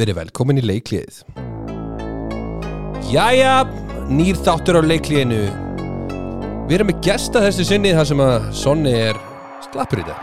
[0.00, 1.22] Verið velkomin í leikliðið
[3.10, 3.64] Jæja,
[4.06, 5.40] nýr þáttur á leikliðinu.
[6.70, 9.18] Við erum með gesta þessu sinni þar sem að Sonni er
[9.64, 10.20] slappur í dag.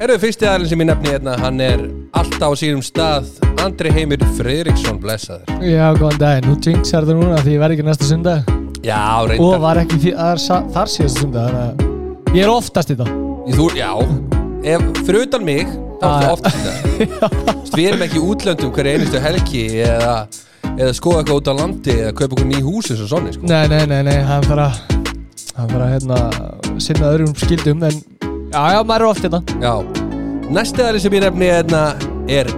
[0.00, 1.82] Eruðu fyrsti aðeins sem ég nefni hérna Hann er
[2.16, 3.28] alltaf á sínum stað
[3.60, 5.60] Andri Heimir Friðriksson blessaður.
[5.60, 8.50] Já, góðan daginn, nú jinxar það núna því ég verð ekki næsta sundag.
[8.80, 10.42] Já, og reyndar var ekki því, þar,
[10.72, 13.14] þar síðasta sundag þannig að ég er oftast í það
[13.50, 13.92] Þú, Já,
[14.72, 16.32] ef, fyrir utan mig þá er Ah, það ja.
[16.32, 20.14] oft þetta Við erum ekki í útlöndum hverju einustu helgi eða,
[20.74, 23.46] eða skoða eitthvað út á landi eða kaupa okkur ný hús eins og sonni sko.
[23.50, 24.70] Nei, nei, nei, nei, hann fara
[25.58, 26.18] hann fara hérna
[26.80, 28.00] sinna öðrum skildum en
[28.50, 29.74] já, já, maður er oft það Já,
[30.56, 31.82] næsti aðri sem ég nefni hérna
[32.30, 32.50] er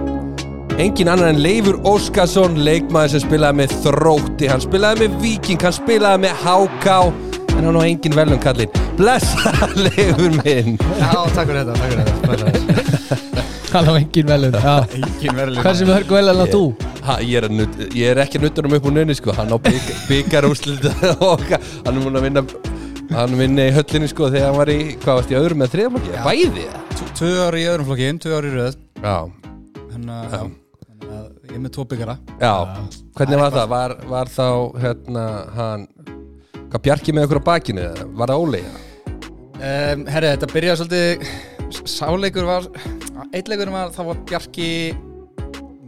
[0.81, 4.47] engin annar en Leifur Óskarsson leikmaður sem spilaði með Þrótti.
[4.49, 6.95] Hann spilaði með Víking, hann spilaði með HK
[7.53, 8.73] en hann á engin velum kallinn.
[8.97, 9.53] Blessa
[9.85, 10.79] Leifur minn.
[10.97, 13.02] Já, takk fyrir þetta, takk fyrir þetta
[13.77, 14.57] hann á engin velun.
[14.57, 16.63] Engin verðileg Hversu mörg vel en að þú?
[17.03, 19.35] ha, ég, er ég er ekki að nutta hann upp úr nunni sko.
[19.35, 20.87] hann á bygg, byggarúslit
[21.19, 22.45] og hann er múin að vinna
[23.13, 26.17] hann vinna í höllinni sko þegar hann var í hvað varst í öðrum með þriðamokki,
[26.25, 26.67] bæði?
[27.13, 28.77] Tvö ári í öðrum flokkin, tvö ári í röð.
[29.03, 29.17] Já,
[29.93, 30.51] Þannig að
[31.53, 32.53] ég er með tvo byggara já,
[33.17, 33.67] hvernig var það?
[33.73, 34.47] var, var þá
[34.81, 35.83] hérna hann
[36.71, 41.27] hvað bjarki með okkur á bakinu eða var það ólega um, Herri, þetta byrjaði svolítið
[41.89, 42.69] Sáleikur var
[43.33, 44.71] Eitt leikur var, það var Bjarki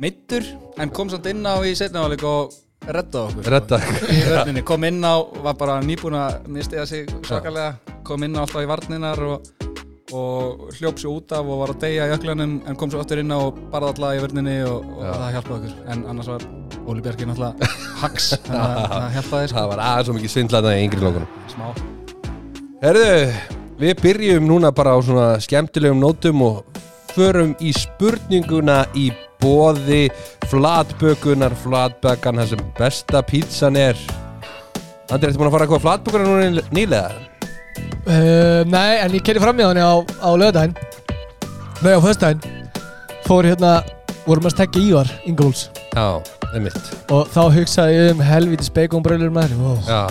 [0.01, 0.45] Meittur
[0.81, 2.53] En kom samt inn á í setna áleik og
[2.91, 3.79] redda okkur redda
[4.13, 7.75] í vörninni, kom inn á var bara nýbúin að mistiða sig svakalega,
[8.05, 9.49] kom inn á alltaf í varninar og,
[10.13, 13.23] og hljóp sér út af og var að deyja í öklanum en kom svo aftur
[13.23, 15.75] inn á og barða alltaf í vörninni og, og það hjálpaði okkur.
[15.95, 16.47] En annars var
[16.85, 21.05] Óli Bjarki náttúrulega hax það hjálpaði sko, það var aðeins svo mikið svindlaðna í yngri
[21.05, 21.67] lókunum smá.
[22.83, 23.13] Herðu,
[23.79, 26.81] við byrjum núna bara á svona skemmtilegum nótum og
[27.15, 29.09] förum í spurninguna í
[29.43, 30.07] bóði
[30.49, 33.99] flatbökunar, flatbökan þar sem besta pítsan er.
[35.11, 37.09] Andri, ertu búin að fara eitthvað flatbökunar núna nýlega?
[38.05, 40.75] Uh, nei, en ég kerði fram í hann á, á lögdæn
[41.83, 42.39] Nei, á föstudaginn.
[43.25, 43.79] Fór hérna,
[44.27, 46.21] vorum að stekja Ívar Ingolds Já,
[46.53, 46.93] einmitt.
[47.11, 49.59] Og þá hugsaði ég um helvítis baconbrölur maður.
[49.59, 49.77] Wow.
[49.89, 50.01] Já,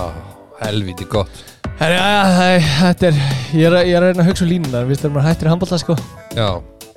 [0.61, 3.17] helviti gott Herri, þetta er
[3.55, 5.49] ég er, að- ég er að reyna að hugsa um línunar við þegar maður hættir
[5.49, 5.97] í handbólta sko.
[6.37, 6.49] Já,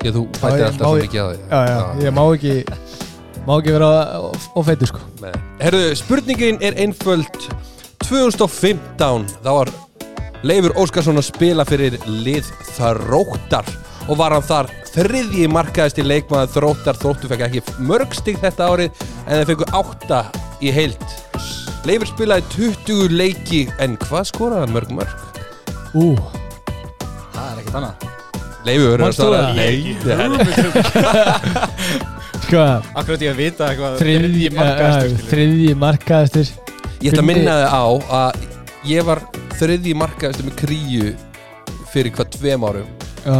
[0.05, 1.39] ég þú bætir ég- alltaf svo mikið á því.
[1.49, 2.53] já, já, ég má ekki
[3.47, 3.89] má ekki vera
[4.55, 4.99] ofeitur sko.
[5.21, 5.31] Nei.
[5.59, 7.49] Herðu, spurningin er einföld.
[8.07, 9.69] 2015 þá var
[10.43, 12.45] Leifur Óskarsson að spila fyrir lið
[12.77, 13.65] Þróttar.
[14.07, 18.69] Og var hann þar þriðji markaðist í leikmaður Þróttar Þróttu fekk ekki mörg stig þetta
[18.69, 18.91] árið
[19.27, 20.21] en þeir fengu átta
[20.61, 21.01] í heild
[21.85, 25.13] Leifur spilaði 20 leiki en hvað skoraði hann mörg mörg?
[25.95, 26.07] Ú,
[27.35, 28.07] það er ekkert annað.
[28.67, 29.41] Leifur verður að svara?
[29.55, 30.27] Nei, er
[32.47, 32.63] sko
[32.97, 35.29] Akkur veit ég að vita eitthvað þriðji markaðastur, uh, skilur.
[35.31, 36.51] þriðji markaðistur
[36.97, 37.85] Ég ætla að minna þið á
[38.17, 38.45] að
[38.87, 39.21] ég var
[39.59, 41.13] þriðji markaðist með kríu
[41.91, 42.89] fyrir hvað tveim árum.
[43.23, 43.37] Já,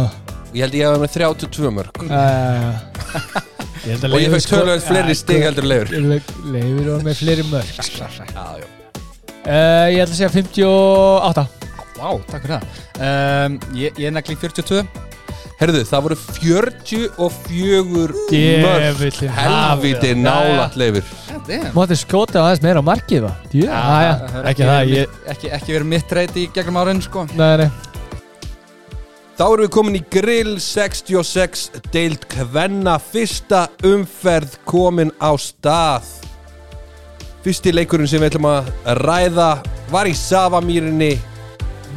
[0.56, 2.00] Ég held ég að vera með 32 mörg.
[2.08, 2.72] Já, já,
[3.12, 3.46] já
[3.88, 5.88] Ég held að Og ég sko- tölvöld fleiri Já, stig heldur Leifur.
[6.52, 8.04] Leifur var með fleiri mörg sko.
[8.04, 8.08] Já,
[8.60, 8.66] já.
[9.48, 11.44] Uh, Ég ætla að segja 58
[11.98, 12.62] Vá, takk fyrir það.
[13.00, 14.84] Um, Ég, ég negli 42
[15.58, 18.14] Herðu, það voru 44
[18.62, 21.02] mörg Helviti nálat Leifur.
[21.74, 23.22] Máttu skota aðeins meira á markið
[24.52, 27.20] ekki það verið ég, mitt- ekki, ekki verið mitt reyti í gegnum árin sko.
[27.34, 27.70] Nei, nei
[29.38, 31.60] Þá erum við komin í Grill 66
[31.94, 36.08] Deild Kvenna Fyrsta umferð komin á stað.
[37.44, 39.46] Fyrsti leikurinn sem við ætlum að ræða
[39.92, 41.12] Var í Savamýrinni.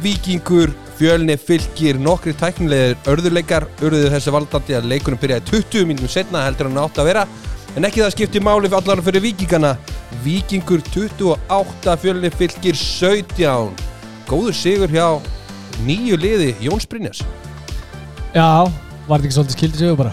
[0.06, 0.70] Víkingur,
[1.00, 6.70] Fjölni, Fylkir Nokkri tæknilegir örðuleikar Urðuðu þessi valdandi að leikurinn byrjaði 20 mínútum setna heldur
[6.70, 7.28] hann átt að vera.
[7.74, 9.74] En ekki það skipti máli fyrir allar fyrir Víkingana.
[10.22, 13.88] Víkingur 28, Fjölni, Fylkir 17
[14.30, 15.08] Góður sigur hjá
[15.86, 17.22] nýju liði Jóns Brynjas
[18.32, 18.64] Já,
[19.08, 20.12] var þetta ekki svolítið skildið sig bara?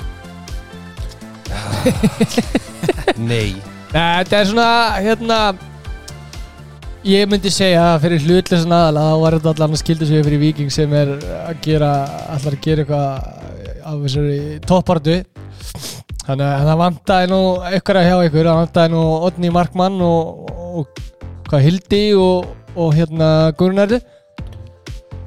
[3.32, 3.56] Nei.
[3.94, 4.70] Þetta er svona,
[5.00, 5.40] hérna
[7.08, 10.26] Ég myndi segja að fyrir hlutleysan aðal að þá var þetta allan að skildu sig
[10.26, 11.14] fyrir Viking sem er
[11.46, 11.92] að gera
[12.36, 13.06] allar að gera eitthvað
[13.90, 15.16] af þessari toppartu.
[16.26, 17.40] Þannig að það vantaði nú
[17.80, 21.00] ykkur að hjá ykkur, það vantaði nú Odni Markmann og, og
[21.50, 23.98] hvað Hildi og, og hérna Gunnardi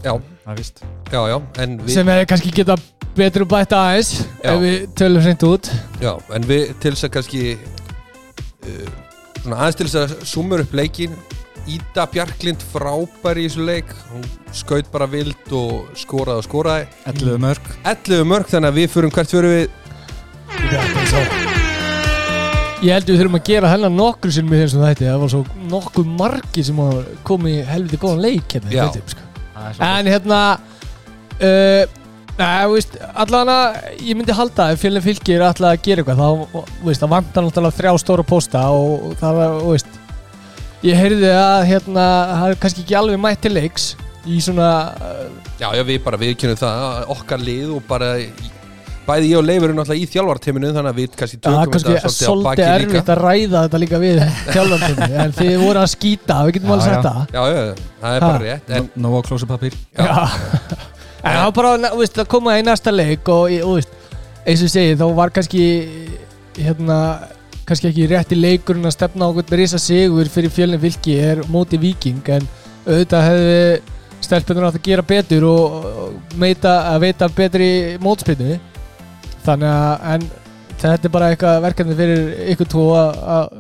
[0.05, 0.83] Já, Það er víst.
[1.12, 2.77] Já, já En við, sem hefði kannski geta
[3.17, 4.11] betur bætt aðeins
[4.43, 4.50] Já.
[4.50, 5.71] ef við tölum hreint út.
[6.03, 8.91] Já, en við til þess að kannski uh,
[9.43, 11.15] Svona aðeins til þess að sumur upp leikin
[11.71, 13.93] Ída Bjarklind frábær í þessu leik.
[14.11, 14.25] Hún
[14.56, 16.89] skaut bara vild og skoraði og skoraði.
[17.12, 19.67] 11 mörg 11 mörg þannig að við förum hvert fyrir við.
[22.83, 25.06] Ég held við þurfum að gera hennar nokkru sinnum í þessum þætti.
[25.06, 28.89] Það var svo nokkuð margi sem hafa komið í helviti góðan leik hérna í Já.
[28.89, 29.31] þættinum, sko.
[29.70, 30.43] Er En hérna
[31.38, 31.85] uh,
[32.38, 32.94] þú veist,
[33.25, 37.47] allavega ég myndi halda ef fjölinn fylgir allavega að gera eitthvað þá, veist, það vantar
[37.47, 39.99] náttúrulega þrjá stóra pósta og það var, veist
[40.82, 43.93] ég heyrði að hérna það er kannski ekki alveg mætt til leiks
[44.26, 45.29] í svona uh,
[45.61, 48.15] Já, já, við bara viðkynum það að okkar lið og bara
[49.07, 51.81] bæði ég og Leifur eru náttúrulega í þjálfartiminu þannig að við kannski er tökum þetta
[51.83, 54.21] svolítið á svolítið baki erfitt að ræða þetta líka við
[54.55, 57.11] þjálfandunni en þið voru að skýta, við getum alveg sagt já.
[57.11, 58.29] það Já, já, það er Ha.
[58.29, 60.09] bara rétt en, Nó á klósupapír Já.
[61.23, 63.93] En það var bara þú veist, að koma í næsta leik og þú veist,
[64.43, 65.67] eins og ég segi þá var kannski
[66.59, 66.97] hérna,
[67.69, 71.79] kannski ekki rétti leikurinn að stefna á okkur risa sigur fyrir fjölinn fylki er móti
[71.79, 72.49] viking en
[72.89, 73.63] auðvitað hefði
[74.23, 77.71] stelpunum átt að gera betur og, og meita, að veita betri
[78.03, 78.59] mótspilnu
[79.47, 80.29] þannig að en
[80.83, 83.59] þetta er bara eitthvað verkefni fyrir ykkur tvo að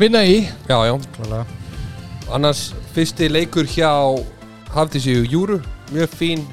[0.00, 0.44] vinna í.
[0.68, 1.46] Já, já, Klálega
[2.30, 3.90] annars fyrsti leikur hjá
[4.70, 5.58] Hafdísi Júru,
[5.90, 6.44] mjög fín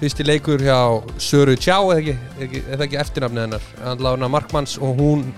[0.00, 0.78] fyrsti leikur hjá
[1.22, 5.28] Söru Tjá, eða ekki, er ekki, eftirnafnið hennar, hann lána Markmanns og hún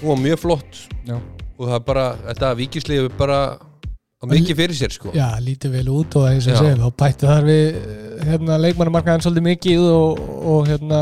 [0.00, 0.84] hún var mjög flott.
[1.04, 1.18] Já.
[1.58, 3.40] og það er bara, þetta vikisliði er bara
[4.20, 5.14] á mikið fyrir sér sko.
[5.16, 7.80] Já, lítið vel út og eins og segjum, þá bætti þar við
[8.28, 10.20] hérna, leikmannumarkaðin svolítið mikið og,
[10.52, 11.00] og hérna,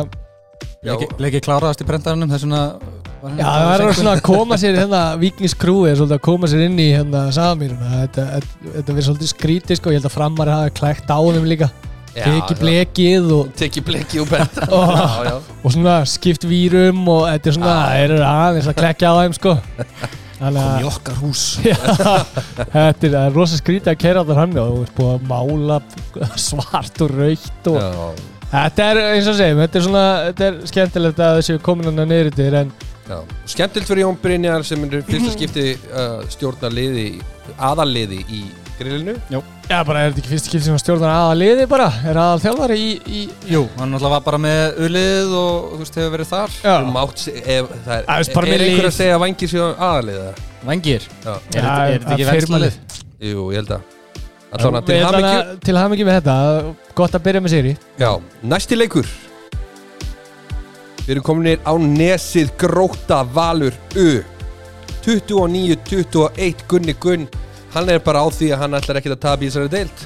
[0.78, 0.92] Já.
[0.94, 2.60] Leiki, leiki kláraðast í prentaranum þess vegna
[3.34, 6.78] já, það er svona að koma sér hérna, vikingskrúi er svolítið að koma sér inn
[6.78, 10.76] í hérna samýruna, þetta, þetta, þetta verður svolítið skrítið sko, ég held að framar hafa
[10.78, 11.70] klækt á þeim líka,
[12.14, 14.78] teki blekið og, Teki bleki og benda Ó.
[14.86, 15.34] Já, já.
[15.58, 17.76] og svona skipt vírum og þetta er svona,
[18.30, 19.58] aðeins að klekja á þeim sko
[20.38, 21.74] Að í okkar hús Já,
[22.70, 25.78] þetta er, rosa skrítið að kera allar hann og þú ert búið að mála
[26.38, 28.10] svart og raukt og Já,
[28.48, 32.00] Þetta er eins og segjum, þetta er svona, þetta er skemmtilegt að þessu komin hann
[32.00, 32.70] að neyri til en
[33.04, 33.18] já.
[33.52, 37.10] Skemmtilt fyrir Jón Brynjar sem er fyrsta skipti uh, stjórnar liði,
[37.68, 38.40] aðalliði í
[38.78, 39.14] grillinu.
[39.68, 42.40] Já, bara er þetta ekki fyrst skipti sem að stjórnar aða liði bara, er aðal
[42.44, 43.20] þjálfari í, í
[43.52, 46.56] Jú, hann náttúrulega var bara með ulið og þú veist, hefur verið þar.
[46.94, 50.28] Mátt se- ef, það er, Það er er einhver að segja vangir sér aðaliða
[50.68, 52.78] Vengir Já, Er þetta- er þetta ekki að vennslalið?
[53.20, 53.94] jú, ég held að
[54.48, 56.04] Allána til Við ætlum hamingju.
[56.08, 58.10] með þetta, gott að byrja með séri Já,
[58.42, 59.06] næsti leikur.
[61.04, 64.22] Við erum kominir á nesið gróta valur U.
[65.04, 67.28] 29-21 Gunni Gunn
[67.74, 70.04] Hann er bara á því að hann ætlar ekkert að tapa í þessari deild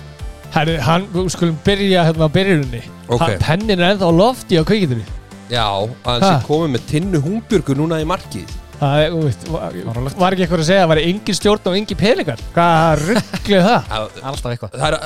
[0.52, 3.20] Herri, hann, við skulum byrja hérna á byrjunni Ok.
[3.22, 5.04] Hann- Pennin er ennþá lofti á kveikindunni
[5.52, 6.32] Já, að hann Ha?
[6.40, 8.50] sé komið með tinnu húmbjörgu núna í markið
[8.82, 9.76] Það er, þú veist, var,
[10.18, 13.66] var ekki eitthvað að segja að það var engin stjórn og engin peningar Hvað ruggluð
[13.68, 13.92] það?
[14.32, 14.96] Alltaf eitthvað það er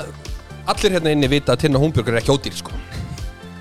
[0.66, 2.72] Allir hérna inni vita að tinna húmbjörgur er ekki ódýr sko.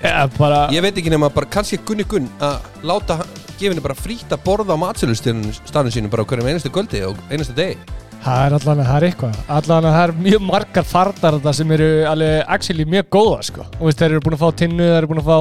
[0.02, 3.20] Ja, bara, Ég veit ekki nema bara kannski Gunni Gunn að láta
[3.60, 7.54] gefinni bara frýtt að borða á matsölustafnum sínum bara á hverjum einastu kvöldi og einastu
[7.54, 7.76] degi
[8.26, 11.54] það er allan að það er eitthvað Allan að það er mjög margar farnar þetta
[11.60, 13.66] sem eru alveg actually mjög góða sko.
[13.66, 15.38] og veist, þeir eru búin að fá Tinnu, þeir eru búin að fá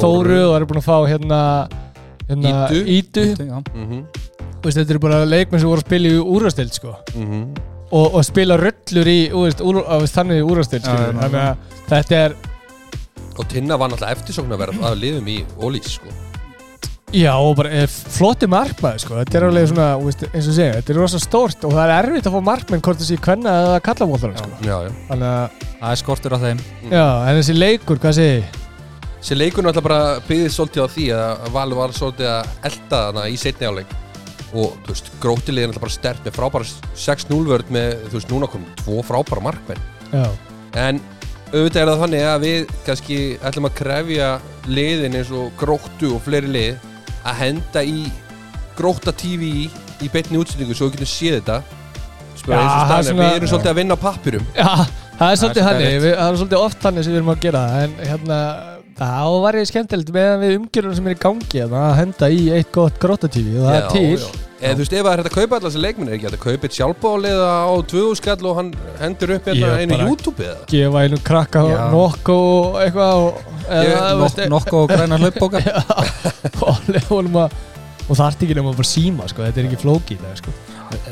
[0.00, 0.40] Þóru.
[0.40, 1.42] og þeir eru búin að fá hérna,
[2.30, 2.54] hérna
[2.96, 3.26] Ídu.
[3.38, 4.02] Mm -hmm.
[4.54, 6.96] Og veist, Þetta eru bara leikmenn sem voru að spila í úrvastild sko.
[7.14, 7.54] Mm
[7.94, 10.94] og, og spila röllur í þú veist, úr, á, veist, þannig í úrvastild já.
[11.20, 11.56] þannig að
[11.92, 12.36] þetta er
[13.34, 16.12] Og Tinna var náttúrulega eftirsóknarverð að liðum í Ólís sko.
[17.14, 19.16] Já, og bara er flotti markmaður sko.
[19.20, 21.84] þetta er alveg svona, þú veist, eins og segja þetta er rosa stórt og það
[21.84, 24.48] er erfitt að fá markmenn hvort þessi kvenna eða kallamótlar sko.
[24.66, 28.32] Já, já þannig að, Það er skortur á þeim já, en þessi leikur, hvað segi
[28.32, 28.56] ég?
[29.20, 33.26] Þessi leikur náttúrulega bara byggðið svolítið á því að Valur var svolítið að elda þarna
[33.30, 33.92] í setni áleik
[34.54, 36.66] og þú veist, grótiliðin náttúrulega bara stert með frábæra
[37.04, 40.26] 6-0 vörð með, þú veist, núna komum tvo frábæra markmenn Já,
[40.82, 40.98] en
[41.54, 44.32] auðvitað er það þannig að við kannski ætlum að krefja
[44.66, 46.90] liðin eins og gróttu og fleiri lið
[47.24, 48.04] að henda í
[48.76, 49.64] grótta TV í,
[50.02, 51.62] í beinni útsendingu svo við getum séð þetta.
[52.34, 54.46] Spura, Já, það er svona- við erum svolítið að vinna á pappirum.
[54.56, 54.70] Já
[55.14, 57.32] það er svolítið Það er hannig, við, það er svolítið oft hannig sem við erum
[57.34, 58.38] að gera en hérna
[58.98, 62.42] það var ég skemmtilegt meðan við umgjörðum sem er í gangi hérna, að henda í
[62.54, 64.26] eitt gott grótatífi og það er til.
[64.64, 66.36] Eða þú veist, ef það er hægt að kaupa allar þessi leikminn er ekki hægt
[66.38, 68.70] að kaupa eitt sjálfbáliða á 2000 skall og hann
[69.02, 70.62] hendur upp hérna einu YouTube eða?
[70.70, 71.82] gefa einu krakka Já.
[71.92, 75.58] nokk og eitthvað og, Ég- eða, þú veist, Nok Nokko og græna hlaupbóka
[78.04, 80.56] og að það ert ekki nema bara síma sko, þetta er ekki flókið það, sko.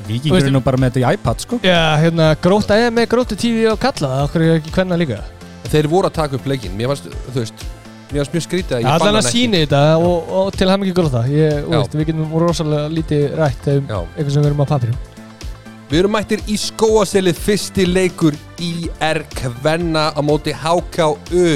[0.06, 1.58] Víkingur Veistu- er nú bara með þetta í iPad sko.
[1.64, 5.20] Já, hérna, gróta eða með gróta tífi og kalla það, okkur er ekki hvenna líka
[5.72, 7.62] Þeir voru að taka upp leikinn, mér fannst, þú veist
[8.12, 9.38] Mér fannst mjög skrítið að ég Allan banna að hann ekki.
[9.38, 11.78] síni þetta og, og til hann ekki gróta ég, og Já.
[11.78, 14.98] veist, við getum rosalega lítið rætt um Já, eitthvað sem við erum að papirum
[15.92, 21.46] Við erum mættir í skóaselið fyrsti leikur IR Kvenna á móti HKU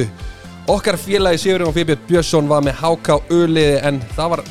[0.72, 4.42] Okkar félagi Sigurinn og Fibjörn Björnsson var með háká uliði en það var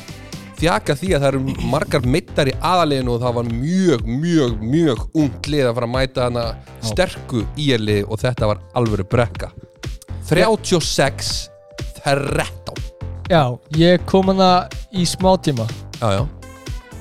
[0.60, 5.02] þjaka því að það eru margar mittar í aðaliðinu og það var mjög, mjög, mjög
[5.22, 6.44] ungt lið að fara að mæta hana
[6.86, 9.50] sterku íliði og þetta var alvöru brekka.
[10.26, 11.50] 36
[12.02, 12.82] 13
[13.30, 13.42] Já,
[13.74, 15.66] ég kom hana í smá tíma.
[15.98, 16.24] Já, já.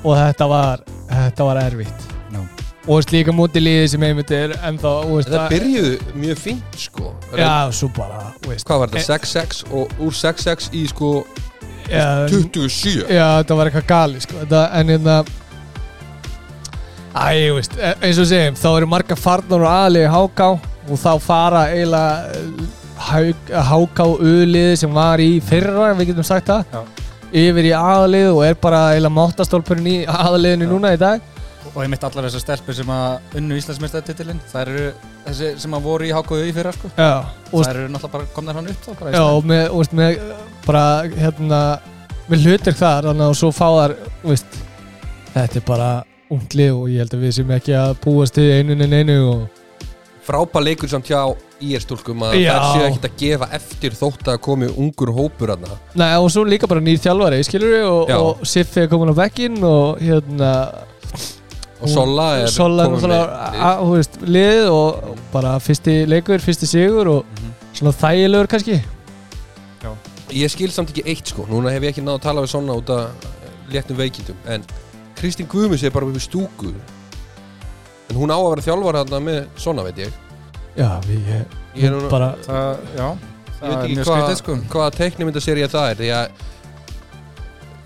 [0.06, 2.12] Og þetta var, þetta var erfitt.
[2.34, 2.42] Já.
[2.88, 4.92] og líka múti liði sem einmitt er ennþá
[5.26, 7.14] Þetta byrjuðu mjög fínt sko.
[7.34, 9.18] Já, svo bara veist, Hvað var þetta?
[9.26, 11.12] 6-6 og úr 6-6 í sko
[11.90, 14.38] já, 27 já, þetta var eitthvað gali sko.
[14.44, 15.18] þetta, en hérna
[17.16, 20.98] Æ, ég veist, e- eins og segjum þá eru marga farnar og aðlið háká og
[21.00, 26.82] þá fara eiginlega háká uliði sem var í fyrra, við getum sagt það Já.
[27.46, 30.72] yfir í aðlið og er bara eiginlega máttastólpurinn í aðliðinu Já.
[30.74, 31.24] núna í dag
[31.74, 34.86] Og ég mitt allar þessar stelpur sem að unnu Íslandsmeistatitilinn Það eru
[35.26, 36.92] þessi sem að voru í HKU í fyrra sko.
[36.96, 37.12] Já,
[37.52, 39.82] og Það eru náttúrulega bara komnar hann upp þá bara í Já, og með, og
[39.82, 40.20] veist, með
[40.66, 41.62] bara hérna
[42.30, 43.96] með hlutir þar, þannig að svo fá þar
[44.26, 44.62] veist,
[45.36, 45.90] þetta er bara
[46.34, 49.62] unglið og ég held að við sem ekki að búast til einu en einu og
[50.26, 51.20] Frábær leikur samt hjá
[51.62, 55.78] IR stúlkum að það séu ekkert að gefa eftir þótt að komi ungur hópur aðna
[55.94, 59.16] Nei, og svo líka bara nýr þjálfari, skilur við og, og Siffi er komin á
[59.22, 60.50] bekkinn og hérna
[61.86, 64.70] og Sola er Sola er náttúrulega lið.
[64.72, 67.54] og bara fyrsti leikur, fyrsti sigur og Mhm.
[67.74, 68.82] svona þægilegur kannski.
[70.36, 72.74] Ég skil samt ekki eitt sko, núna hef ég ekki náð að tala við svona
[72.80, 73.10] út af
[73.72, 74.64] léttum veikindum en
[75.16, 76.74] Kristín Guðmus er bara upp í stúku.
[78.10, 80.12] En hún á að vera þjálfar þarna með svona veit ég.
[80.76, 84.36] Já, við ég, Ég er nú- bara Það, já, Ég það veit er ekki hvað,
[84.42, 84.56] sko.
[84.70, 86.28] hvaða teiknumyndaserja það er því að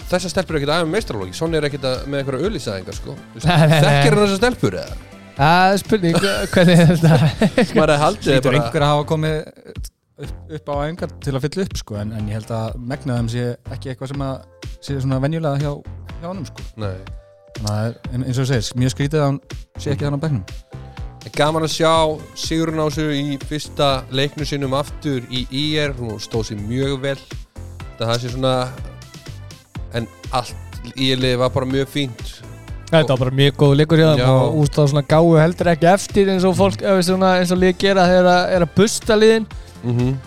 [0.10, 3.16] þessar stelpur er ekkert aðeins meistralógi svona er ekkert að, með einhverja auðlýsaðingar sko.
[3.46, 3.86] Nei, nei, nei.
[3.86, 4.98] þekkir hann þessar stelpur eða?
[5.40, 6.18] Það er spurning,
[6.54, 7.18] hvernig er þetta?
[7.80, 9.38] Maður er haldið Lítur bara einhver að hafa komið
[10.20, 13.22] upp, upp á æfingar til að fylla upp sko en, en ég held að megnað
[13.22, 13.46] þeim sé
[13.78, 15.72] ekki eitthvað sem að sé svona venjulega hjá,
[16.20, 16.66] hjá honum sko.
[16.84, 16.98] Nei.
[17.60, 19.40] Þannig að það er ein- eins og þú segir, mjög skrítið að hann
[19.80, 20.44] sé ekki þannig á bekknum.
[21.20, 21.94] En Gaman að sjá
[22.40, 27.18] Sigrun Ásu í fyrsta leiknu sinum aftur í IR, hún stóð sér mjög vel.
[28.00, 28.54] Það sé svona
[29.98, 32.24] en allt IR-liði var bara mjög fínt.
[32.90, 34.24] Þetta var bara mjög góð leikur hjá Já.
[34.24, 37.62] þeim og úst þá svona gáu heldur ekki eftir eins og fólk, svona, eins og
[37.62, 39.48] lið gera þegar það er að busta liðin.
[39.84, 40.18] Mm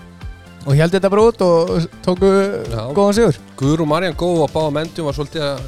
[0.62, 2.28] og held þetta bara út og tóku
[2.70, 2.82] Já.
[2.94, 3.38] góðan sigur.
[3.58, 5.64] Guður og Marjan góð á báða mendum var svolítið að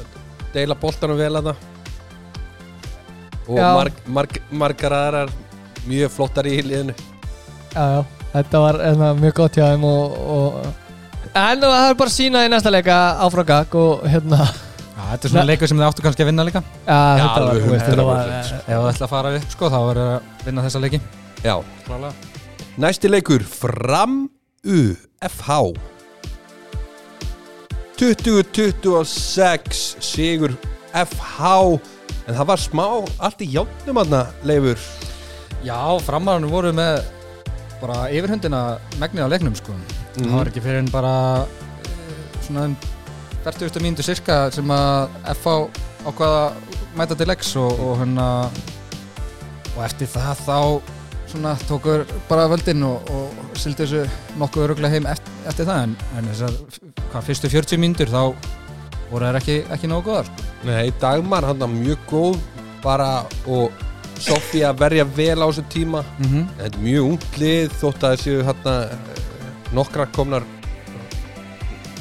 [0.53, 1.65] deila boltanum vel að það.
[3.45, 5.33] Og marg, marg, margar aðrar
[5.85, 6.95] mjög flottar í liðinu.
[7.75, 7.99] Já, já,
[8.31, 10.84] þetta var enna, mjög gott hjá þeim og, og
[11.35, 14.45] en það er bara að sína í næsta leika áfram gag og hérna
[14.95, 16.61] Já, þetta er svona leikur sem þið áttu kannski að vinna líka.
[16.85, 17.65] Já, þetta var, alveg
[18.07, 18.61] var 100%.
[18.61, 20.99] Ef þú ætla að fara upp sko þá er að vinna þessa leiki.
[21.43, 22.31] Já, Klálega.
[22.85, 24.15] Næsti leikur Fram
[24.65, 24.79] U
[25.23, 25.57] FH
[27.99, 30.55] 2026 Sigur
[30.91, 31.51] FH
[32.25, 32.85] En það var smá
[33.21, 34.81] allt í játnum aðna leifur.
[35.65, 35.77] Já,
[36.07, 37.03] framarinn voru með
[37.83, 38.63] bara yfirhundina
[38.97, 39.75] megnið á leiknum sko
[40.17, 40.29] Mhm.
[40.29, 41.15] Það var ekki fyrir en bara
[41.85, 42.75] eh, svona um
[43.45, 43.81] 40.
[43.83, 45.55] mínútu cirka sem að FH
[46.05, 46.53] ákvaða að
[46.97, 48.27] mæta til leiks og, og hérna
[49.75, 50.59] og eftir það þá
[51.29, 54.05] svona tókur bara völdin og, og sildi þessu
[54.39, 56.59] nokkuð öruglega heim eftir, eftir það en, en þessar
[57.11, 58.21] hvað, fyrstu 40 mínútur þá
[59.11, 60.47] voru þær ekki, ekki nógu góðar sko.
[60.65, 62.39] Nei, Dagmar hann var mjög góð
[62.85, 63.09] bara
[63.45, 63.83] og
[64.15, 66.45] Sofía verja vel á þessu tíma mm -hmm.
[66.57, 68.75] Þetta er mjög ungt lið þótt að þessu hérna
[69.73, 70.45] nokkrar komnar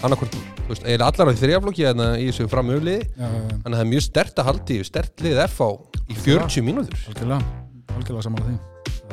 [0.04, 3.08] annarkvort, þú veist, eiginlega allar á því þrjaflokki hérna í þessu framöfliði.
[3.16, 5.70] Þannig að það er mjög stert að haldi, stert lið FH
[6.04, 7.00] í 40 mínútur.
[7.08, 7.40] Algjörlega,
[7.96, 8.56] algjörlega saman á því.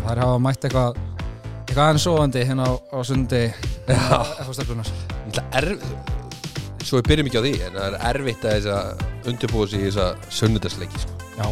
[0.02, 1.02] Það er hafa mætt eitthvað
[1.72, 3.42] eitthvað aðeins sofandi hérna á, á sundi
[4.52, 4.90] stelpunar
[5.32, 5.70] Það er
[6.82, 9.88] Svo við byrjum ekki á því En það er erfitt að að undirbúa sig í
[9.88, 11.30] þessa sunnudagsleiki sko.
[11.38, 11.46] Já,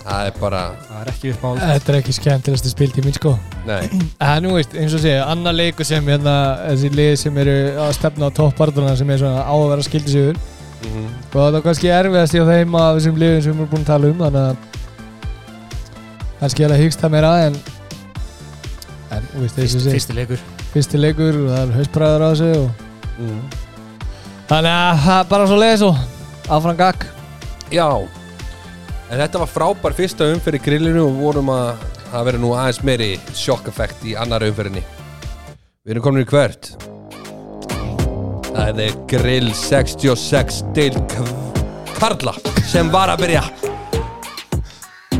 [0.00, 3.34] Það er bara, það er ekki upp á Þetta er ekki skemmtilegasti spiltíminn sko.
[3.68, 3.82] Nei.
[4.30, 6.36] En nú veist, eins og segja, annar leikur sem hérna,
[6.70, 10.40] þessi lið sem eru að stefna á topparduna sem er svona á að vera skildisjöður
[10.80, 11.08] mm -hmm.
[11.32, 13.84] og það er kannski erfiðast í á þeim af þessum liðum sem við erum búin
[13.84, 14.56] að tala um þannig að
[16.40, 17.58] kannski er að hyggst það meira en
[19.10, 20.38] en, þú veist, þessi Fyrsti, sé fyrsti leikur.
[20.72, 22.70] fyrsti leikur og það er hausbræður á þessu og
[23.18, 23.42] mm.
[24.48, 25.96] þannig að það er bara svo leiðis og
[26.48, 27.06] áfram gag
[27.70, 28.19] Já
[29.10, 31.80] En þetta var frábær fyrsta umferð í grillinu og vorum að
[32.12, 34.84] það veri nú aðeins meiri sjokkeffekt í annar umferðinni.
[35.82, 36.70] Við erum komin í hvert
[38.50, 40.94] Það er grill 66 deil
[41.96, 42.36] Karla
[42.70, 43.42] sem var að byrja.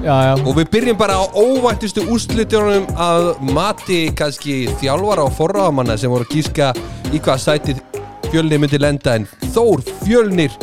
[0.01, 5.99] Já, já, Og við byrjum bara á óvæntustu úrslitunum að mati kannski þjálfara og forráðamanna
[5.99, 6.71] sem voru að gíska
[7.11, 7.83] í hvað sætið
[8.31, 10.55] fjölni myndi lenda en Þór fjölnir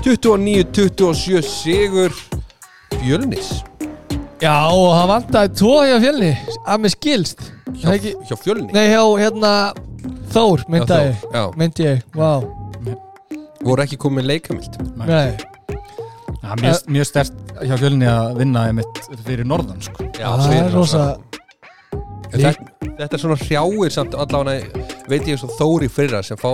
[0.00, 2.16] 29-27 sigur
[3.04, 3.50] fjölnis
[4.42, 6.32] já og það vantaði tvo hjá fjölni
[6.64, 7.46] að mér skilst.
[7.74, 8.68] Hjá, ekki, hjá fjölni?
[8.74, 9.54] Nei, hjá hérna
[10.34, 11.18] Þór, myndi Já, ég.
[11.22, 11.44] Þór, já.
[11.60, 12.30] Myndi ég, vá.
[13.64, 14.78] Voru ekki komið leikamild?
[15.00, 15.36] Nei,
[16.44, 20.04] Ja, mjög, mjög stert hjá fjölni að vinna einmitt fyrir norðan sko.
[20.18, 21.04] það er rosa
[22.34, 22.52] þetta,
[22.98, 26.50] þetta er svona hrjáir samt allavega veit ég og Þóri fyrra sem fá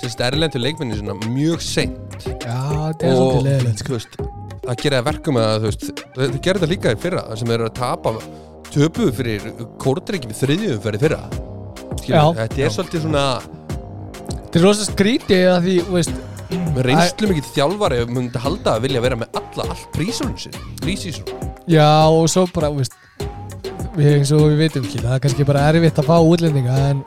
[0.00, 2.16] sem erlendur leikminni svona mjög seint.
[2.24, 2.56] Já,
[2.88, 4.16] þetta er svolítið leðilegt þú veist,
[4.68, 5.84] að gera það verkum að þú veist,
[6.16, 8.12] þau gerði þetta líka í fyrra sem eru að tapa
[8.70, 9.46] töpuðu fyrir
[9.82, 11.22] kórdrengjum í þriðjum fyrir fyrra
[12.00, 12.24] Skilur, Já.
[12.44, 13.24] þetta er svolítið svona
[14.40, 16.12] Þetta er rosa skrítið að því, veist
[16.74, 21.28] með reynslu mikið þjálfari myndi halda að vilja vera með alla allt prísunum sin prísísun
[21.70, 22.96] Já, og svo bara, veist
[23.96, 27.02] Við eins og við veitum ekki, það er kannski bara erfitt að fá útlendinga en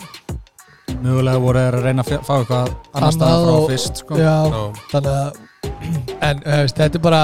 [1.03, 4.17] mögulega voru þeir að reyna að fá eitthvað annar Annað stað frá og- fyrst sko.
[4.19, 4.62] Já, Já.
[4.91, 5.41] þannig að
[6.24, 7.24] En, veist, þetta er bara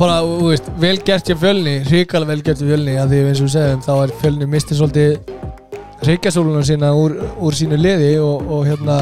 [0.00, 3.48] bara, veist, vel gert hjá fjölni hrikalega vel gert hjá fjölni að því eins og
[3.48, 5.40] við segjum þá er fjölni mistið svolítið
[6.00, 8.98] hrikasólunum sína úr, úr sínu liði og, og hérna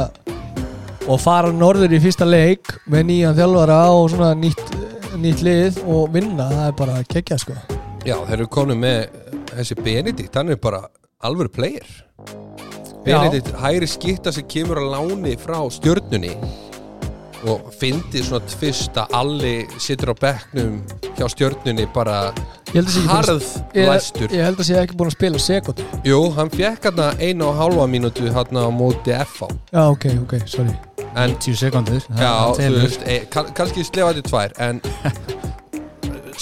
[1.09, 4.75] og fara norður í fyrsta leik með nýjan þjálfara og svona nýtt,
[5.23, 7.57] nýtt lið og vinna, það er bara kekkja sko.
[8.05, 9.07] Já, þeir eru konum með
[9.55, 10.83] þessi Benedikt, hann er bara
[11.25, 11.89] alvöru player.
[13.07, 16.35] Benedikt hægri skipta sem kemur að láni frá stjörnunni
[17.47, 20.81] og fyndi svona tvist að Alli situr á bekknum
[21.19, 22.33] hjá stjörnunni bara
[22.69, 24.29] Ég held að sé ekki búin að- harð ég, læstur.
[24.35, 27.57] ég held að sé ekki búin að spila sekundu Jú, hann fekk hann einu og
[27.57, 30.75] hálfa mínútu hann á móti FH Já, ok, ok, sorry.
[31.17, 34.81] En 10 sekundur Já, þú veist, e, kann, kannski slefa þetta tvær en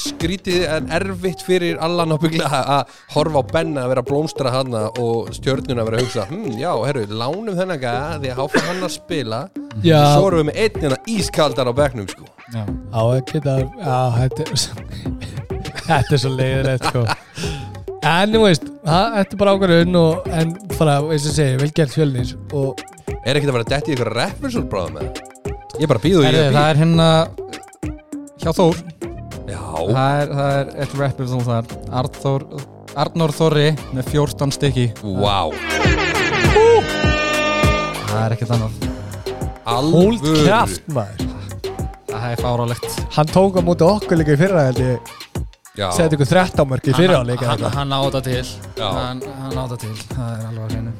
[0.06, 5.30] skrítið en erfitt fyrir allan ábygglega að horfa á Benna að vera blómstra hana og
[5.36, 8.86] stjörnuna að vera að hugsa hm, já, herru, lánum þennan gæða því að háfa hann
[8.86, 9.40] að spila
[9.84, 12.24] Já, svo erum við með einn hérna ískaldar á bekknum sko.
[12.54, 12.62] Já.
[12.64, 13.62] Já, ekki það
[15.86, 17.04] þetta er svo leiðilegt sko.
[18.06, 21.72] En þú veist, það, þetta er bara ákvæðun og, en bara, eins og segi, vel
[21.74, 22.84] gert fjölnir og
[23.26, 25.20] er ekkert að vera dætt í ykkur referensul bráðum með
[25.82, 27.08] ég bara býðu Herri, ég það er hérna
[28.42, 28.82] hjá Þór
[29.46, 31.74] það er, það er eitt rappið þú þar.
[32.02, 32.46] Arnþór,
[32.96, 34.90] Arnór Þorri með 14 stykki.
[35.04, 35.54] Wow
[38.16, 38.84] það er ekkert annað.
[39.66, 41.32] Hold kraft maður.
[42.06, 45.10] Það er fárálegt Hann tók á móti okkur líka í fyrra held ég.
[45.76, 48.40] Já, Seti ykkur 13 mörg í fyrra hann, líka hann, áta til.
[48.78, 50.94] Hann, hann áta til, það er alveg að hreinu.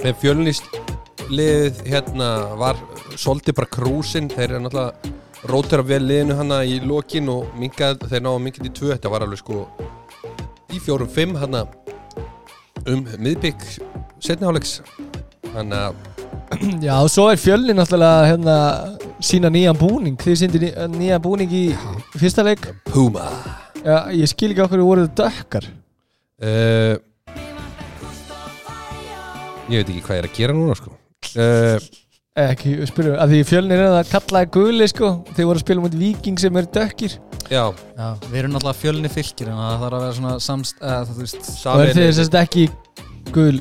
[0.00, 0.78] Þegar fjölnist
[1.26, 2.80] liðið hérna var
[3.18, 5.12] svolítið bara krúsin þeir eru náttúrulega
[5.44, 9.26] rótera vel liðinu hana í lokin og minkað, þeir náðu minkað í tvö þetta var
[9.26, 9.66] alveg sko
[10.74, 11.66] í fjórum fimm hana
[12.86, 13.64] um miðbygg
[14.22, 14.80] setniháleiks
[15.52, 16.04] þannig að
[16.86, 18.56] Já, og svo er fjölnir náttúrulega hérna,
[19.24, 20.14] sína nýjan búning.
[20.20, 21.64] Þið sýndi ný, nýjan búning í
[22.14, 22.68] fyrsta leik.
[22.86, 23.26] Puma.
[23.82, 25.66] Já, ég skil ekki okkur voruð dökkar.
[26.36, 26.94] Uh,
[29.72, 30.94] ég veit ekki hvað ég er að gera núna sko.
[31.34, 31.78] Uh,
[32.36, 35.08] Ekki, spyrjum, að því fjölnir er að kallaði guli sko.
[35.32, 37.14] Þeir voru að spila mútið viking sem eru dökkir.
[37.48, 37.62] Já,
[37.96, 41.16] Já, við erum náttúrulega fjölni fylgir en það þarf að vera svona samst eða þú
[41.22, 42.66] veist, Og er þið sérst ekki
[43.32, 43.60] gul,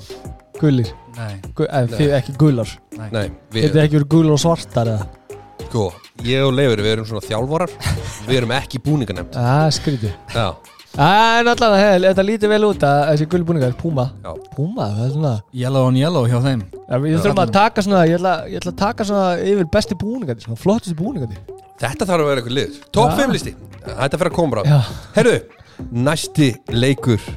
[0.59, 0.91] gulir.
[1.15, 1.99] Nei, Gu, eða, Nei.
[2.01, 2.73] Þið ekki gular.
[2.99, 5.07] Nei, við, er ekki verið gular og svartar eða?
[5.69, 5.85] Sko
[6.23, 7.71] ég og Leifur, við erum svona þjálfarar.
[8.27, 10.15] Við erum ekki búninganemnd Það er skrítið.
[10.35, 10.47] Já,
[10.95, 14.05] En hei, þetta lítur vel út að þessi guli búningar, Puma.
[14.23, 16.61] Já, Puma, það er svona yellow on yellow hjá þeim.
[16.71, 19.97] Já, Ég þurfum að taka svona, ég ætla, ég ætla að taka svona yfir besti
[19.99, 21.35] búningar, svona flottusti búningar
[21.81, 22.77] Þetta þarf að vera eitthvað lið.
[22.95, 23.17] Top Já.
[23.19, 23.53] 5 listi.
[23.83, 24.77] Þetta fyrir að koma Já,
[25.17, 25.35] Herru,
[25.91, 27.27] næsti leikur.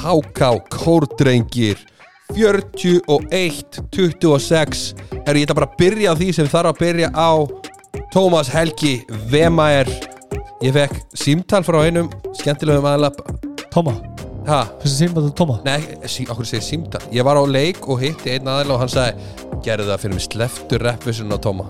[0.00, 1.82] HK Kórdrengir
[2.30, 4.84] 41 26
[5.26, 7.30] Herru, ég ætla bara að byrja á því sem þarf að byrja á.
[8.14, 9.90] Tómas Helgi Vemaer
[10.60, 13.20] Ég fekk símtal frá einum skemmtilegum aðlap
[13.72, 13.94] Tóma,
[14.48, 15.56] Ha, þessi símbættu Tóma?
[15.64, 15.78] Nei,
[16.10, 17.00] sí, okkur segir símtal.
[17.14, 20.24] Ég var á leik og hitti einn aðeila og hann sagði Gerðu það fyrir mig
[20.26, 21.66] sleftur reppusun á Tóma.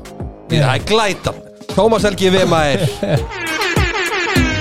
[0.50, 1.38] Ég, er glætan
[1.74, 2.83] Tómas Helgi Vemaer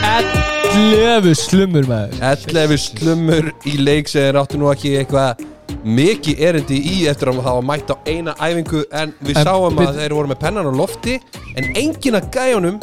[0.06, 2.20] 11 slumur maður.
[2.54, 5.42] 11 slummur í leik sem þeir áttu nú ekki eitthvað
[5.90, 8.86] mikið erindi í eftir að hafa mætt á eina æfingu?
[8.94, 11.18] En við En sáum að þeir voru með pennan á lofti
[11.58, 12.78] en enginn að gæjunum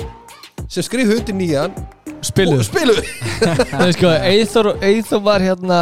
[0.68, 1.74] sem skrifu undir nýjan.
[2.26, 3.06] Spiluð og spiluðu.
[3.70, 5.80] Það er sko, Eithor, Eithor var hérna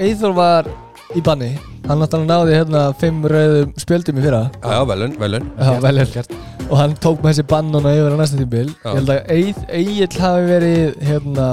[0.00, 0.70] Eithor var
[1.16, 1.54] í banni.
[1.88, 4.42] Hann náttúrulega náði hérna 5 rauðum spjöldum í fyrra.
[4.60, 6.34] Já, já, velun, velun Já, vel er
[6.70, 8.68] Og hann tók með þessi bannuna yfir á næsta tímbil.
[8.84, 11.48] Ég held að Eith, Egil hafi verið hérna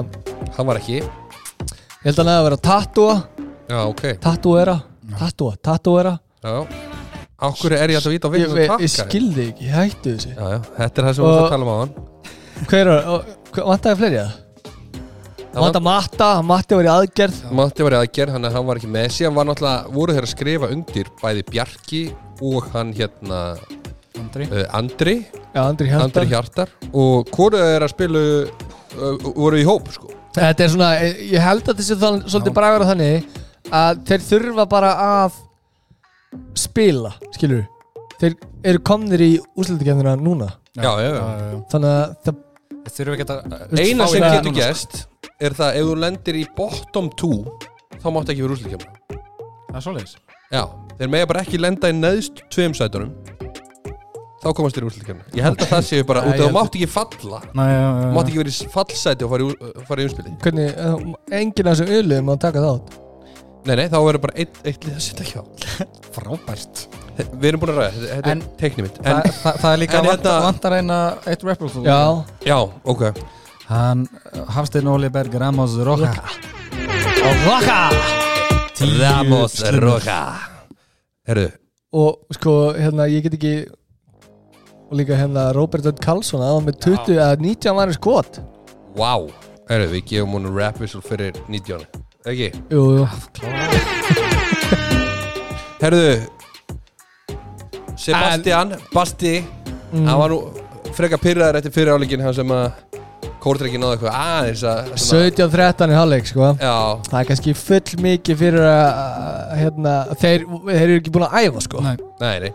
[0.57, 0.99] hann var ekki.
[1.01, 3.15] Ég held að hann hefði að vera tattúa
[3.67, 4.03] Já, ok.
[4.23, 4.75] Tattúera
[5.17, 6.53] Tattúa Tattúera Já.
[7.47, 10.31] Ákkur er ég alltaf vít á við ég, ég skildi ekki, ég hættu þessu.
[10.33, 11.91] Já, já, þetta er það sem við varum að tala um á hann
[12.67, 13.07] Hver er,
[13.53, 14.35] hva- vantaði fleiri það?
[15.57, 17.37] Vantaði Matta, Matti var í aðgerð.
[17.57, 19.07] Matti var í aðgerð, þannig að hann var ekki með.
[19.15, 22.01] Síðan var náttúrulega, voru þeir að skrifa undir Bæði Bjarki
[22.45, 23.39] og hann hérna
[24.17, 24.47] Andri.
[24.51, 25.15] uh, Andri.
[25.55, 26.05] Já, Andri Hjartar.
[26.09, 26.75] Andri Hjartar.
[26.93, 30.11] Og hvoru er að spilu uh, Voru í hóp, sko.
[30.37, 33.25] Þetta er svona, eh, ég held að þessi þann, svolítið bragur á þannig
[33.73, 35.39] að þeir þurfa bara að
[36.57, 37.65] spila, skilur
[38.17, 38.33] Þeir
[38.65, 40.47] eru komnir í úrslutikefnina núna.
[40.73, 41.57] Já, já, já.
[41.69, 42.37] Þannig að það,
[42.93, 44.97] Þurfum ekki að Eina sem getur gæst
[45.43, 47.31] Er það ef þú lendir í bottom 2
[48.01, 48.93] Þá máttu ekki vera úrslutkemna
[49.67, 50.13] Það er svoleiðis.
[50.53, 50.61] Já,
[50.97, 53.11] þeir mega bara ekki lenda í neðst tveim sætunum
[54.37, 56.45] Þá komast þeir í úrslutkemna Ég held að það séu bara, út af ég þú
[56.47, 57.39] held- mátt ekki falla.
[57.57, 60.33] Nei, já, Þú já, mátt ekki vera í fallsæti og fara í, fara í umspili
[60.45, 62.95] hvernig, eh, enginn af þessum öluðum að taka þátt?
[63.67, 65.41] Nei, nei, þá verður bara eitt, eitt lið að setja hjá.
[66.15, 66.85] Frábært
[67.17, 69.71] Við erum búin að ræða, þetta, þetta En- er teikni mitt Þa, en, það, það
[69.73, 70.97] er líka en vant, hérna- vantar eina
[71.31, 72.01] eitt rapper Já,
[72.45, 73.03] Já, ok.
[73.67, 74.03] Hann
[74.55, 76.11] Hafstein Oliberg Ramos Roja.
[77.47, 77.79] Raka
[79.01, 80.21] Ramos Roja.
[81.27, 81.47] Herru,
[81.93, 83.55] Og sko, hérna, ég get ekki
[84.87, 88.39] og líka hérna Robert Ödd Karlsson að hann með 20 að 19 var skot.
[88.95, 89.31] Wow
[89.67, 91.83] Herru, við gefum hún rap whistle fyrir 19
[92.27, 92.51] Ekki?
[92.71, 93.07] Jú, jú.
[95.81, 96.07] Herðu
[97.97, 99.35] Sebastian, Basti
[99.87, 100.03] Mm.
[100.03, 100.37] Hann var nú
[100.97, 102.71] frekar pyrraður eftir fyrir áleikin Hann sem að
[103.39, 106.47] Kórdreikin náði eitthvað aðeins að svona- 17-13 í hálfleik, sko.
[106.59, 106.73] Já,
[107.07, 111.61] Það er kannski full mikið fyrir að hérna, þeir, þeir eru ekki búin að æfa
[111.63, 111.83] sko.
[111.85, 112.51] Nei, nei, nei.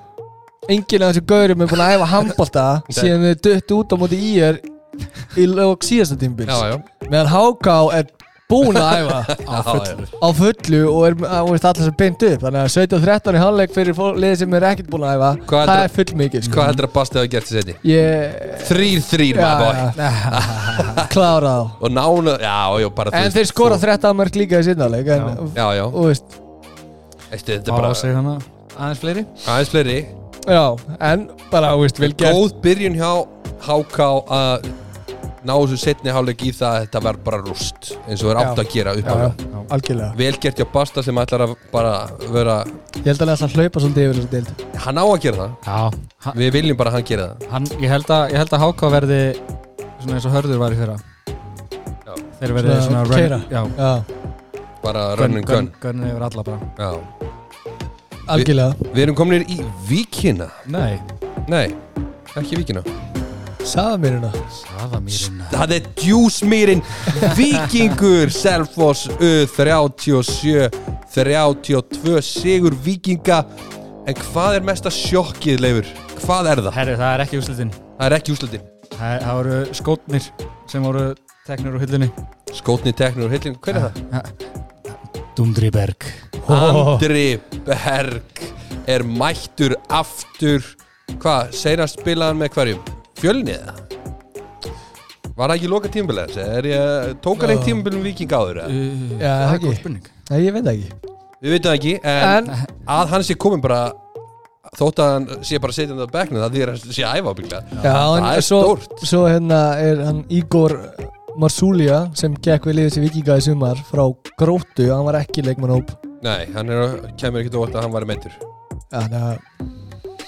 [0.68, 2.66] Enginn af þessu gaurum er búin að æfa handbolta
[2.98, 4.61] síðan þau dött út á móti í er
[5.40, 6.76] í lók síðasta tímbil Já, já.
[7.09, 8.07] Meðan Háká er
[8.52, 9.18] búin að æfa
[9.52, 10.06] á fullu.
[10.22, 12.44] á fullu og er og veist, allir sem beint upp.
[12.46, 15.72] Þannig að 17-13 í hálfleik fyrir liðið sem er ekkert búin að æfa Hvað það
[15.72, 16.54] heldur- er full mikið sko.
[16.58, 17.76] Hvað heldur að Basti hafa gert til seti?
[17.88, 18.38] ég
[18.68, 20.10] Þrýr, þrýr, Já, maður já.
[21.16, 21.66] klára þá.
[21.82, 25.28] Og nánu, já, já, bara en þeir skora þú- 13 mörg líka í sinnáleik en,
[25.56, 26.38] Já, já, og veist,
[27.32, 28.34] Eistu, þetta er bara sig hana.
[28.76, 29.22] Aðeins fleiri?
[29.48, 29.96] Aðeins fleiri.
[30.42, 30.64] Já,
[31.12, 32.34] en bara, þú veist, vel gert.
[32.36, 33.10] Góð byrjun hjá
[33.62, 33.98] HK
[34.36, 34.66] að
[35.42, 38.61] ná þessu setni hálfleik í það að þetta verð bara rúst eins og er átt
[38.62, 40.11] að gera já, uppálega já, algjörlega.
[40.20, 41.92] Vel gert hjá Basta sem ætlar að bara
[42.35, 42.57] vera
[42.98, 44.64] Ég held að hann hlaupa svolítið yfir þessu deild.
[44.85, 45.55] Hann á að gera það.
[45.66, 45.81] Já,
[46.26, 47.48] hann, Við viljum bara að hann gera það.
[47.55, 49.20] hann, ég, held að, ég held að Háka verði
[50.02, 50.96] svona eins og hörður var í fyrra.
[52.07, 52.14] Já.
[52.42, 53.92] Þeir verði Svona svona, run, já, Já,
[54.83, 55.70] Bara run and gun.
[55.83, 56.72] Gunn yfir alla bara.
[56.78, 56.90] Já.
[58.33, 58.90] algjörlega.
[58.94, 60.50] Við erum komin í Víkina.
[60.70, 61.00] Nei,
[61.50, 61.66] Nei,
[62.38, 62.83] ekki Víkina
[63.62, 66.83] Saða mér hérna Safamýrina Það er djúsmýrin.
[67.38, 70.68] Víkingur Selfoss U37
[71.12, 73.42] 32 sigur Víkinga.
[74.09, 75.90] En hvað er mesta sjokkið, Leifur?
[76.25, 76.75] Hvað er það?
[76.81, 80.27] Herri, það er ekki úslitin Það er ekki úslutin Það, það voru skótnir
[80.70, 81.05] sem voru
[81.46, 82.11] teknir úr hyllinni
[82.53, 84.33] Skótni teknur úr hillin, hver er það?
[85.38, 86.09] Dundriberg
[86.51, 88.42] Andri Berg
[88.90, 90.64] er mættur aftur.
[91.22, 92.91] Hvað, seinast spilaðan með hverjum?
[93.22, 93.76] Fjölni eða?
[95.32, 96.37] Var það ekki loka tímabilið?
[96.42, 97.66] Er ég, tók hann eitt Já.
[97.70, 98.58] tímabilið um Víking áður?
[98.61, 98.68] eða?
[98.68, 99.66] Uh, Já, það er ekki.
[99.68, 101.11] góð spurning Nei, ég veit það ekki
[101.42, 103.78] Við veitum það ekki, en, En, að hann sé komin bara
[104.78, 107.32] þótt að hann sé bara setjandi á bekknu það því að hann sé að æfa
[107.32, 109.02] ábygglega já, það er svo, stórt.
[109.11, 110.76] svo hérna er hann Igor
[111.42, 114.04] Marsúlia sem gekk við liðið sem vikinga í sumar frá
[114.38, 118.35] Gróttu, hann var ekki leikmannhóp Nei, hann er, kemur ekki óvart að hann var meittur
[118.92, 119.37] Þannig að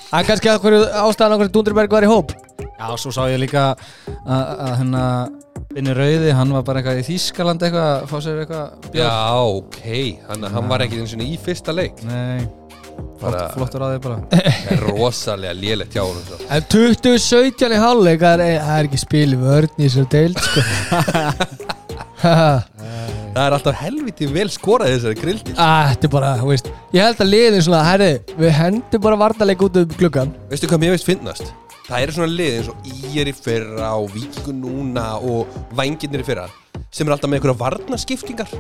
[0.05, 2.35] Það er kannski að hverju ástæðan okkur Dundriberg var í hóp
[2.75, 3.69] Já, svo sá ég líka
[4.27, 5.05] að, að hérna
[5.75, 9.01] Binni Rauði, hann var bara eitthvað í Þýskaland eitthvað að fá sér eitthvað bjór.
[9.01, 9.15] Já,
[9.55, 9.81] ok,
[10.29, 12.45] hann, hann var ekki eins og í fyrsta leik Nei,
[13.23, 14.43] bara flott, flottur á því bara
[14.75, 16.39] er rosalega lélegt hjá hann svo.
[16.47, 19.41] En 2017 í hálfleik það er, það er ekki spil í
[19.79, 20.61] þessari deild sko.
[22.25, 26.71] Það er alltaf helviti vel skorað í þessari grilldi Ah, Þetta er bara, þú veist
[26.95, 30.85] Ég held að liðin svona, herri, við hendum bara varnarleik út um gluggan Veistu hvað
[30.85, 31.51] mér veist finnast?
[31.85, 36.27] Það eru svona lið eins og Ír í fyrra og Víkingur núna og Vængirnir í
[36.27, 36.47] fyrra
[36.95, 38.51] sem er alltaf með einhverja varnaskiptingar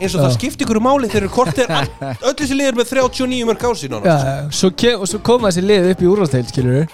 [0.00, 0.24] eins og Já.
[0.24, 1.70] það skipti ykkur máli þegar kortir
[2.26, 5.50] öll þessi lið er með 39 mörg ási Já, já, svo, kem, og svo koma
[5.52, 6.86] þessi lið upp í úrvasteil, skilur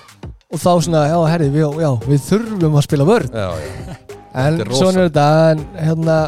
[0.53, 3.97] Og þá svona, já, herri, við, já, við þurfum að spila vörn já, já.
[4.33, 4.83] En Þetta er rosa.
[4.83, 6.19] svona er þetta, en hérna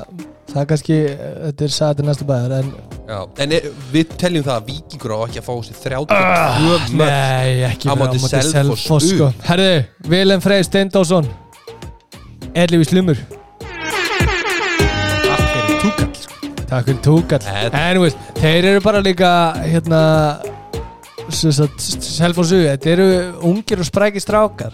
[0.55, 2.69] Það er kannski, þetta er sagði til næstu bæðar En.
[3.43, 7.65] En er, við teljum það að Víkingur á ekki að fá sér 32 mörg Nei,
[7.69, 8.99] ekki Á móti Selfoss U.
[9.03, 9.31] sko.
[9.49, 9.73] Herðu,
[10.13, 11.27] Vilhelm Freyr Steindásson
[12.55, 13.19] Erlífi Slumur
[16.69, 19.31] Takk fyrir túkall Þetta- En þú veist, þeir eru bara líka
[19.63, 20.01] hérna
[21.31, 23.07] Selfossu, þetta eru
[23.49, 24.73] ungir og sprækir strákar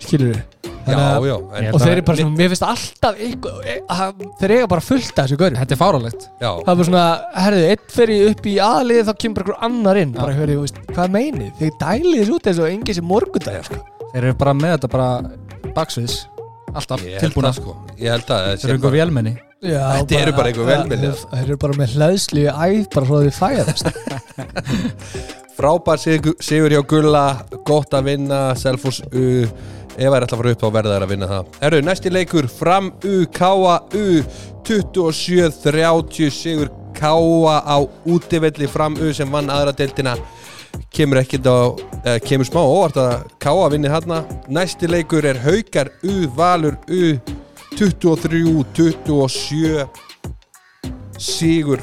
[0.00, 0.40] skilur við
[0.86, 0.96] Já,
[1.28, 4.54] já, en, Ég- og þeir eru bara svona, mér finnst alltaf ykkur, e, að, þeir
[4.56, 7.04] eiga bara fullt af þessu gauri Þetta er fáralegt já, það er bara svona,
[7.44, 10.14] herðu, einn fyrir upp í aðlið þá kemur bara einhver annar inn.
[10.16, 13.80] Bara, herðu, veist, hvað meinið, þeir dælið þessu út eins og engin sem morgundagja sko.
[14.14, 15.10] Þeir eru bara með þetta bara
[15.76, 16.16] baksviðs.
[16.70, 17.52] Alltaf ég tilbúna.
[17.54, 17.76] sko.
[17.98, 19.36] Ég held að Þeir eru einhver vélmenni.
[19.60, 21.08] Já, Þetta eru bara einhver velvilji.
[21.10, 23.90] ja, þeir eru bara með hlæðslu í æð bara svo að þið fæðast.
[25.60, 27.24] Frábær sigur, hjá Gulla.
[27.68, 29.24] Gott að vinna Selfoss U
[30.00, 31.48] Ef það er alltaf að fara upp á verða er að vinna það.
[31.60, 34.24] Herru, næsti leikur Fram U, Káa U.
[34.64, 38.64] 27-30 Sigur Káa á útivelli.
[38.72, 40.16] Fram U sem vann aðra deildina.
[40.96, 44.24] Kemur ekkert á eh, Kemur smá óvart að Káa vinni þarna.
[44.48, 47.20] Næsti leikur er Haukar U, Valur U.
[47.76, 49.84] 23-27
[51.20, 51.76] Sigur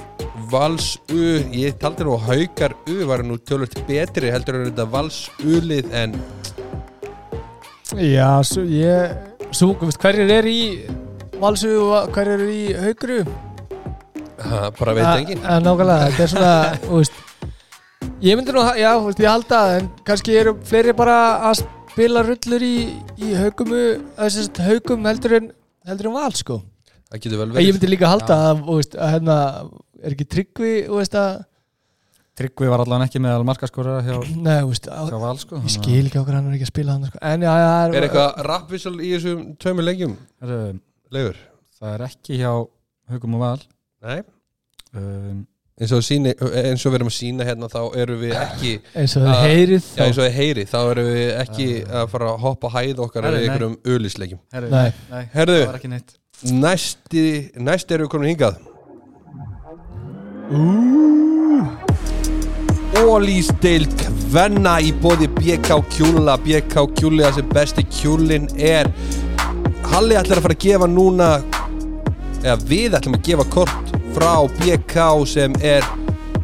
[0.50, 1.38] Vals U.
[1.54, 6.18] Ég taldi nú Haukar U var nú tölvöld betri heldur en þetta Vals U-lið en
[7.96, 9.14] Já, svo ég
[9.56, 10.60] svo, veist, hverjir er í
[11.40, 13.20] Valsu og hverjir er í Haugru
[14.44, 17.24] ha, bara veit engin En nákvæmlega, þetta er svona þú veist,
[18.26, 21.18] Ég myndi nú, já, þú veist, ég halda en kannski eru fleiri bara
[21.52, 21.62] að
[21.94, 22.76] spila rullur í,
[23.22, 23.82] í Haugumu
[24.18, 25.52] þessast Haugum heldur en
[25.88, 26.60] heldur en Val, sko.
[27.08, 27.76] Það getur vel Ég verið.
[27.78, 29.38] myndi líka halda að, þú veist, að hérna
[30.04, 31.38] er ekki tryggvi, þú veist að
[32.38, 36.04] Tryggvi var allan ekki með markaskora hjá, Nei, veist, á, hjá Val sko ég skil
[36.06, 38.96] ekki okkur hann er ekki að spila hann, sko En já, já, Er eitthvað rappvissal
[39.02, 40.14] í þessum tveimur leikjum?
[40.44, 40.60] Heru,
[41.18, 41.40] Leifur?
[41.80, 42.52] Það er ekki hjá
[43.12, 43.62] Haugum og Val
[44.08, 44.20] Nei
[44.94, 45.46] um,
[45.78, 49.14] eins og, síni, eins og við erum að sína hérna þá erum við ekki eins
[49.20, 51.68] og að- heyrið Já, eins og þið heyri, þá erum við ekki
[52.02, 53.44] að fara að hoppa hæð okkar eða nei.
[53.46, 54.88] einhverjum ölisleikjum herri, Nei.
[55.12, 55.60] nei, Herðu.
[55.62, 56.16] það var ekki neitt
[56.66, 57.26] Næsti,
[57.70, 58.58] næsti erum við komin hingað
[62.98, 66.38] Ólísdeild Kvenna í bóði BK Kjúla.
[66.42, 68.90] BK Kjúli það sem besti kjúlin er
[69.92, 71.30] Halli ætlar að fara að gefa núna
[72.42, 75.86] eða við ætlum að gefa kort frá BK sem er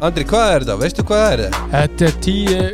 [0.04, 0.78] Andri, hvað er þetta?
[0.80, 1.60] Veistu hvað er þetta?
[1.74, 2.64] Þetta er tíu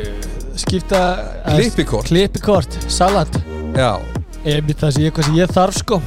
[0.61, 1.01] skipta
[1.47, 2.09] Klippikort.
[2.09, 3.37] Klippikort, salat.
[3.77, 3.91] Já,
[4.65, 6.01] mitt það sem ég, hvað sem ég þarf sko.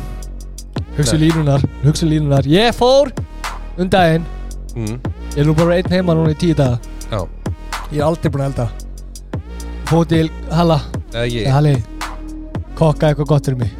[0.98, 3.10] Hugsa línunar, hugsa línunar Ég fór
[3.78, 4.26] um daginn.
[4.74, 4.98] Mm,
[5.34, 6.78] Ég er nú bara einn heima núna í tíu daga.
[7.10, 7.24] Já
[7.92, 8.66] Ég er aldrei búin að elda.
[9.90, 10.78] Fóð til Halla.
[11.12, 11.74] Eða ég, Halli
[12.74, 13.72] Kokka eitthvað gott fyrir mig.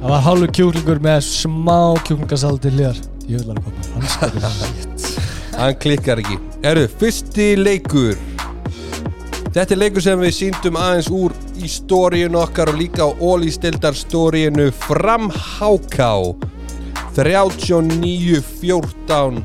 [0.00, 2.98] Það var hálfur kjúklingur með smá kjúklingasal til hliðar.
[3.28, 4.90] Ég vil alveg koma Hanskapin
[5.60, 6.36] hann klikkar ekki.
[6.64, 8.16] Erðu, fyrsti leikur.
[9.50, 13.94] Þetta er leikur sem við síndum aðeins úr í stóriun okkar og líka á ólístildar
[13.98, 16.12] stóriunu Fram Háká.
[17.16, 19.42] 39-14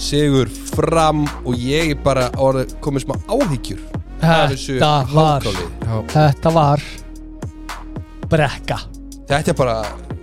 [0.00, 3.82] Sigur Fram og ég bara orðið komið smá áhyggjur
[4.22, 5.46] Þetta var
[6.12, 6.82] Þetta var
[8.32, 8.78] Brekka.
[9.28, 9.74] Þetta er bara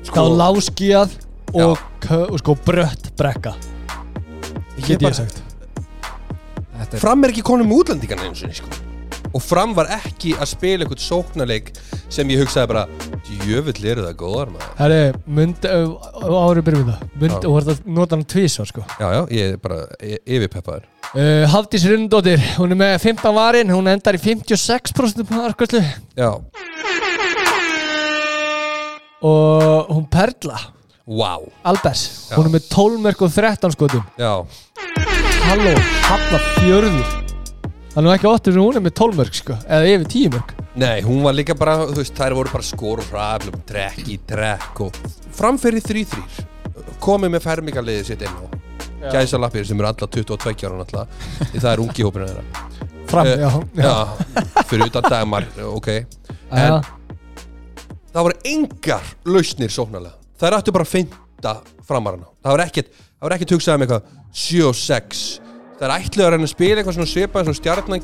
[0.07, 1.11] sko, láskíðað
[1.59, 1.81] og,
[2.15, 3.53] og sko brött brekka.
[4.79, 5.43] Ég Get ég sagt.
[6.97, 8.71] Fram er ekki konum útlendingan eins og sko.
[9.29, 11.69] og Fram var ekki að spila eitthvað sóknarleik
[12.09, 12.85] sem ég hugsaði bara
[13.27, 14.71] djöfull eru það góðar maður.
[14.79, 15.01] Herri,
[15.39, 17.03] mynd, árið byrjum það.
[17.21, 18.85] Mynd, og þú ert að nota hann tvísvar sko.
[18.99, 20.87] Já, já, ég er bara e- yfirpeppaður.
[21.09, 25.79] Uh, Hafdís Rundóttir, hún er með 15 varin hún endar í 56% markvæslu
[26.13, 26.35] Já,
[29.25, 30.59] og hún Perla.
[31.09, 32.35] Wow Albers, Já.
[32.37, 34.05] hún er með 12 mörg og 13 skotum.
[34.21, 34.45] Já,
[35.49, 35.73] Halló,
[36.05, 37.28] Halla fjörður
[37.99, 40.29] Það er nú ekki óttur sem hún er með 12 mörg sko eða yfir 10
[40.31, 44.05] mörg nei, hún var líka bara þú veist, þær voru bara skor og hraflum trekk
[44.07, 44.99] í trekk og
[45.35, 46.45] framferði 3-3
[47.03, 48.45] komið með fermingaliðið sitt inn á
[49.11, 51.19] Gæsa lappir sem eru alla 22 ára náttúrulega.
[51.51, 52.63] Því það er ungi hópinu þeirra.
[53.09, 55.87] Fram, Eh, já, já, fyrir utan dagmar, ok.
[56.51, 56.81] En-
[58.13, 60.15] Það voru engar lausnir sóknarlega.
[60.41, 61.53] Er aftur bara að feinta
[61.87, 62.27] framarana.
[62.43, 65.23] Það var ekkert, það var ekkert hugsað um eitthvað 7 og 6
[65.79, 68.01] Það er ætluð að reyna að spila eitthvað svona svipað eins og stjarnan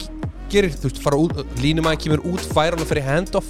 [0.54, 3.50] gerir, þú veist, fara út línumæðin kemur út, færa hann og fyrir handoff.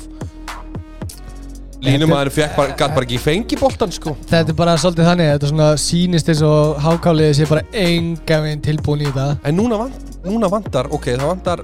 [1.86, 4.16] Línumæðin fekk bara, gæt bara ekki fengi boltan sko.
[4.32, 8.40] Þetta er bara svolítið þannig Þetta er svona sýnist eins og hákáliðið sé bara enga
[8.46, 11.62] veginn tilbúin í þetta En núna, vant, núna vantar, ok, það vantar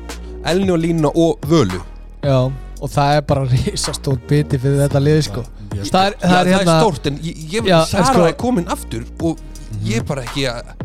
[0.51, 1.81] Elni og Línuna og Völu.
[2.21, 5.45] Já, og það er bara risastór biti fyrir þetta lið sko.
[5.71, 8.37] Mjög Það er, Já, það er hérna stórt, en ég, ég Já, Sara sko- er
[8.45, 9.41] komin aftur og
[9.87, 10.75] ég er bara ekki að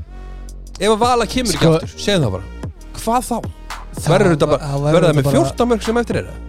[0.77, 2.45] Ef að Vala kemur Sko- ekki aftur, segð það bara
[2.97, 3.37] Hvað þá?
[4.07, 6.43] Verður þetta bara, það verður það með bara- 14 mörg sem eftir er það?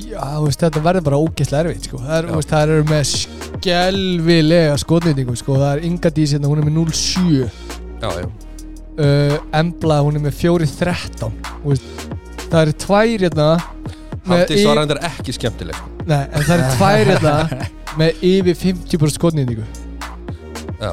[0.00, 1.98] Já, þú veist, þetta verður bara ógeðslega erfitt sko.
[1.98, 2.30] það, er, Já.
[2.30, 5.56] þú veist, það eru með skelvilega skotnýtingu sko.
[5.58, 7.50] það er Inga Dís hérna, hún er með 0-7
[8.00, 8.26] Já, já
[9.00, 12.06] uh, Embla hún er með 4-13 Þú veist,
[12.46, 13.48] það eru tvær hérna
[14.20, 15.90] með Hafdís var reyndar ekki skemmtileg sko.
[16.06, 17.34] Nei, en það eru tvær hérna
[18.00, 19.66] með yfir 50% skotnýtingu
[20.80, 20.92] Já,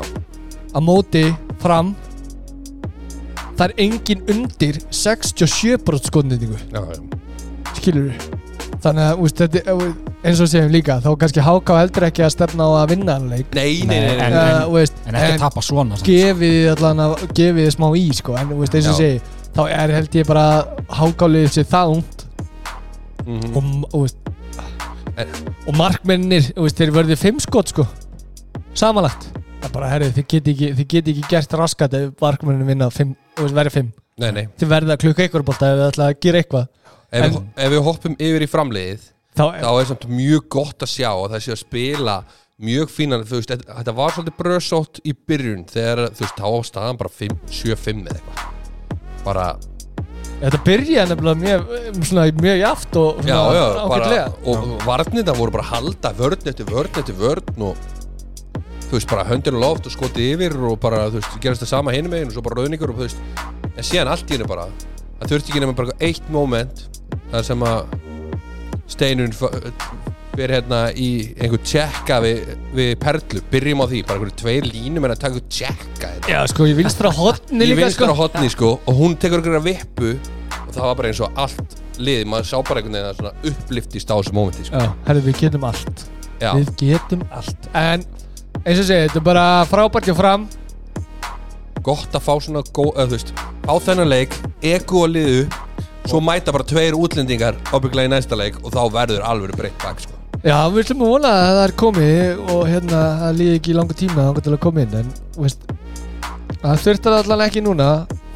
[0.74, 1.24] á móti
[1.62, 1.94] fram
[3.58, 6.58] það er engin undir 67% skotnýtingu
[7.78, 8.14] skilur
[8.84, 12.34] þannig að úst, þetta, er- eins og segjum líka þá kannski HK heldur ekki að
[12.36, 13.48] stefna á að vinna hann leik.
[13.56, 14.52] Nei, nei, nei, nei, En- nei.
[14.54, 18.36] uh, veist, En ekki tapa svona gefið þið allan að gefið þið smá í sko,
[18.38, 19.22] en veist, eins og segi
[19.58, 20.46] þá er held ég bara
[21.00, 22.26] HK-lið sér það ungt.
[23.28, 23.84] Mhm.
[23.94, 24.10] og,
[25.18, 25.28] En-
[25.68, 27.88] og markmennir þeir verðið fimm skot sko.
[28.78, 32.68] Samanlagt það er bara, herrið, þið geti ekki, þið geti ekki gert raskat ef markmennin
[32.70, 33.92] vinna fimm, veist, verið fimm
[34.22, 34.46] nei, nei.
[34.58, 36.68] þið verðið að klukka ykkur bólta ef þið ætla að gera eitthvað
[37.08, 39.06] Ef, En- ef við hoppum yfir í framliðið
[39.38, 42.16] þá, þá er samt mjög gott að sjá að það sé að spila
[42.68, 46.48] mjög fínan, þú veist, þetta- þetta var svolítið bröðsótt í byrjun þegar, þú veist, þá
[46.52, 49.46] var staðan bara 7-5 eða eitthvað bara,
[50.42, 54.28] þetta byrjaði nefnilega mjög, svona, mjög jaft og já, já, bara ágætlega.
[54.52, 57.88] og varnirna voru bara að halda vörn eftir vörn eftir vörn og
[58.88, 61.74] þú veist, bara höndin á loft og skotið yfir og bara, þú veist, gerast það
[61.74, 63.24] sama hinum megin og svo bara rauningur og þú veist,
[63.74, 64.68] en síðan allt í hennu bara
[65.18, 66.86] það þurfti ekki nema bara eitt moment
[67.32, 67.98] þar sem að
[68.88, 69.34] steinun
[70.38, 71.10] fyrir hérna í
[71.42, 75.42] einhver tjekka við, við perlu, byrjum á því bara einhverju tveir línum en að taka
[75.50, 78.18] tjekka þetta já, sko, ég vinstra hotni í líka vinstra sko.
[78.22, 82.28] hotni sko og hún tekur einhverja vippu og það var bara eins og allt liði,
[82.30, 84.84] maður sá bara einhvern veginn að svona uppliftist á þessu mómenti sko.
[84.86, 86.06] já, herrið, við getum allt.
[86.38, 87.70] Já, við getum allt.
[87.74, 88.06] En
[88.68, 90.48] eins og segi, þetta er bara frábært hjá fram.
[91.86, 93.32] Gott að fá svona gó, eða, þú veist,
[93.64, 95.46] á þennan leik egu og liðu
[96.08, 100.04] svo mæta bara tveir útlendingar ábygglega í næsta leik og þá verður alveg breytt bak
[100.04, 100.16] sko.
[100.44, 103.78] Já, við ætlum að vona að það er komið og hérna, það líði ekki í
[103.78, 105.66] langa tíma þá til að koma inn, en veist,
[106.62, 107.90] það þurftar allan ekki núna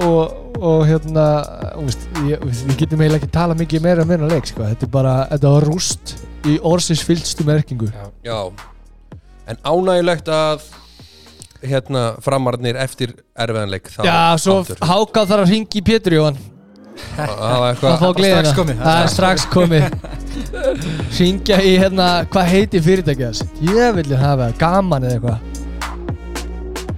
[0.08, 1.28] og, og hérna
[1.76, 4.88] veist, ég, veist, við getum eiginlega ekki tala mikið meira um meina leik, sko, þetta
[4.88, 6.16] er bara þetta var rúst
[6.48, 7.92] í orðsins fyllstu merkingu.
[8.26, 8.40] Já,
[9.50, 10.64] en ánægilegt að
[11.62, 14.80] hérna framarnir eftir erfiðanleik þá Já, svo aftur.
[14.82, 16.40] Háka þarf að ringi í Pétur Jóhann.
[17.16, 19.84] Það var að eitthvað fá gleðina, strax komið, það er strax komið.
[21.18, 25.48] Ringja í hérna hvað heitir fyrirtækið þess ég vil hafa það, gaman eða eitthvað.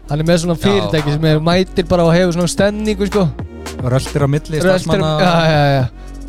[0.10, 0.63] Hann er með svona Já.
[0.65, 3.27] fyrirtæki sem er mætir bara og hefur svona stemningu sko.
[3.84, 5.84] Röltir á milli Röltir- starfsmanna já, já, já.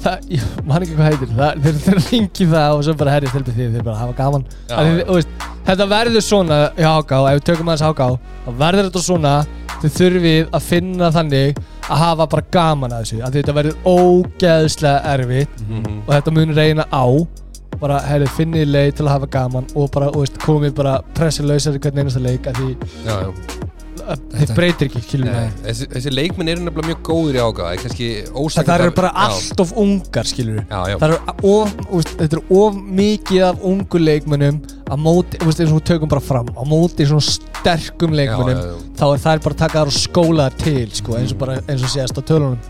[0.05, 1.35] Það, ég man ekki hvað heitir.
[1.39, 4.47] Það, þeir, ringi það og svo bara herri stelpið því þeir bara hafa gaman.
[4.69, 5.05] Já, já.
[5.09, 8.09] þú veist, þetta verður svona í háká, ef við tökum aðeins háká
[8.45, 9.35] þá verður þetta svona
[9.85, 15.01] þið þurfið að finna þannig að hafa bara gaman að þessu að þetta verður ógeðslega
[15.15, 16.03] erfitt Mhm.
[16.07, 17.05] og þetta mun reyna á
[17.81, 21.75] bara, herri, finnið leið til að hafa gaman og bara, þú veist, komið bara pressilausar
[21.75, 23.33] í hvern einasta leik að því já, já.
[24.03, 27.65] Að, þið breytir ekki, kilum Nei, þessi, þessi leikminn eru nefnilega mjög góður í ága
[27.85, 27.95] það
[28.69, 31.19] það eru bara allt of ungar, skilur já, já, það eru
[31.53, 31.69] of,
[32.13, 32.37] þetta
[33.01, 37.03] mikið af ungu leikmönnum á móti, úst, eins og við tökum bara fram á móti
[37.09, 38.75] svona sterkum leikmönnum já, já.
[39.01, 41.55] þá er það bara að taka þar og skóla þar til sko, eins og bara
[41.65, 42.61] eins og séast á tölunum.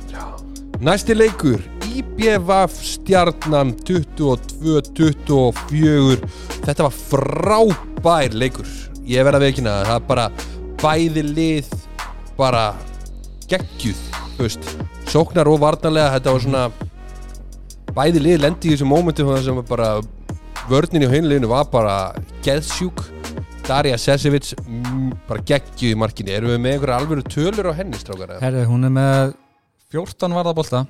[0.84, 1.60] Næsti leikur
[1.94, 6.18] IBVF stjarnan 22-24
[6.64, 8.66] Þetta var frábær leikur.
[9.06, 10.26] Ég verð að veikina það Það er bara
[10.84, 11.70] bæði lið
[12.36, 12.74] bara
[13.48, 14.02] geggjuð
[14.34, 14.68] þú veist,
[15.08, 16.64] sóknar og varnarlega þetta var svona
[17.94, 19.90] bæði lið lendi í þessu mómenti það sem bara
[20.68, 21.96] vörnin í hinliðinu var bara
[22.44, 23.04] geðsjúk.
[23.64, 26.32] Darja Sesevic mm, bara geggjuð í markinu.
[26.36, 28.34] Erum við með einhverja alvöru tölur á henni strákar?
[28.42, 29.32] Herðu, hún er með
[29.94, 30.84] 14 varðabólta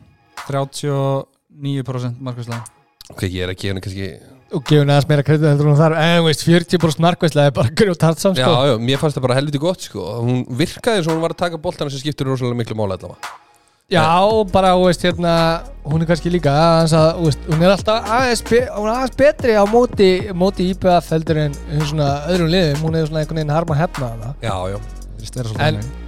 [0.49, 2.65] 39% markvæslega
[3.13, 4.09] Ok, ég er að gefa henni kannski
[4.55, 8.03] og gefur neðast meira kredið heldur hún þar en veist, 40% markvæslega er bara grjótt
[8.07, 8.67] hart saman Já, sko.
[8.71, 10.05] já, mér fannst það bara helviti gott sko.
[10.25, 13.33] hún virkaði eins og hún var að taka boltana sem skiptir rosalega miklu mála allavega
[13.93, 15.33] já, og bara, þú veist, hérna
[15.85, 18.95] hún er kannski líka aðeins að, þú veist, hún er alltaf aðeins, be hún er
[18.95, 23.21] aðeins betri á móti, móti IPF heldur en en svona öðrum liðum, hún er svona
[23.25, 24.79] einhvern veginn harma hefna hana Já, já,
[25.25, 26.01] Þetta er svolítið En- þannig.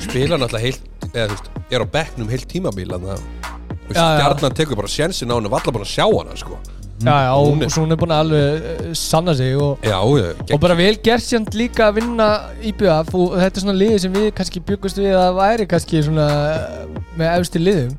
[0.00, 0.82] spila náttúrulega heilt
[1.14, 4.18] eða þú veist, er á bekknum heilt tímabil þannig að þú veist, Já, já.
[4.18, 6.58] stjarnan tekur bara sjensin á henni var allar búin að sjá hana sko.
[7.00, 9.96] Já, já, og Hún svo hún er búin að alveg uh, sanna sig og Já,
[9.96, 12.28] já, og bara vel gert sjönd líka að vinna
[12.60, 16.28] IBF og þetta er svona liði sem við kannski byggust við að væri kannski svona
[16.52, 17.98] eh, með efsti liðum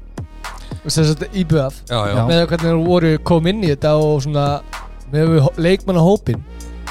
[0.82, 2.16] og já, já.
[2.16, 2.26] Já.
[2.26, 4.46] með hvernig þeir voru kom inn í þetta og svona
[5.14, 6.42] með leikmanna hópin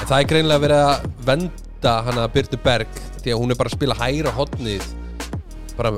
[0.01, 3.69] En það er greinlega verið að venda hana Byrnu Berg því að hún er bara
[3.69, 4.87] að spila hæra hotnið
[5.77, 5.91] bara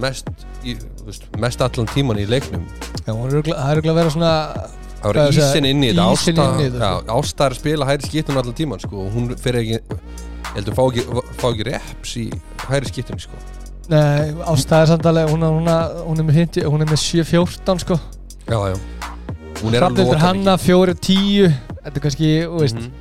[0.00, 0.28] mest
[0.64, 2.64] í, þú veist, mest allan tíman í leiknum
[3.04, 4.32] Já, er það er örugglega að vera svona
[5.04, 7.60] Það var ísinn inn í þetta ísinn Ásta, inn í þetta, já, Ásta er að
[7.60, 10.00] spila hæri skiptum allan tíman sko, og hún fyrir ekki
[10.54, 11.04] Ég heldur fá ekki,
[11.40, 12.24] fá ekki reps í
[12.68, 13.38] hæri skiptum sko.
[13.90, 15.70] Nei, ástæðar samtalið, hún, hún,
[16.06, 17.96] hún er með 50, hún er með 7-14 sko.
[18.46, 18.76] Já, já.
[19.60, 21.50] Hún er að Hrafnildur nota Hanna 4-10
[21.84, 22.92] Þetta er kannski, þú veist Mhm.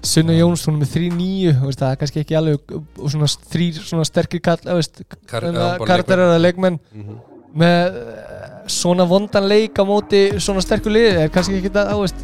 [0.00, 3.26] Sunna Jóns, hún er með 3-9 þú veist, Það er kannski ekki alveg og svona
[3.52, 6.78] þrýr svona sterkir kall þú veist, karakterar eða leikmenn.
[6.94, 7.18] Mhm.
[7.54, 12.04] Með eh, svona vondan leik á móti svona sterkur liði er kannski ekki það, þú
[12.04, 12.20] veist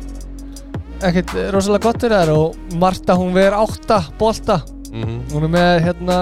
[1.06, 4.60] ekkert rosalega gott fyrir þær og Marta hún verður 8 bolta.
[4.92, 5.16] Mhm.
[5.34, 6.18] hún er með hérna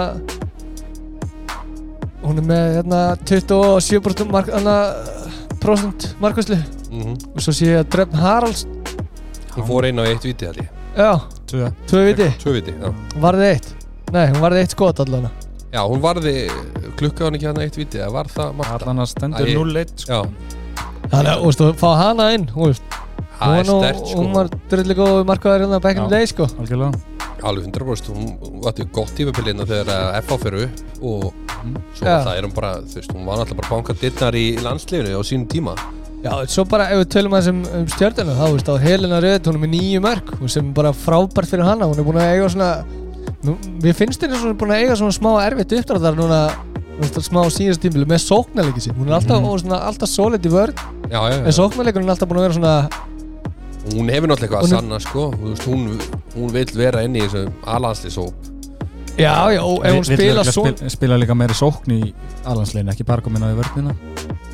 [2.24, 4.76] hún er með hérna 27% mark, hana,
[5.60, 6.56] prosent markvæslu
[6.94, 7.14] Mhm.
[7.34, 8.66] og svo sé ég að Drefn Haralds
[9.54, 10.68] Hún fór einn á eitt viti ég.
[10.96, 11.68] Já, Tvö.
[11.86, 12.90] Tvö viti, Tvö viti, já.
[13.22, 13.68] Varði eitt.
[14.12, 15.28] Nei, hún varði eitt skot allan.
[15.72, 16.50] Já, hún varði
[16.98, 18.74] klukka hann ekki hann eitt viti Það var það margt?
[18.76, 20.18] Allan að stendur Æ, 0-1 sko.
[20.18, 20.20] Já,
[21.14, 23.00] þannig að, þú veist, þú fá hana inn þú veist,
[23.38, 24.20] það er var stert sko.
[24.20, 26.48] hún var drullig góð markaðar hérna back in the day sko.
[26.60, 27.02] Algjörlega.
[27.44, 31.26] Alveg 100% Hún var gott tímabiliðna þegar að FH fyrir upp og
[31.92, 32.16] svo Já.
[32.24, 35.22] það er hún bara þú veist, hún var náttúrulega bara bankað dittnar í landsliðinu á
[35.28, 35.76] sínum tíma.
[36.24, 39.18] Já, svo bara ef við tölum aðeins um, um stjörnuna þá, þú veist, á Helena
[39.20, 42.06] Röð, hún er með nýju mörg og sem er bara frábært fyrir hana, hún er
[42.06, 42.70] búin að eiga svona
[43.44, 46.38] nú, við finnst henni svona búin að eiga svona smá erfitt uppdráttar núna
[47.24, 49.48] smá síðast tímili með sóknarleiki sín hún er alltaf, Mhm.
[49.50, 50.74] og svona, alltaf solid í vörð
[51.10, 52.88] Já, já, en já sóknarleikurinn er alltaf búin að vera svona
[53.84, 55.22] Hún hefur náttúrulega eitthvað að Hún sanna sko.
[55.66, 56.00] Hún,
[56.36, 58.32] hún vil vera inn í þessu alanslýsóp
[59.18, 62.12] já, já, og ef hún Vill spila spil, spila líka meiri sókn í
[62.44, 63.94] alanslegin ekki bara komin á í vörnina.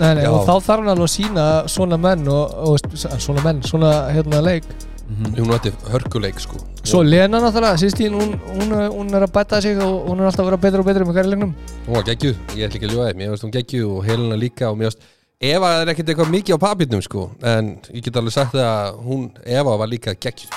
[0.01, 0.31] Nei, nei, Já.
[0.33, 2.79] og þá þarf hann alveg að sína svona menn og, og
[3.21, 4.65] svona menn, svona hérna leik
[5.11, 5.33] Mhm.
[5.41, 6.57] Hún ætti hörkuleik sko.
[6.87, 10.45] Svo Lena náttúrulega, síðstíðin hún, hún, hún er að bæta sig og hún er alltaf
[10.45, 11.55] að vera betur og betur með hverju leiknum
[11.87, 14.37] Hún var geggjuð, ég ætla ekki að ljóða þér Mér finnst hún geggjuð og Helena
[14.39, 15.09] líka og mér finnst
[15.41, 19.25] Eva er ekkert eitthvað mikið á papirnum sko En ég get alveg sagt að hún
[19.45, 20.53] Eva var líka geggjuð.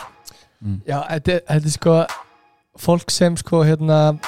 [0.85, 1.95] Já, þetta, er- sko
[2.77, 4.19] fólk sem sko hérna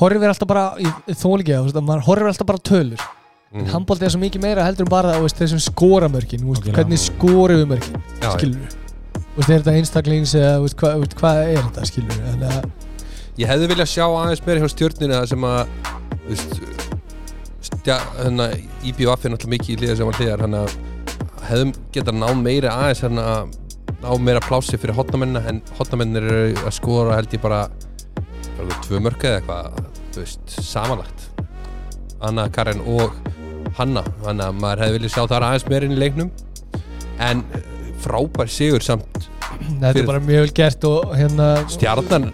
[0.00, 3.00] horfir alltaf bara þú veist, að maður horfir alltaf bara tölur.
[3.50, 3.64] Mm.
[3.66, 6.52] handbólti er svo mikið meira heldur en bara þú veist, þeir sem skora mörkin, þú
[6.52, 6.76] veist, Algjörlega.
[6.76, 8.04] hvernig skorum við mörkin,
[8.36, 8.76] skilur við
[9.40, 12.70] veist, er þetta einstaklings eða veist, hvað, þú veist, hvað er þetta, skilur þannig að,
[13.40, 15.60] Ég hefði viljað sjá aðeins meira hjá stjórnina það sem að
[16.10, 16.90] þú veist,
[17.70, 18.48] stja, hana,
[18.84, 20.74] IBF er náttúrulega mikið í liða sem var hliðar hann að
[21.46, 23.54] hefðum getað ná meira aðeins hann að
[24.00, 27.62] ná meira plási fyrir hotnamennina en hotnamennir eru að skora held ég bara,
[28.58, 29.80] bara tvö mörk eða eitthvað
[30.10, 31.26] þú veist, samanlagt.
[32.20, 33.16] Anna Karen og
[33.78, 36.32] Hanna þannig að maður hefði viljað sjá þar aðeins meira inn í leiknum.
[37.20, 37.68] En eh,
[38.04, 39.29] frábær sigur samt
[39.60, 42.30] þetta er bara mjög vel gert og hérna stjarnan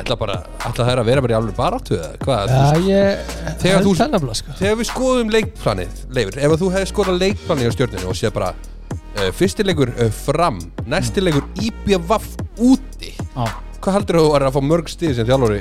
[0.00, 3.32] ætla bara, ætla það er að vera bara í alveg baráttu eða hvað, Já, ég
[3.62, 7.72] Þegar þú- þennabla, sko Þegar við skoðum leikplanið, Leifur, ef þú hefði skoðað leikplanið á
[7.74, 12.30] stjórninu og séð bara uh, fyrsti leikur uh, fram, næsti leikur IBVF
[12.70, 13.46] úti Já.
[13.80, 15.60] Hvað heldur þú að að fá mörg stíð sem þjálfari?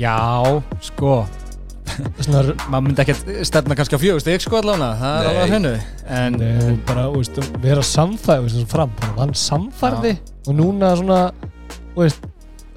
[0.00, 0.16] Já,
[0.84, 1.20] sko
[2.30, 5.72] maður myndi ekkert stefna kannski á fjögust ekki sko allavega, það er alveg hennu
[6.20, 10.12] en Nei, bara, þú veist, vera samfæð, þú veist, svona fram bara, hann samfærði
[10.46, 11.20] og núna svona,
[11.94, 12.28] þú veist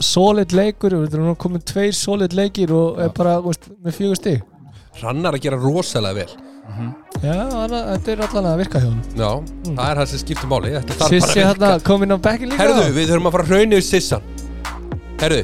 [0.03, 4.19] solid leikur, þú veist, núna komið tveir solid leikir og er bara, veist, með fjögur
[4.19, 4.41] stig.
[4.99, 6.33] Hrannar að gera rosalega vel.
[7.23, 9.29] Já, hana, þetta er allan að virka hjá hann Já,
[9.67, 10.71] það er það sem skiptir máli.
[10.77, 11.85] Þetta þarf bara Sissi að hérna virka.
[11.89, 12.61] kom inn á bekkin líka.
[12.63, 14.29] Herðu, við þurfum að fara að hraunni við Sissan.
[15.23, 15.43] Herðu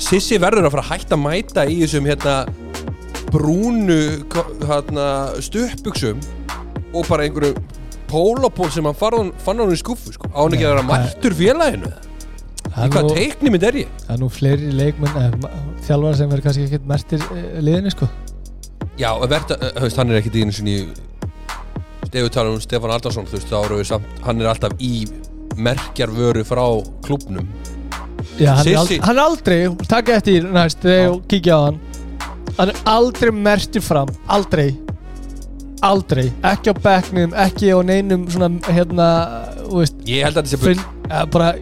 [0.00, 2.36] Sissi verður að fara að hætta að mæta í þessum hérna
[3.30, 3.98] brúnu
[4.66, 5.06] hérna,
[5.44, 6.22] stuppbuxum
[6.96, 7.54] og bara einhverju
[8.10, 10.30] pólopól sem hann fann, fann hann í skuffu sko.
[10.34, 11.90] á hann ekki að vera mættur félaginu
[12.70, 13.92] í hvað nú- teiknimynd er ég?
[14.06, 15.54] það er nú fleiri leikmenn eh,
[15.86, 18.08] þjálfara sem er kannski ekkert mertir eh, liðinni sko
[19.00, 20.74] Já, verða, veist, hann er ekkit í einu sinni
[22.10, 24.74] ef við talum um Stefán Aldarsson þú veist, þá erum við samt, hann er alltaf
[24.82, 25.06] í
[25.60, 26.64] merkjarvöru frá
[27.06, 27.46] klubnum
[28.40, 29.58] Já, hann, er Sissi- aldrei, hann er aldrei,
[29.90, 31.80] taka eftir næst þegar ég kíkja á hann.
[32.58, 34.70] Hann er aldrei mertur fram, aldrei.
[35.80, 39.06] Aldrei, ekki á bekknum ekki á neinum svona hérna,
[39.64, 40.82] þú veist Ég held að þetta sé bull.
[41.08, 41.52] ja, bara,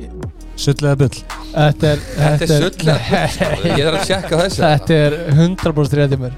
[0.59, 1.21] sullega bull?
[1.53, 3.21] Þetta er Þetta er söllega
[3.79, 4.63] Ég þarf að tjekka þessu.
[4.65, 6.35] Þetta er 100% réttið mér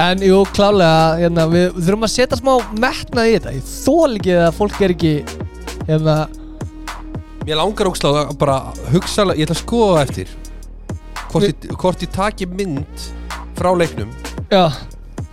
[0.00, 3.54] En jú, klálega, hérna, við, við þurfum að setja smá metnað í þetta.
[3.54, 5.14] Ég þól ekki að fólk er ekki
[5.88, 6.14] hérna,
[7.50, 8.56] Mér langar ógslag að bara
[8.92, 10.28] hugsa Ég ætla að skoða eftir
[11.32, 13.06] hvort, ég, hvort ég taki mynd
[13.58, 14.10] frá leiknum
[14.52, 14.68] Já,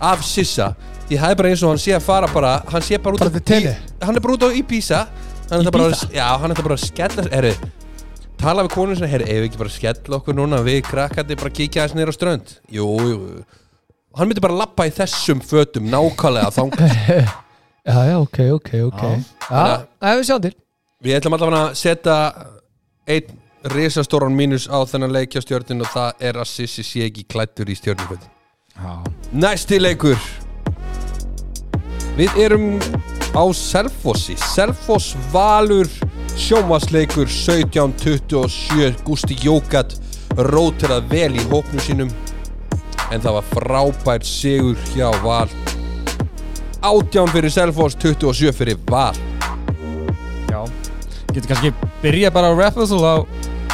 [0.02, 0.72] af Sissa.
[1.08, 3.30] Það er bara eins og hann sé að fara bara Hann sé bara út Bara
[3.30, 3.70] á til tenni?
[3.70, 5.04] Í- Hann er bara út á Ibiza.
[5.48, 6.10] Hann er bara, Ibiza?
[6.14, 7.54] Já, hann er bara að skella Herri,
[8.38, 10.60] tala við konun sem Herri, ef við ekki bara skella okkur núna?
[10.66, 12.54] Við krakkandi bara kíkja þess niður á strönd.
[12.70, 13.18] Jú, jú
[14.18, 16.96] Hann myndi bara lappa í þessum fötum nákvæmlega þangað.
[17.88, 19.02] Já, já, ok, ok, ok.
[19.06, 19.20] Já.
[19.48, 20.56] Já, það við sjáum til
[20.98, 22.14] Við ætlum allavega að setja
[23.06, 23.36] einn
[23.70, 27.70] risastóran mínus á þennan leik hjá stjörnin og það er að Sissi sé ekki klættur
[27.70, 30.18] í Já, Næsti leikur.
[32.18, 32.82] Við erum
[33.30, 34.34] á Selfossi.
[34.42, 35.86] Selfoss Valur
[36.34, 39.94] sjómasleikur 1727 Gústi Jókat
[40.34, 42.10] rótirað vel í hópnu sínum.
[43.14, 45.46] En það var frábær sigur hjá Val.
[46.82, 49.14] 18 fyrir Selfoss 27 fyrir Val
[51.38, 51.70] Getur kannski
[52.02, 53.22] byrja bara á Raffle á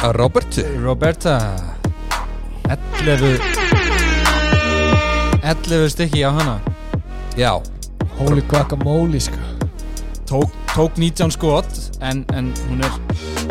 [0.05, 1.35] að Robert Roberta.
[2.69, 3.41] 11
[5.41, 6.59] 11 stykki á hana.
[7.33, 7.57] Já,
[8.19, 9.41] Holy guacamole sko.
[10.29, 11.65] Tók, tók 19 skot
[12.05, 12.93] en, en hún er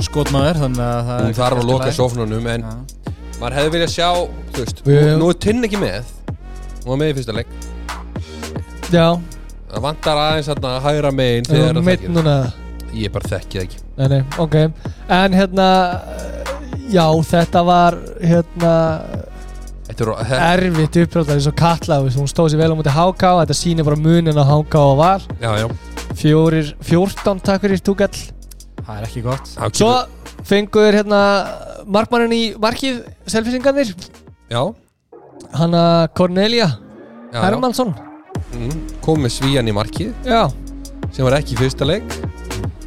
[0.02, 1.98] skotmaður þannig að það hún þarf að loka lagi.
[1.98, 2.72] sófnunum en Já.
[3.42, 4.08] maður hefði viljað sjá
[4.54, 6.10] þú veist, nú, nú er Tinn ekki með.
[6.84, 7.54] Hún var með í fyrsta leik.
[8.94, 9.08] Já,
[9.70, 12.36] það vantar aðeins hérna að hægra megin þegar það núna
[12.95, 13.82] ég bara þekki það ekki.
[13.99, 14.57] Nei, nei, ok.
[15.14, 15.68] En hérna
[16.92, 18.72] Já, þetta var hérna
[19.88, 21.57] er, erfitt uppbrjóðar eins og
[22.05, 24.76] veist, hún stóð sér vel á mútið HK og þetta sýnir bara munin á HK
[24.82, 25.22] og Val.
[25.40, 25.66] Já, já.
[26.14, 28.20] Fjórir, 14 takk fyrir túkall.
[28.84, 29.55] Það er ekki gott.
[29.59, 29.92] Hann Svo
[30.45, 31.20] fenguður hérna
[31.88, 33.01] markmannin í markið
[33.32, 33.95] selfisingarnir
[34.53, 34.62] já,
[35.57, 36.74] Hanna Cornelia.
[37.34, 37.95] Hermansson
[38.55, 40.12] Mm, kom með svíjan í markið.
[40.26, 40.47] Já,
[41.14, 42.07] sem var ekki í fyrsta leik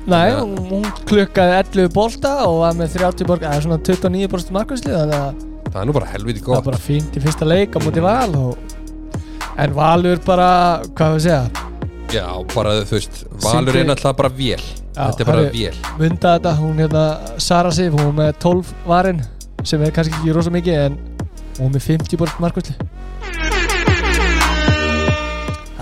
[0.08, 0.40] nei, Já.
[0.72, 5.46] hún, klukkaði 11 bolta og var með 30 borg, eða svona 29% markvæsli þannig að
[5.68, 6.70] það er nú bara helviti það var gott.
[6.72, 8.76] bara fínt í fyrsta leik á mútið Val og...
[9.58, 10.50] En Valur bara,
[10.98, 11.40] hvað við segja?
[12.14, 14.66] Já, bara þú veist, Valur Sýndi- er náttúrulega bara vél.
[14.98, 15.80] Þetta er bara herri, vél.
[15.98, 17.06] Munda þetta, hún hérna
[17.42, 19.24] Sara Sif, hún með 12 varin
[19.66, 21.00] sem er kannski ekki rosa mikið en
[21.58, 22.78] hún með 50 borg markvæsli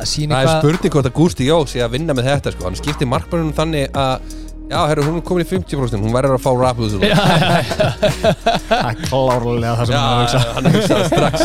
[0.05, 2.51] Það sýnir það er hvað spurning hvort að Gústi Jó sé að vinna með þetta
[2.53, 2.67] sko.
[2.69, 4.35] hann skiptir markmannunum þannig að
[4.69, 8.31] já, herru, hún er komin í 50% hún verður að fá rapuð Já, já, já.
[8.69, 10.39] Það er klárlega það sem hann hugsa.
[10.55, 11.37] Hann hugsaði strax.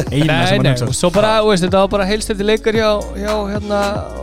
[0.00, 0.88] Eina Nei, sem hann nei, hugsa.
[0.88, 2.90] og svo bara, veist, þetta var bara heilstætti leikar hjá,
[3.20, 3.80] hjá hérna,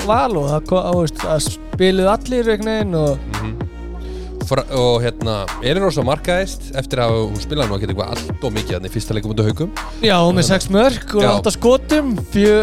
[0.09, 3.66] Val og það, veist, það spiluðu allir einhvern veginn og Fra,
[4.77, 8.53] og hérna, Elin Rosa markaðist eftir að hún spilaði nú að geta eitthvað allt og
[8.55, 9.71] mikið þannig fyrsta leikum undir haugum
[10.05, 11.29] já, og með sex mörg og Já.
[11.35, 12.55] átta skotum fjö,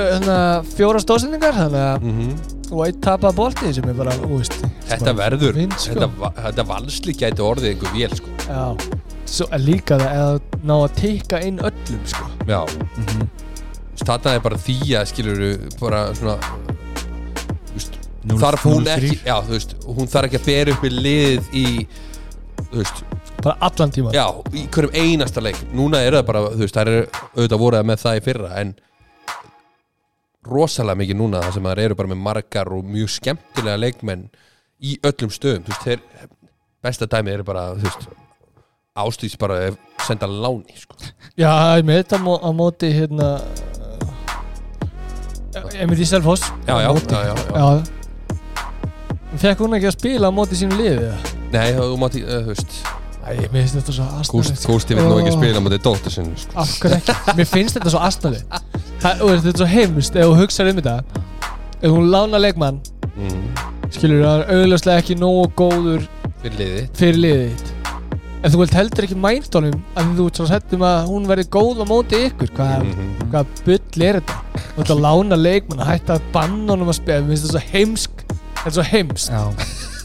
[0.75, 2.35] fjóra stóðsendingar þannig að mm
[2.75, 4.55] og eitt tapað bolti sem er bara, veist
[4.89, 5.95] Þetta verður, Vind, sko.
[5.95, 8.33] þetta, þetta valsli gæti orðið einhver vél sko.
[8.49, 8.63] Já,
[9.31, 12.65] svo er líka það eða ná að tikka inn öllum, sko Já,
[12.97, 13.29] Mhm.
[14.03, 15.45] þarna er bara því að skilur
[15.79, 16.39] bara svona
[18.25, 21.67] þarf hún ekki já, veist, hún þarf ekki að bera upp í liðið í
[22.65, 23.03] þú veist,
[23.45, 24.25] bara allan tíma já,
[24.57, 25.59] í hverjum einasta leik.
[25.77, 28.75] Núna er það bara, þú veist, það er auðvitað voruð með það í fyrra, en
[30.45, 34.27] rosalega mikið núna það sem það eru bara með margar og mjög skemmtilega leikmenn
[34.85, 36.31] í öllum stöðum, þú veist, þeir
[36.85, 38.09] besta dæmið eru bara, þú veist
[39.05, 39.59] ástýrs bara
[40.07, 40.95] senda láni sko.
[41.35, 41.51] Já,
[41.81, 43.29] ég með þetta á mó- á móti hérna
[45.95, 47.59] því Selfoss já, já, já, já, já.
[47.59, 48.04] Já
[49.43, 51.09] Fekk hún ekki að spila á móti sínu liði?
[51.55, 52.77] Nei, þú mátti, uh, þú veist
[53.25, 56.35] Æ, ég finnst þetta svo astnalegt Gústi vil nú ekki spila á móti dóttur sinni
[56.37, 56.57] sko.
[56.61, 57.15] Af hverju ekki?
[57.39, 58.03] Mér finnst þetta svo
[59.05, 60.97] Það- veist, Þetta er svo heimst ef þú hugsaður um þetta
[61.85, 62.81] Ef hún lána leikmann
[63.17, 63.47] mm.
[63.95, 66.05] Skilur það er auðvitað ekki nógu góður
[66.45, 67.73] Fyrir liði fyrir liðið
[68.45, 71.81] En þú vilt heldur ekki mænt honum að þú svo settum að hún verði góð
[71.81, 73.31] á móti ykkur Mhm.
[73.33, 74.37] hvað bull er þetta?
[74.75, 77.57] Þú ert að lána leikmann að hætta að banna honum að spila Mér finnst þetta
[77.57, 78.24] svo heimsk
[78.65, 79.29] Þetta er svo heimst.
[79.29, 79.43] Já.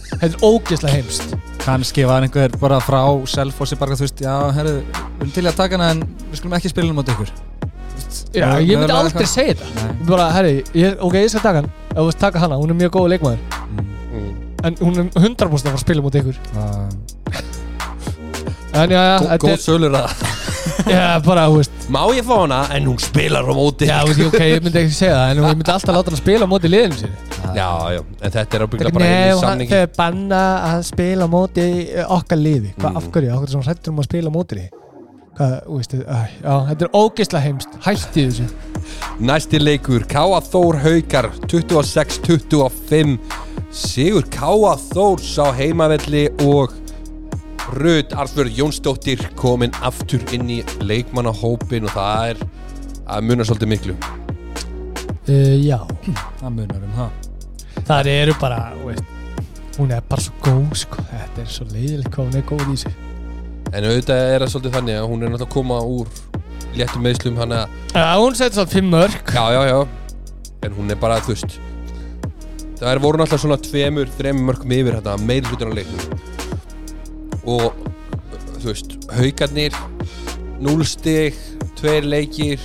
[0.10, 1.36] Þetta er ógeðslega heimst.
[1.64, 2.99] Kannski var einhver bara frá
[3.30, 6.01] Selfossi bara þú veist, já, herru, við erum til að taka hana en
[6.32, 7.32] við skulum ekki spila um móti ykkur.
[8.34, 9.32] Já, Mögulega ég myndi aldrei eitthvað.
[9.32, 10.07] segja þetta Nei.
[10.10, 11.70] Bara, herri, ég, ok, ég skal taka hann.
[11.89, 13.41] Ef þú veist taka hana, hún er mjög góð leikmaður.
[14.10, 14.34] Mm.
[14.70, 16.41] En hún er 100% að fara að spila mútið ykkur.
[16.57, 16.89] Uh,
[18.80, 20.12] En já, já, þetta Góð er sölur að
[20.93, 21.72] Já, bara, þú veist.
[21.93, 23.88] Má ég fá hana en hún spilar á móti.
[23.89, 26.20] Já, þú veist, ok, ég myndi ekki segja það En ég myndi alltaf láta hann
[26.22, 27.17] spila á móti liðinu sinni
[27.55, 29.72] Já, já, en þetta er ábygglega bara Nei, einu hann- samningi.
[29.74, 32.74] þau banna að spila á móti eh, okkar liði.
[32.78, 32.97] Hvað, Mm.
[32.99, 34.67] af hverju, af hverju er svona hrættur um að spila á móti því?
[35.39, 38.47] Hvað, þú veist, æ, já, þetta er ógeðslega heimst Hætti þessu.
[39.20, 43.17] Næsti leikur, Káa Þór Haukar 26-25
[43.72, 46.74] Sigur Káa Þór sá heimavelli og
[47.76, 52.43] Rödd Arfjörð Jónsdóttir komin aftur inn í leikmannahópin og það er
[53.09, 53.97] að muna svolítið miklu.
[55.30, 55.80] Uh, Já,
[56.39, 57.30] það munar um það.
[57.89, 59.15] Það eru bara, þú veist
[59.80, 61.05] Hún er bara svo góð, sko.
[61.07, 62.97] Þetta er svo leiðilegt hvað hún er góð í þessu
[63.70, 66.07] en auðvitað er það svolítið þannig að hún er náttúrulega að koma úr
[66.78, 69.80] léttum meðslum hann að Já, hún seti svo fimm mörg já, já, já.
[70.65, 71.59] En hún er bara, þú veist
[72.80, 76.29] það er voru náttúrulega svona tveimur, þreimur mörgum yfir hlutin á leiknum
[77.48, 77.76] og
[78.60, 79.76] þú veist, haugarnir
[80.60, 81.38] 0 stig,
[81.80, 82.64] tveir leikir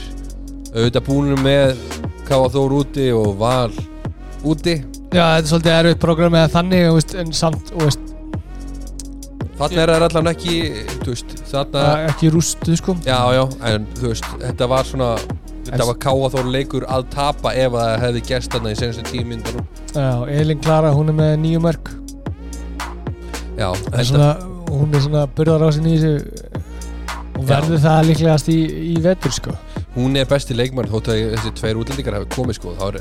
[0.75, 1.77] auðvitað búinur með
[2.27, 3.71] Káa Þór úti og Val
[4.45, 4.81] úti.
[5.15, 8.13] Já, þetta er svolítið erfitt program eða þannig veist, en samt, veist,
[9.61, 10.57] þarna er það allan ekki
[11.07, 12.97] veist, þarna ekki rústu sko.
[13.07, 15.11] Já, já, en þú veist, þetta var svona
[15.69, 19.05] þetta var Káa Þór leikur að tapa ef að það hefði gerst þarna í senstu
[19.09, 20.09] tíu myndunum Já,
[20.41, 21.93] Elin Klara, hún er með nýju mörg
[23.55, 24.29] já, þetta,
[24.75, 26.65] svona, hún er svona burðarásin í þessu
[27.35, 28.59] og verður það líklegast í,
[28.95, 29.55] í vetur sko.
[29.95, 33.01] Hún er besti leikmann þótt að þessi tveir útlendingar hafi komið sko, þá er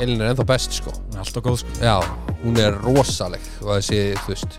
[0.00, 0.94] Elin er ennþá best sko.
[0.94, 1.76] Hún er alltaf góð sko.
[1.82, 1.96] Já,
[2.44, 4.58] hún er rosaleg og þessi, þú veist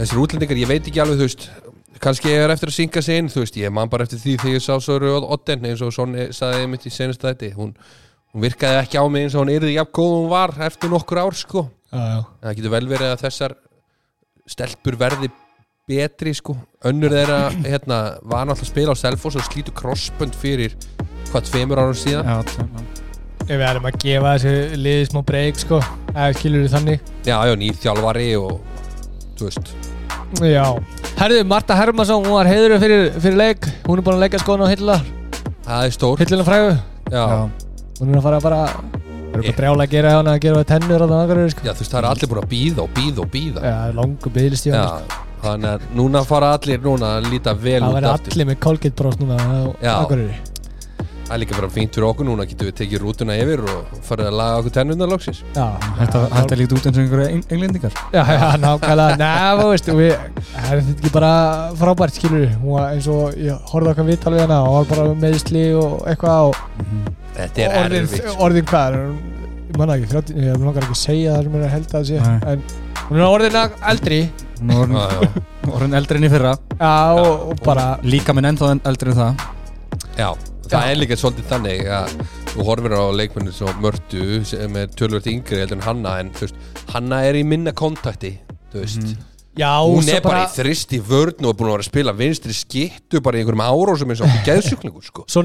[0.00, 1.48] þessir útlendingar, ég veit ekki alveg, þú veist
[2.00, 4.36] kannski ég er eftir að synga sig inn, þú veist ég man bara eftir því
[4.40, 7.74] þegar ég sá Söru Odden eins og Sonni saði mitt í senast þetta hún,
[8.32, 10.92] hún virkaði ekki á mig eins og hún yrði jafn góð og hún var eftir
[10.92, 11.66] nokkur ár sko.
[11.90, 13.56] Já, já, það getur vel verið að þessar
[14.50, 15.30] stelpur verði
[15.90, 16.56] betri sko.
[16.86, 17.38] Önnur þeirra,
[17.72, 20.74] hérna, var náttúrulega að spila á Selfoss og slítu crossbönd fyrir
[21.30, 22.26] hvað, tveimur árum síðan?
[22.26, 22.98] Já, tveim-
[23.50, 25.78] ef við erum að gefa þessu liði smá breyk sko
[26.14, 27.06] eða skilur við þannig.
[27.26, 28.58] Já, já, nýr þjálfari og
[29.38, 29.72] þú veist.
[30.46, 30.66] Já,
[31.18, 33.66] herðu, Marta Hermansson, hún var heiður fyrir, fyrir leik.
[33.88, 35.02] Hún er búin að leggja skóna á hillar
[35.70, 36.70] það er stór hillina frægu,
[37.12, 37.24] já,
[38.00, 38.60] hún er að fara bara
[39.30, 41.64] það er eitthvað brjála að gera hana að gera tennur og það sko.
[41.64, 44.32] Já, þú veist, það er allir búin að býða og býða og býða Já, langu
[44.36, 45.18] hana sko.
[45.40, 48.58] þannig að núna fara allir núna að líta vel það út verður aftur allir með
[48.66, 49.38] Colgate Bros núna.
[49.96, 50.49] Akureyri
[51.30, 54.26] Það er líka bara fínt fyrir okkur núna getum við tekið rútuna yfir og farið
[54.26, 55.42] að laga okkur tennundar loksins.
[55.54, 55.66] Já,
[56.00, 57.92] Þetta þetta líkt út eins og einhverja eng- englendingar.
[58.16, 60.10] Já, já, nákvæmlega, neða, þú veist, við,
[60.50, 61.30] það er þetta ekki bara
[61.78, 64.90] frábært, skilur við, hún var eins og, ég horfði okkar viðtal við hana og var
[64.90, 66.60] bara með meðsli og eitthvað og
[67.38, 68.34] Þetta er orðin, sko.
[68.48, 69.08] orðin hvað, er
[69.70, 72.08] ég manna ekki, 30, ég langar ekki að segja það sem er að held að
[72.10, 72.38] sé, Nei.
[72.50, 72.62] en
[73.06, 73.60] hún er orðin
[73.94, 74.20] eldri,
[74.60, 76.56] Hún er orðin- orðin eldri enn í fyrra.
[76.74, 79.44] Já, og, og bara, Líka minn ennþá en- eldri en það.
[80.18, 80.30] Já,
[80.70, 82.12] það er líka svolítið þannig að
[82.52, 86.46] þú horfir á leikmennu sem Mörtu sem er tölvöld yngri heldur en Hanna en þú
[86.46, 86.60] veist,
[86.94, 88.36] Hanna er í minna kontakti
[88.72, 89.16] þú veist,
[89.58, 91.88] já, hún svo er bara, í þrist í vörn og er búin að vera að
[91.88, 95.42] spila vinstri skittu bara í einhverjum árósum eins og geðsjúklingur sko Svo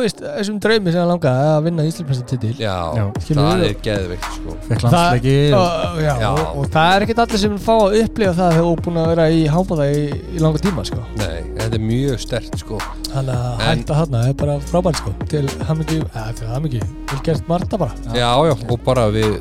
[0.00, 3.04] veist, þessum draumi sem hann langaði að vinna Íslandmestatitil Já, Já.
[3.28, 6.28] Það er geðveikt sko landsleiki og- og, já, Já.
[6.32, 9.00] Og, og það er ekkert allir sem fá að upplifa það þegar þú er búin
[9.04, 11.02] að vera í hábáða í, í langa tíma sko.
[11.20, 12.80] Nei, þetta er mjög stert sko
[13.14, 15.12] Þannig að En- hætta þarna er bara frábært sko.
[15.28, 16.80] til hamingi, eða til hamingi
[17.12, 19.36] til gert Marta bara Já, já, og bara við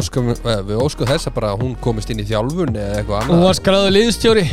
[0.00, 3.34] óskum, eh, við óskum þess að bara hún komist inn í þjálfun eða eitthvað Hún
[3.36, 4.44] annað var skráðu liðstjóri.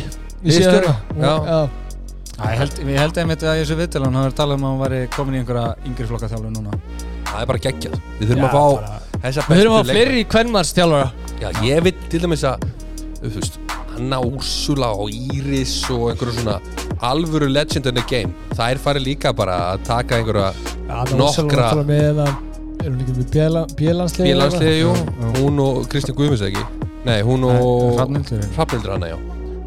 [0.42, 0.86] Það
[1.22, 1.34] Já.
[1.46, 1.68] já.
[2.32, 4.80] Æ, Ég held, ég held einmitt að þessu viðtölu hann hafði talað um að hann
[4.82, 6.78] væri komin í einhverja yngri flokka þjálfur núna.
[7.28, 7.98] Það er bara geggjað.
[8.18, 8.64] Við þurfum Já, að fá
[9.22, 11.12] Við þurfum að fá fleiri kvennmanns þjálfara
[11.42, 12.64] Já, ég vil til dæmis að
[13.22, 13.58] þú veist,
[13.96, 16.56] Anna Úrsula og Íris og einhverju svona
[17.02, 18.32] alvöru legend in the game.
[18.56, 20.52] Það er farið líka bara að taka einhverja
[21.18, 22.51] Nokkra- með
[22.82, 23.26] Er hún ekki með
[23.78, 24.92] bjölanslið bílansliði, jú.
[25.36, 26.62] Hún og Kristján Guðmunds ekki?
[27.06, 29.18] Nei, hún og Hrafnildur Hrafnildur Anna, já.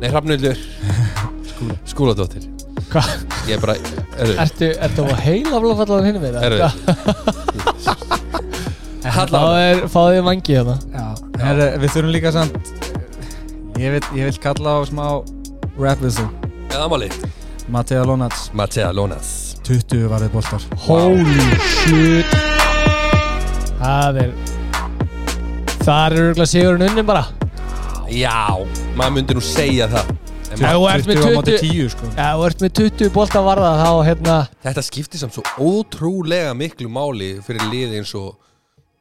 [0.02, 0.60] Nei, Hrafnildur
[1.92, 2.50] Skúladóttir.
[2.92, 3.14] Hvað?
[3.48, 3.78] Ég er bara,
[4.20, 6.58] eru Ertu, ertu á heila flófallaðan hinn með Eru
[9.06, 10.76] Þá er, fáðu þið vangi hérna.
[11.80, 12.60] Við þurfum líka samt
[13.80, 15.06] Ég vil, ég vil kalla á smá
[15.80, 16.28] rap whistle
[16.68, 17.10] Eða máli
[17.72, 19.34] Matea Lonats Matea Lónas
[19.66, 20.68] 20 varðið boltar.
[20.86, 22.65] Holy shit
[23.86, 24.32] Það er
[25.86, 27.26] Það er örgulega sigurinn unnin bara.
[28.10, 28.34] Já,
[28.98, 30.08] maður myndi nú segja það.
[30.56, 32.10] En ma- þú ert með 20 á móti 20 10 sko.
[32.16, 36.90] Já, þú ert með 20 bolta varða þá hérna Þetta skiptir samt svo ótrúlega miklu
[36.90, 38.32] máli fyrir liði eins og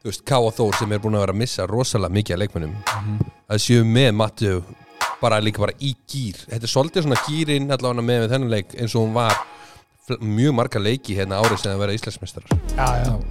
[0.02, 2.76] þú veist, og Þór sem er búin að vera að missa rosalega mikið af leikmennum
[3.48, 4.52] að séu með Mattu
[5.22, 8.92] bara líka bara í gýr þetta er svolítið svona gýrin allavega með þennan leik eins
[8.96, 9.32] og hún var
[10.20, 12.48] mjög marga leiki hérna árið sem að vera Íslandsmeistarar.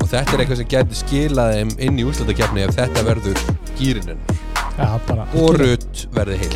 [0.02, 3.42] Og þetta er eitthvað sem getur skilað þeim inn í úrslutakefni ef þetta verður
[5.06, 6.56] bara og rutt verði heil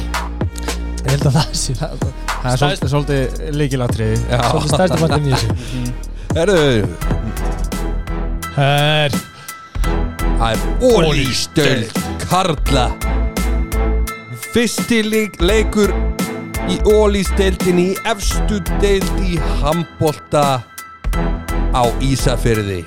[1.04, 2.08] Ég held að það sé Það.
[2.48, 3.38] Er svolítið,
[4.32, 5.50] Já, Svolítið stærsta partin í þessu.
[6.38, 6.66] Herru
[8.58, 9.18] Hör
[10.38, 12.90] Það er ólístöld Karla.
[14.54, 15.94] Fyrsti leik, leikur
[16.68, 20.64] í ólístöldinni í efstu deild í handbolta
[21.72, 22.82] á Ísafyrði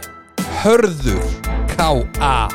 [0.60, 1.24] Hörður
[1.72, 2.48] K.A.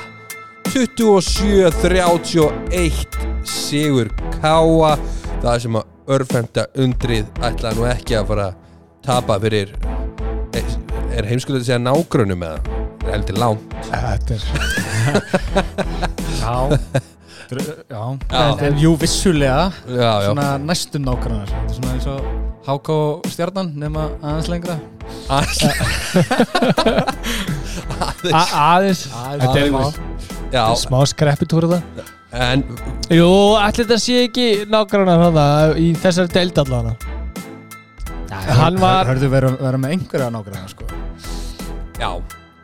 [0.69, 3.17] 27-31
[3.47, 4.93] Sigur K.A.
[5.41, 8.55] Það sem að örfenda undrið ætlaði nú ekki að fara að
[9.05, 9.69] tapa fyrir
[11.15, 12.65] er heimskulega að segja nágrunum með það
[13.13, 13.59] heldur lán
[13.89, 14.41] Þetta er
[16.41, 16.55] Já
[17.51, 18.41] Já, Já.
[18.41, 19.71] En, en jú, vissulega.
[19.87, 22.19] Já, já, Svona næstum nákvæmnar Þetta er svona eins og
[22.65, 22.89] HK
[23.35, 24.75] stjarnan nema aðeins lengra.
[28.33, 29.99] Aðeins Aðeins.
[30.53, 30.63] já.
[30.79, 31.81] Smá skreppitúra það
[32.35, 32.63] En
[33.13, 33.27] Jú,
[33.61, 36.95] allir þetta sé ekki hann í þessari deild allavega
[38.59, 40.83] Hann var- Hörðu vera, vera með einhverja nákvæmnar sko.
[42.01, 42.09] Já,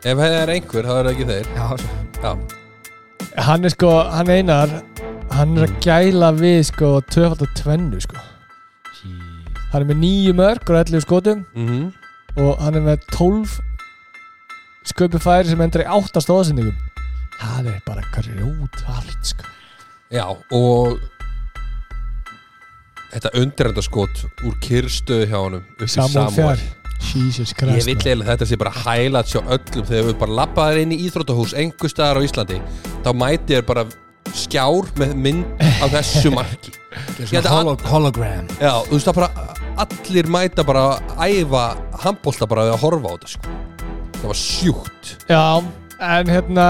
[0.04, 1.46] ef það er einhver, þá er það ekki þeir.
[1.56, 1.66] Já,
[2.22, 2.32] Já,
[3.38, 4.68] Hann er sko, hann einar
[5.32, 8.20] Hann er að gæla við sko Tvöfald og tvennu sko.
[9.72, 11.86] Hann er með nýju mörg og 11 skotum mhm.
[12.42, 13.56] Og hann er með 12
[14.92, 16.76] Sköpi færi sem endur í 8 stóðsendingum
[17.40, 19.48] Það er bara grjót allt sko.
[20.12, 21.00] Já, og
[23.12, 26.36] Þetta undirrendaskot úr kyrstöðu hjá honum upp í Samúl Samúel.
[26.36, 28.06] fjær Ég Christ vil maður.
[28.06, 29.86] eiginlega þetta sé bara hælat sjá öllum.
[29.88, 32.60] Þegar við bara labbaðir inn í íþróttahús einhver staðar á Íslandi
[33.04, 33.84] þá mæti þér bara
[34.32, 36.72] skjár með mynd á þessu marki.
[37.50, 38.46] Holo Hologram.
[38.60, 39.30] Já, þú veist það bara
[39.82, 41.64] allir mæta bara að æfa
[42.04, 43.56] handbólta bara við að horfa á þetta sko.
[44.20, 45.16] það var sjúkt.
[45.28, 45.44] Já,
[46.18, 46.68] en hérna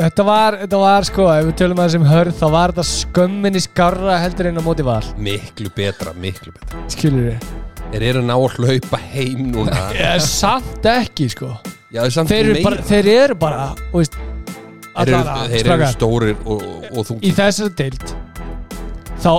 [0.00, 2.84] Þetta var, þetta var sko, ef við tölum að það sem hörð þá var þetta
[2.88, 6.84] skömminni skarra heldur en á móti val miklu betra, miklu betra.
[6.94, 7.48] Skilur við
[7.90, 9.84] Þeir eru að ná að hlaupa heim núna.
[9.98, 11.50] Ég samt ekki sko.
[11.90, 12.66] Já, það er samt Þeir eru meira.
[12.68, 14.18] bara, þeir eru bara þú veist,
[14.90, 18.12] Þeir eru, allavega, þeir eru strákar, stórir og, og, og Í þungir þessari deild
[19.20, 19.32] Þá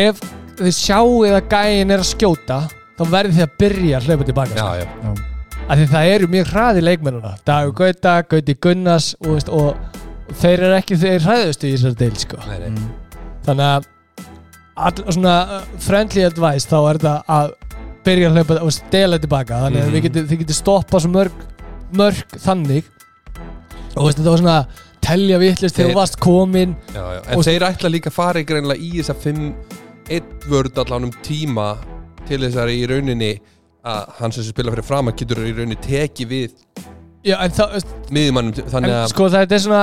[0.00, 0.22] ef
[0.60, 4.56] þið sjáuð að gæin er að skjóta þá verður þið að byrja að hlaupa tilbaka
[4.56, 5.12] Já, sko.
[5.12, 5.28] já,
[5.70, 10.00] af því það eru mjög hraði leikmennuna Dagur Gauta, Gauti Gunnars og, veist, og,
[10.40, 12.40] þeir eru ekki þeir hræðustu í þessari deild sko.
[12.48, 13.16] nei, nei.
[13.46, 13.88] Þannig að
[14.80, 17.54] all, svona uh, friendly advice þá er þetta að
[18.06, 19.64] byrja að hlaupa og stela tilbaka.
[19.66, 21.42] Þannig að við getum, þið getur stoppað svo mörg,
[21.98, 22.88] mörg þannig.
[23.96, 24.60] Og veist, þetta var svona
[25.04, 27.20] telja vitlist þegar þú varst komin Já, já.
[27.32, 29.48] En þeir ætla líka að fara í greinlega í þess að fimm
[30.10, 31.72] eitt vörd allan um tíma
[32.28, 33.32] til þess að í rauninni
[33.90, 36.56] að hann sem spila fyrir fram að getur í rauninni teki við
[37.20, 37.82] Já, en, það,
[38.16, 39.80] miðjumannum þannig að sko það er svona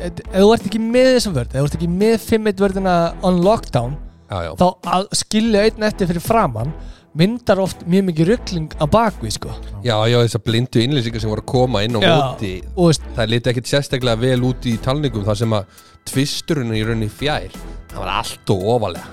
[0.00, 2.94] ef þú ert ekki með þessum vörd ef þú ert ekki með 5-1 vördina
[3.26, 3.98] on lockdown
[4.30, 4.52] já, já.
[4.60, 6.72] þá skilja einn eftir fyrir framann
[7.18, 11.42] myndar oft mjög mikið ruggling að bakvið sko já, já, þessar blindu innlýsingar sem voru
[11.42, 12.12] að koma inn á Já.
[12.14, 15.80] móti og það liti ekkit sérstaklega vel út í talningum þar sem að
[16.10, 17.48] tvisturinn í rauninni fjær
[17.90, 19.08] það var allt og ofalega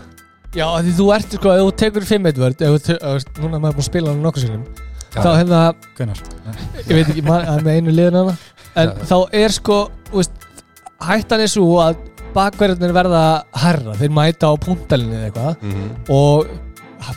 [0.58, 3.42] já því þú ert sko ef þú tekur 5-1 vörd ef þú te- ef þú-
[3.42, 4.68] núna er maður búin að spila hann nokkuð sinnum
[5.18, 5.22] Já.
[5.24, 5.62] þá hefða
[5.98, 6.22] Gunnar
[6.78, 8.38] ég veit ekki, maður er með einu liðin hana
[8.78, 9.10] en Já.
[9.10, 9.80] þá er sko
[10.12, 10.48] þú veist,
[11.02, 11.98] hættan er svo að
[12.38, 13.24] bakverðinir verða
[13.58, 15.92] herra þeir mæta á puntalinni eða eitthvað mm -hmm.
[16.14, 16.48] og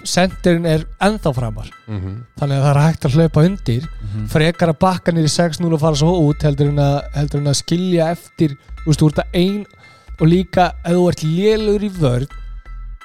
[0.05, 3.87] sendirinn er ennþá framar þannig að það er hægt að hlaupa undir
[4.31, 7.61] frekar að bakka í 6-0 og fara svo út heldur en að, heldur en að
[7.63, 9.65] skilja eftir þú veist, þú ert að ein
[10.21, 12.37] og líka ef þú ert lélur í vörð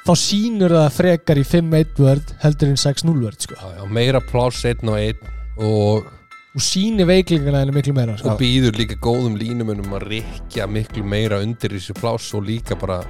[0.06, 3.56] þá sýnur það frekar í 5-1 vörð heldur en 6-0 vörð sko.
[3.56, 5.18] já, já, meira pláss einn og einn
[5.58, 6.12] og,
[6.56, 8.36] og sýnir veiklingina henni miklu meira sko.
[8.36, 13.02] og býður líka góðum línumunum að rikja miklu meira undir þessu pláss og líka bara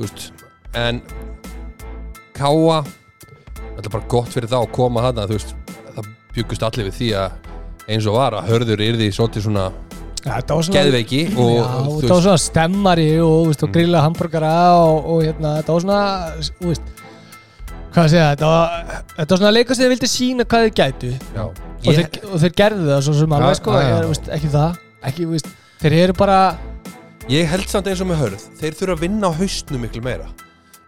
[0.00, 0.32] veist
[0.74, 1.00] en
[2.40, 2.80] Káa
[3.60, 5.54] þetta er bara gott fyrir þá að koma þarna þú veist,
[5.94, 7.38] það byggust allir við því að
[7.90, 9.66] eins og var að hörður yrði svolítið svona
[10.24, 13.74] ja, geðveiki og Já, þú þetta var svona stemmari og, veist, og Mm.
[13.76, 16.00] grilla hambúrgara og, og hérna, þetta var svona
[16.60, 16.90] veist,
[17.90, 20.74] hvað að segja þetta var, þetta var svona leikur sem þið vildi sína hvað þið
[20.80, 21.12] gætu.
[21.34, 23.78] Já, og, ég, þeir, og þeir gerðu það svo sem alveg sko,
[24.36, 24.78] ekki það.
[25.10, 25.48] Ekki, veist,
[25.80, 26.38] þeir eru bara
[27.32, 30.28] ég held samt eins og með hörð þeir þurfa að vinna á haustnum miklu meira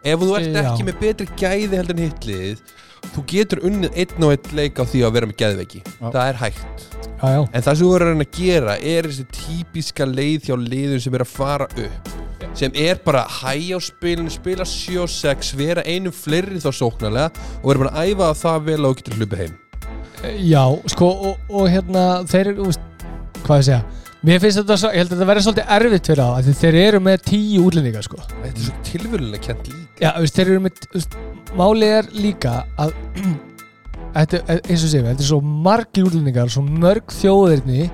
[0.05, 2.65] ef þú ert ekki með betri gæði heldur en hitliðið
[3.13, 5.83] þú getur unnið einn og einn leik á því að vera með geðveiki.
[5.85, 6.07] Já.
[6.07, 6.85] það er hægt.
[7.23, 10.57] Já, já, En það sem þú verður að að gera er þessi típiska leið hjá
[10.59, 12.13] leiðum sem er að fara upp
[12.59, 17.31] sem er bara að hæja á spilinu, spila 7-6 vera einum fleiri þá sóknarlega
[17.63, 19.55] og vera bara að æfa á það vel að þú getur hlupið heim.
[20.43, 22.69] Já sko, og, og hérna, þeir eru
[23.43, 23.83] hvað ég segja
[24.23, 27.01] Mér finnst þetta, svo, ég held að þetta verði svolítið erfitt fyrir því þeir eru
[27.03, 28.21] með tíu útlendingar sko.
[28.29, 30.81] Þetta er svo tilvölulega kent líka Já, þeir eru með,
[31.59, 32.95] málið er líka að
[34.17, 35.39] þetta, er- eins og séum, þetta er svo
[35.69, 37.87] margir útlendingar, svo mörg þjóðirni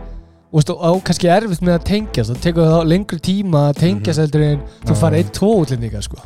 [0.49, 0.73] og,
[1.05, 4.97] kannski erfitt með að tengjast það tekur þá lengri tíma að tengjast heldur en þú
[4.97, 6.23] fara einn, tvo útlendingar sko.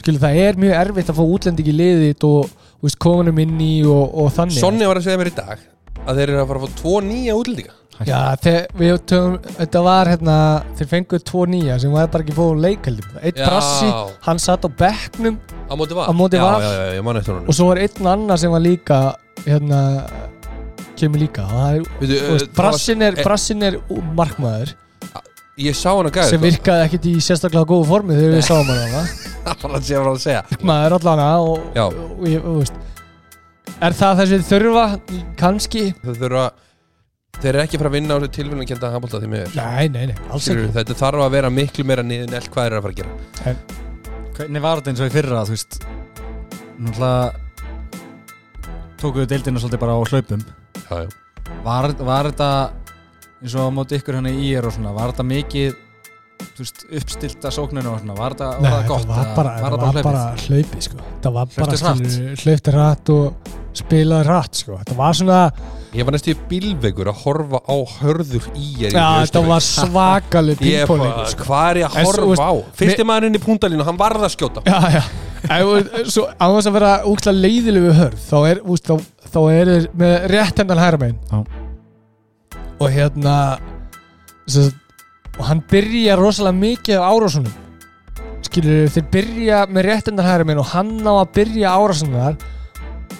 [0.00, 3.42] Skilu, það er mjög erfitt að fá útlending í liðið þitt og, og veist, komunum
[3.42, 4.60] inn í og, og þannig.
[4.62, 5.66] Sonni var að segja mér í dag
[6.06, 7.74] að þeir eru að fara að fá tvo nýja útlendinga
[8.08, 10.34] Já, þegar við tökum, þetta var hérna,
[10.78, 13.88] þeir fenguð tvo nýja sem var bara ekki fóðum leikaldum Eitt brassi,
[14.24, 15.36] hann satt á bekknum
[15.68, 16.62] á móti var Á móti já, Val.
[16.64, 19.00] Já, já, já, ég man eftir og svo var einn annar sem var líka
[19.44, 19.80] hérna,
[20.96, 23.76] kemur líka og það er, Veitu, þú veist, uh, brassin er, eh, brassin er
[24.16, 24.72] markmaður
[25.60, 28.70] Ég sá hann að gæða sem virkaði ekkert í sérstaklega góðu formi þegar við sáum
[28.70, 29.04] hann hana
[29.44, 31.84] Það var að segja hvað að allan og, Já.
[31.84, 32.24] og,
[32.62, 32.80] veist
[33.80, 34.88] er það þessi þurfa
[35.40, 36.48] kannski Þau þurfa
[37.40, 39.54] Þeir eru ekki að fara að vinna á þessu tilvíðan kenda að handbólta því miður
[39.56, 42.62] nei, nei, nei, alls Skilurðu, ekki Þetta þarf að vera miklu meira niður nelt hvað
[42.66, 43.12] þeir eru að fara að gera
[44.40, 45.72] Hvernig var þetta eins og í fyrra, þú veist
[46.80, 47.22] Náttúrulega
[49.00, 50.42] Tókuðu deildina svolítið bara á hlaupum
[50.90, 51.08] Já, já.
[51.64, 52.48] Var, var þetta
[53.40, 55.78] eins og á móti ykkur hann í IR og svona Var þetta mikið
[56.40, 59.08] þú veist, uppstilta sókninu og svona Var þetta, var það þetta gott?
[59.08, 60.44] var eða bara, var þetta það var bara hlaupið?
[60.50, 61.00] hlaupi sko.
[61.06, 62.04] þetta var bara Hlauptu hratt?
[62.04, 63.24] skilur, hlaupti rætt og
[63.78, 64.78] spilaði rætt sko.
[64.80, 65.40] þetta var svona,
[65.94, 69.64] Ég var næstu í bílvegur að horfa á hörður í ég já, þetta var
[70.60, 71.46] bara, pingpongleikur sko.
[71.48, 72.52] hvað er ég En að svo, horfa á?
[72.54, 75.02] veist, Fyrsti maðurinn í púntalínu, hann varð að skjóta já, já
[75.40, 78.94] En, og- svo, á þess að vera úkslega leiðilegu hörð þá er, úst, þá,
[79.32, 81.38] þá er þeir með rétt hendan hæra megin Já.
[82.80, 83.36] og hérna
[84.50, 84.66] svo,
[85.38, 87.54] og hann byrja rosalega mikið á árásunum
[88.44, 92.36] skilur þeir byrja með rétt hendan hæra megin og hann á að byrja árásunar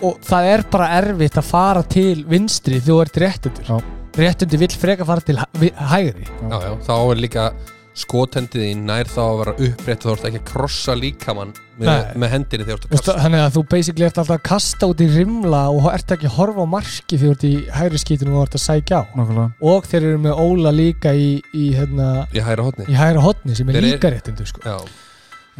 [0.03, 3.80] og það er bara erfitt að fara til vinstri þegar þú ert réttundur Já.
[4.20, 6.24] réttundur vill freka fara til hæ- hægri.
[6.26, 7.53] Já, já, þá er líka
[8.01, 12.20] skothendið í nær þá að vera upprétt þú ert ekki að krossa líkamann með, Nei.
[12.22, 13.22] með hendinni þegar þú ert að Veist, kasta.
[13.24, 16.36] þannig að þú basically ert alltaf að kasta út í rimla og ert ekki að
[16.38, 19.03] horfa á marki þegar þú ert í hægri skítinu og þú ert að sækja á.
[19.18, 19.53] Nákvæmlega.
[19.74, 23.57] Og þeir eru með Óla líka í, í, hérna, í hæra hotni í hægra hotni
[23.59, 24.61] sem er Þeir eru- líka réttindu sko.
[24.64, 24.78] Já,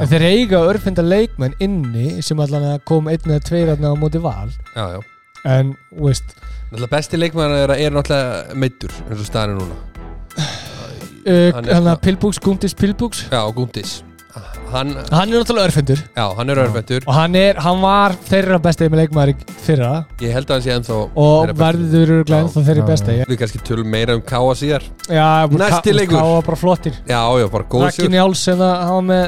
[0.01, 3.97] en þeir eiga örfinda leikmenn inni sem allan að kom einn eða tveir aðna á
[4.01, 4.49] móti val.
[4.75, 5.01] Já, já.
[5.49, 6.35] En þú veist
[6.71, 9.79] Náttúrulega besti leikmann er, er náttúrulega meittur eins og staðan er núna.
[11.21, 14.03] Uh, er svona- að Pilbúks, Gundis Pilbúks Já, Gundis
[14.71, 17.03] Hann, hann er náttúrulega örfindur já, hann er örfendur.
[17.09, 19.33] Og hann, er, hann var þeirra besti með leikmæri
[19.65, 20.05] fyrra.
[20.23, 22.45] Ég held að hann sé ennþá og þeirra verður örglega Já.
[22.47, 23.11] ennþá þeirri Já, besti.
[23.17, 23.19] já.
[23.19, 24.87] já, Við kannski tölum meira um káa síðar.
[25.11, 26.21] Já, Næsti leikur.
[26.23, 26.95] Ká var bara flottir.
[27.11, 28.13] Já, já, bara góð sigur.
[28.15, 29.27] Njáls sem að hann var með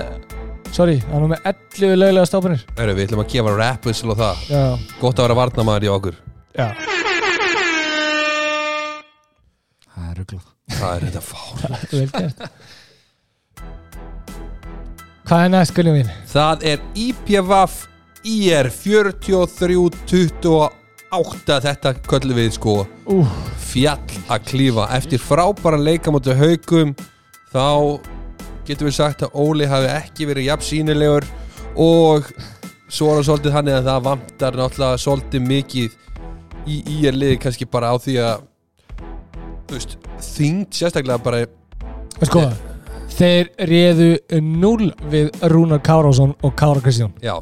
[0.73, 4.19] sorry, hann var með 11 löglega stápanir Heru, Við ætlum að gefa rap whistle og
[4.21, 4.37] það.
[4.53, 4.63] Já,
[5.01, 6.17] Gott að vera varnamaður í okkur.
[6.57, 6.69] Já.
[9.93, 10.47] Það er ruglað.
[10.73, 11.57] Það er þetta fár
[11.93, 12.39] vel gert.
[15.29, 16.11] Hvað er næst gullið mín?
[16.33, 17.75] Það er IPVAF
[18.27, 20.71] IR 43-28
[21.67, 22.75] Þetta köllum við sko
[23.13, 23.15] Ú,
[23.61, 24.85] fjall að klífa.
[24.97, 26.91] Eftir frábæran leikamóti haugum
[27.53, 27.67] þá
[28.67, 31.27] getum við sagt að Óli hafi ekki verið jafn sínilegur
[31.83, 32.29] og
[32.93, 35.99] svo er það svolítið þannig að það vantar náttúrulega svolítið mikið
[36.69, 38.45] í IR liði kannski bara á því að
[39.67, 39.97] þú veist,
[40.37, 41.45] þyngd sérstaklega bara
[42.23, 42.45] sko
[43.13, 44.11] þeir réðu
[44.43, 47.13] 0 við Rúnar Kárásson og Kára Kristján.
[47.25, 47.35] Já,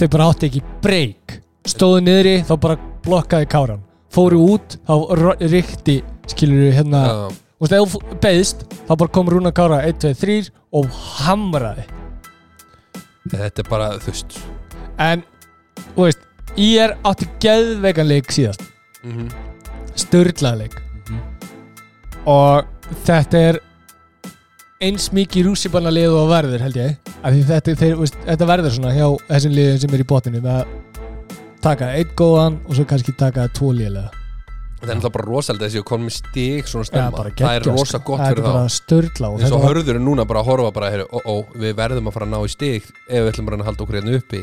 [0.00, 1.34] þeir bara átti ekki break.
[1.68, 3.82] Stóðu niðri, þá bara blokkaði Káran.
[4.10, 5.98] Fóru út, þá ro- ríkti
[6.30, 7.18] skilur við hérna já,
[7.60, 10.40] og þegar þú beðist, þá bara kom Rúnar Kára 1, 2, 3
[10.80, 10.88] og
[11.20, 11.86] hamraði.
[13.30, 14.40] Þetta er bara þú veist.
[15.00, 15.22] En,
[15.92, 16.26] þú veist
[16.58, 18.66] ég er átti geðveikan leik síðast.
[19.04, 19.30] Mm
[20.00, 20.78] störlaði leik.
[22.28, 23.58] Og þetta er
[24.80, 27.10] eins mikið rússipanna lið og verður held ég.
[27.20, 30.78] Þetta, þeir, veist, þetta verður svona hjá þessum liðum sem er í botinu með að
[31.60, 34.19] taka einn góðan og svo kannski taka tvo liðlega
[34.80, 37.62] það er náttúrulega bara rosalega þessi að koma með stig svona stemma, bara það er
[37.70, 38.04] rosa sko.
[38.06, 40.46] gott það fyrir er þá bara störla og eins og hörður er núna bara að
[40.50, 43.30] horfa bara heyru, ó, ó, við verðum að fara að ná í stig ef við
[43.32, 44.42] ætlum bara að halda okkur hérna uppi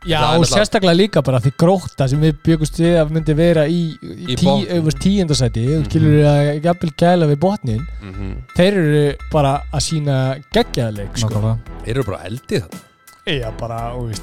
[0.00, 3.66] já og náttúrulega- sérstaklega líka bara því gróta sem við byggust við að myndi vera
[3.68, 5.84] í, í, Í tí, öfust tíundasæti mm Mhm.
[5.90, 8.34] skilur við að jafnvel gæla við botnin mm -hmm.
[8.56, 11.28] þeir eru bara að sína geggjaðleik sko.
[11.28, 12.64] Nákvæmlega þeir eru bara eldið
[13.26, 14.22] Já, bara, þú veist,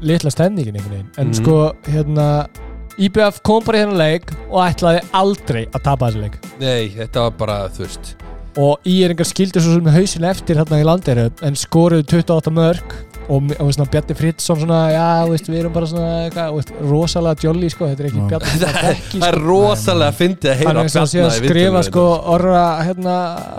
[0.00, 1.10] litla stemningin einhvern veginn.
[1.18, 1.34] En Mhm.
[1.34, 2.46] sko, hérna,
[2.94, 6.36] IBF kom bara í þennan leik og ætlaði aldrei að tapa þessu leik.
[6.60, 8.14] nei, þetta var bara, veist
[8.54, 12.92] Og íringar skildi svo sem hausin eftir hérna í landiru, en skoruðu 28 mörg
[13.26, 16.70] og, og svona Bjarni Fritzson svona, já, veist, við erum bara svona, eitthvað, þú veist,
[16.92, 18.28] rosalega jolly, sko, þetta er ekki Já.
[18.30, 19.00] Bjarni það er
[19.40, 19.42] sko.
[19.48, 23.16] rosalega fyndið að heyra og að að skrifa, sko, orra, hérna...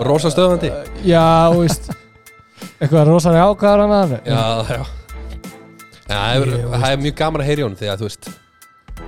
[0.08, 0.72] Rosa stöðvandi?
[1.04, 1.92] Já, þú veist,
[2.78, 4.40] eitthvað rosalega ákvæður hann já,
[4.72, 4.82] já
[6.06, 8.32] Já, það er, það er mjög gaman að heyra í honum þegar, þú veist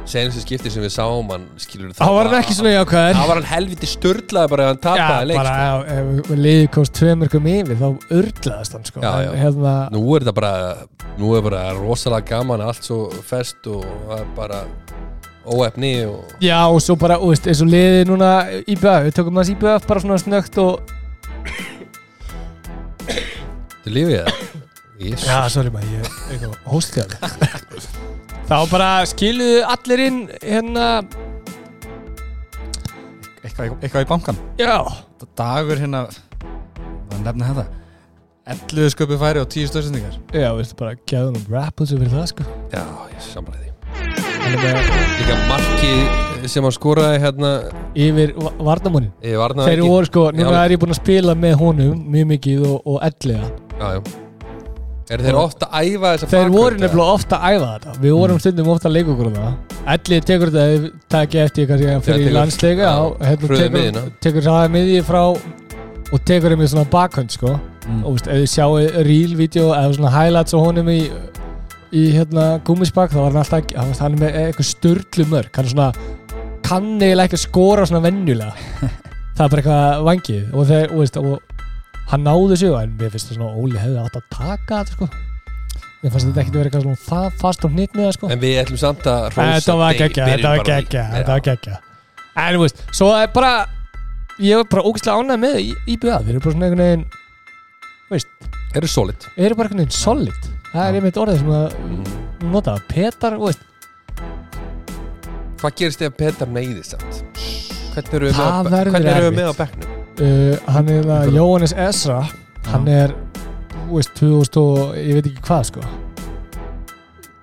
[0.08, 3.16] senast skipti sem við sáum hann skilur Þá var hann ekki svona jákvæður.
[3.18, 5.96] Það var hann helviti störlaði bara ef hann tapaði leik bara sko.
[5.96, 9.30] ef liðið komst tveimurkum yfir þá urlaðist hann sko Já, já.
[9.42, 10.52] Hérna, Nú er þetta bara
[11.18, 14.60] Nú er bara rosalega gaman Allt svo fest og það er bara
[15.48, 18.30] óefni og já og svo bara, þú veist, eins og liðið núna
[18.68, 20.82] IBF, við tökum hans IBF bara svona snögt og
[23.08, 27.14] Þetta er lífið það já, sorry maður, ég er hóstið
[28.48, 30.86] þá bara skiluðu allir inn hérna.
[33.44, 34.76] Eitthvað, eitthvað í bankan Já.
[35.38, 37.66] Dagur hérna hvað nefna þetta.
[38.48, 40.14] 11 sköpu færi og 10 stöðsendingar.
[40.32, 42.46] Já, veistu bara, gæðum um rappulsu fyrir það sko?
[42.72, 43.74] Já, ég samræði því.
[45.18, 47.50] Líka marki sem hann skoraði hérna
[47.98, 51.58] yfir va- varnamónin Ég varnaði Þeir voru sko, núna er ég búinn að spila með
[51.60, 54.27] honum mjög mikið og, og ellega Já, já
[55.08, 57.94] Er þeir ofta að æfa þessa Þeir bakvörð, voru nefnilega ofta að æfa þetta.
[58.02, 59.78] Við vorum stundum ofta að leika okkur um það.
[59.94, 62.90] Ellið tekur þetta, ef takið eftir kannski fyrir landsleika
[63.24, 67.56] hérna, tekur, það miðji frá og tekur þeim í svona bakhönd sko.
[67.88, 68.02] Mm.
[68.04, 71.00] og veist, ef þið sjáu reel-vídeó eða svona highlights á honum í
[71.96, 75.64] í hérna gúmisbakk þá var hann alltaf hann, hann er með eitthvað störlu mörg hann
[75.64, 75.86] er svona
[76.68, 78.52] kann eiginlega ekki að skora svona venjulega.
[79.38, 80.40] Það er bara eitthvað vangið.
[80.52, 81.57] Og, og, og
[82.08, 85.08] hann náði sig en mér finnst það svona Óli hefði átt að taka þetta sko.
[85.98, 88.30] Mér fannst þetta ekki að vera eitthvað svona það fast á hnitmiða sko.
[88.32, 91.44] En við ætlum samt að hrósa þetta var geggja, þetta var í- geggja þetta var
[91.48, 91.78] geggja
[92.38, 93.52] en þú veist, svo er bara
[94.38, 97.08] ég var bara ógæslega ánægð með í, IBA þeir eru bara svona einhvern veginn
[98.68, 99.24] Þeir eru solid.
[99.36, 100.46] Eru bara einhvern veginn solid.
[100.72, 103.64] Það er einmitt orðið sem að nota Petar, veist,
[105.58, 107.22] Hvað gerist ef Petar meiðist samt?
[107.96, 109.87] Hvernig eru við Það með, með á bekknum?
[110.20, 112.20] Uh, hann er það Jóhannes Esra.
[112.68, 113.14] Hann er,
[113.88, 115.84] þú veist, 2000 og ég veit ekki hvað sko.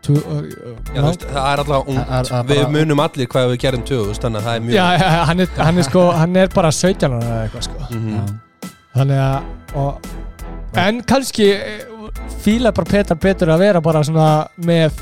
[0.05, 0.43] Tú, uh,
[0.93, 3.57] Já, þú veist, það er alltaf ungt Er- er Við bara- munum allir hvað við
[3.63, 6.35] gerum 2000 Þannig að það er mjög já, já, hann er, hann er sko hann
[6.43, 7.87] er bara 17 ára eða eitthvað sko.
[7.89, 8.39] Mhm.
[8.95, 10.05] þannig að og,
[10.77, 11.81] en kannski eh,
[12.45, 14.27] fíla bara Petar betur að vera bara svona
[14.61, 14.93] með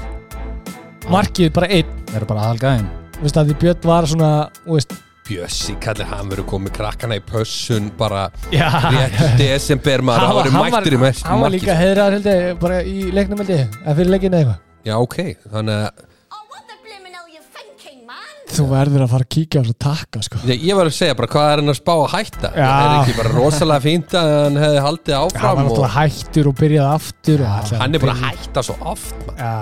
[1.11, 1.91] markið bara einn.
[2.07, 2.87] Það eru bara aðalgæðin.
[3.17, 4.31] Þú veist að því Björn var svona
[4.63, 10.01] þú veist, Bjössi kallir hann verið komið krakkana í pössun Bara já, rétt í desember
[10.03, 12.81] maður hann Það var, hann mættur í mest hann var líka heiðraður held ég bara
[12.83, 15.15] í leiknum held ég eða fyrir leikinu eða eitthvað Já, ok
[15.53, 18.35] Þannig að Oh, what the blimmin' hell you thinking, man?
[18.51, 21.15] þú verður að fara að kíkja á svo takka sko ég, ég var að segja
[21.21, 22.67] bara hvað er hann að spá að hætta Já.
[22.67, 25.93] Það er ekki bara rosalega fínt að hann hefði haldið hann áfram var og náttúrulega
[26.01, 29.39] hættur og byrjaði aftur og ætlaði Hann er bara að byrja- hætta svo oft man.
[29.39, 29.55] Já.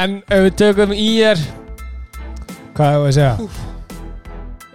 [0.00, 1.44] En ef við tökum í er
[2.76, 3.34] Hvað er að segja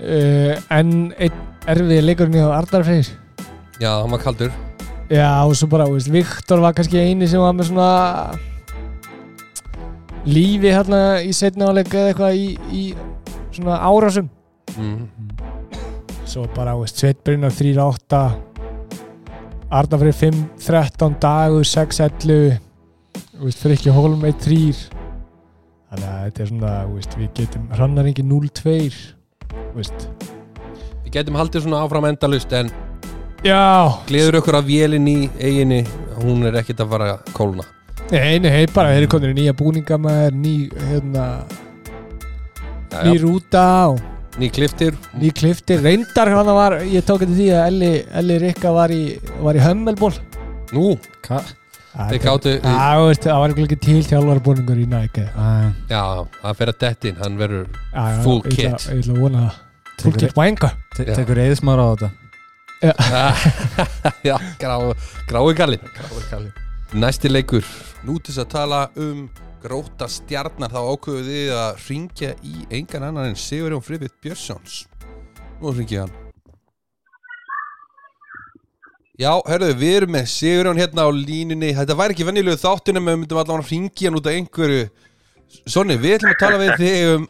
[0.06, 3.10] uh, En einn erfið leikurinn hjá Arnar Freyr.
[3.82, 4.54] Já, hann var kaldur.
[5.10, 7.90] Já og svo bara, veist, Viktor var kannski eini sem var með svona
[10.26, 12.84] lífi hérna í setna áleik eða eitthvað í, í
[13.54, 14.32] svona árásum.
[14.76, 15.06] Mm.
[16.26, 18.22] svo bara, veist, Sveit Brynnar 3-8
[19.72, 22.58] Arnar Freyr 5-13 dagur 6-11
[23.36, 24.58] þú veist, Frikki Hólm 1-3
[25.92, 29.15] þannig að þetta er svona, veist, við getum hrannar ekki 0-2 þú
[29.76, 30.08] veist.
[31.06, 32.72] Við getum haldið svona áfram endalust En
[33.46, 35.84] Já, gleður okkur að vélinn í eiginni
[36.22, 37.66] Hún er ekkit að fara að kólna.
[38.12, 40.54] Nei, nei, hei, bara þeir eru konur í nýja búninga maður, ný,
[40.92, 41.24] hérna
[42.92, 44.04] já, ný rúta og
[44.36, 44.98] Ný kliftir.
[45.16, 49.04] Ný kliftir, reyndar hann var ég tók þetta því að Elli, Elli Rikka var í
[49.40, 50.12] var í hömmelból
[50.76, 51.54] Nú, Hvað?
[51.96, 55.26] Þeir gáttu það var ekki til þjálfarbúningur í Nike.
[55.32, 55.48] Já,
[55.92, 56.04] Já,
[56.42, 57.66] það fer að dettin Hann verður
[58.26, 58.60] Full kit.
[58.66, 59.62] Ég ætla að vona það.
[60.04, 61.14] Full kit vanga Já.
[61.14, 62.12] Tekur eðismára á þetta?
[64.26, 64.76] Já, grá,
[65.30, 66.52] grái gallin
[66.96, 67.66] Næsti leikur.
[68.06, 69.26] Nú til þess að tala um
[69.64, 74.84] gróta stjarnar þá ákveðu þið að ringja í engan annan en Sigurjón Friðbjörn Björnsons.
[75.64, 76.25] Nú ringið hann
[79.16, 83.20] Já, hörðu, við erum með Sigurjón hérna á línunni Þetta væri ekki venjulegu þáttunum við
[83.22, 84.82] myndum allavega ringja hann út af einhverju
[85.72, 87.28] Sonni, við ætlum að tala við þig um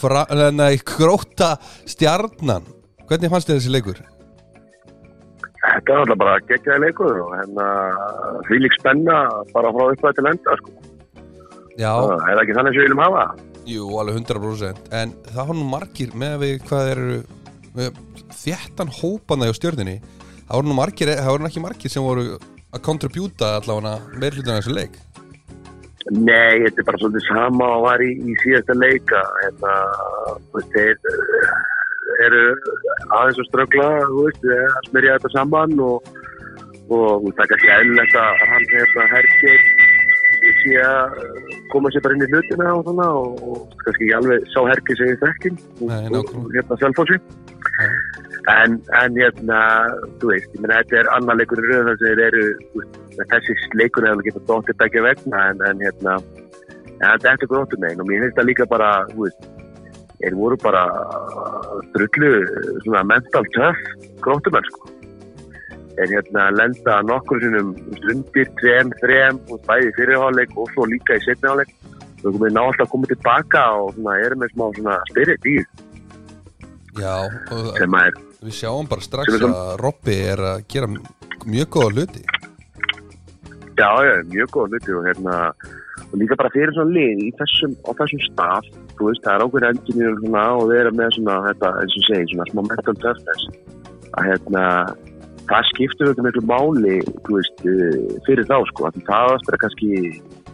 [0.00, 1.52] fra, nei, gróta
[1.88, 2.66] stjarnan
[3.06, 4.02] Hvernig fannst þér þessi leikur?
[5.60, 7.66] Þetta er alltaf bara geggjaði leikur og hérna
[8.48, 9.16] því lík spenna
[9.54, 10.76] bara frá upplæð til enda sko.
[11.78, 13.24] Já, Það er ekki þannig sem við viljum hafa.
[13.70, 17.18] Jú, alveg 100% En það var nú margir með að við hvað eru
[18.40, 20.00] þéttan hópana hjá stjörninni
[20.50, 22.24] Það voru nú margir, það voru ekki margir sem voru
[22.74, 24.96] að kontribjúta allavega meirhlutan þessu leik
[26.10, 29.20] Nei, þetta er bara svolítið sama og var í, í síðasta leika.
[29.44, 29.74] Hérna,
[30.56, 32.40] veist, þeir eh, eru
[33.14, 36.10] aðeins þú veist, eh, að smyrja þetta saman og,
[36.88, 39.70] og það er kannski eðlilegt að hann hérna hergir
[40.64, 41.20] sé að
[41.70, 44.98] koma sér bara inn í hlutina og svona og, og kannski ekki alveg sá hergir
[44.98, 46.54] sem ég þekkin nákvæmlega.
[46.56, 47.20] hérna selfósi
[48.48, 49.60] en, en hérna
[50.20, 52.82] þú veist, ég meina þetta er annar leikur í rauð þess að þeir eru þú
[52.82, 53.00] veist,
[53.32, 56.14] þessi leikur hefur getað dóttið begge vegna en, en hérna
[57.00, 58.02] en þetta er grótum megin.
[58.02, 59.50] Og mér finnst það líka bara þú veist,
[60.20, 60.84] þeir voru bara
[61.96, 62.32] drullu
[62.84, 63.84] svona mental tough
[64.24, 64.94] grótumenn sko.
[66.00, 67.74] Er hérna lenda nokkur sinnum
[68.12, 71.76] undir, tveim, þreim og bæði fyrirháleik og svo líka í setniháleik
[72.24, 75.56] og við ná alltaf að koma tilbaka og svona, erum með smá svona spirit í
[75.58, 75.86] því.
[77.00, 77.14] Já,
[77.54, 80.88] og sem að er við sjáum bara strax að Robby er að gera
[81.44, 82.24] mjög góða hluti.
[83.80, 85.36] Já, já, mjög góð hluti og hérna
[86.10, 89.44] og líka bara fyrir svona lið í þessum, á þessum stað, þú veist, það er
[89.44, 92.96] ákveður engineer og svona og vera með svona þetta, eins og segir, svona smá mental
[93.04, 93.46] toughness.
[94.10, 94.64] Að hérna
[95.50, 99.90] það skiptur þetta miklu máli þú veist, eh, fyrir þá sko að það er kannski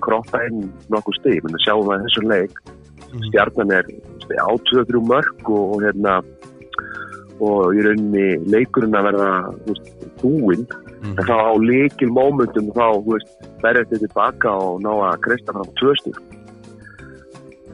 [0.05, 2.61] kroppa inn nokkuð stig, menn að sjáum að þessum leik
[3.29, 6.21] stjarnan er þú veist, á 2-3 mörg og, og hérna
[7.41, 9.31] og í rauninni leikurinn að verða
[9.65, 9.91] þú veist,
[10.23, 10.67] búinn.
[10.97, 11.19] Mhm.
[11.19, 12.87] en þá á líkil mómentum þá,
[13.63, 16.19] berjast þið tilbaka og ná að kreista fram tvö stug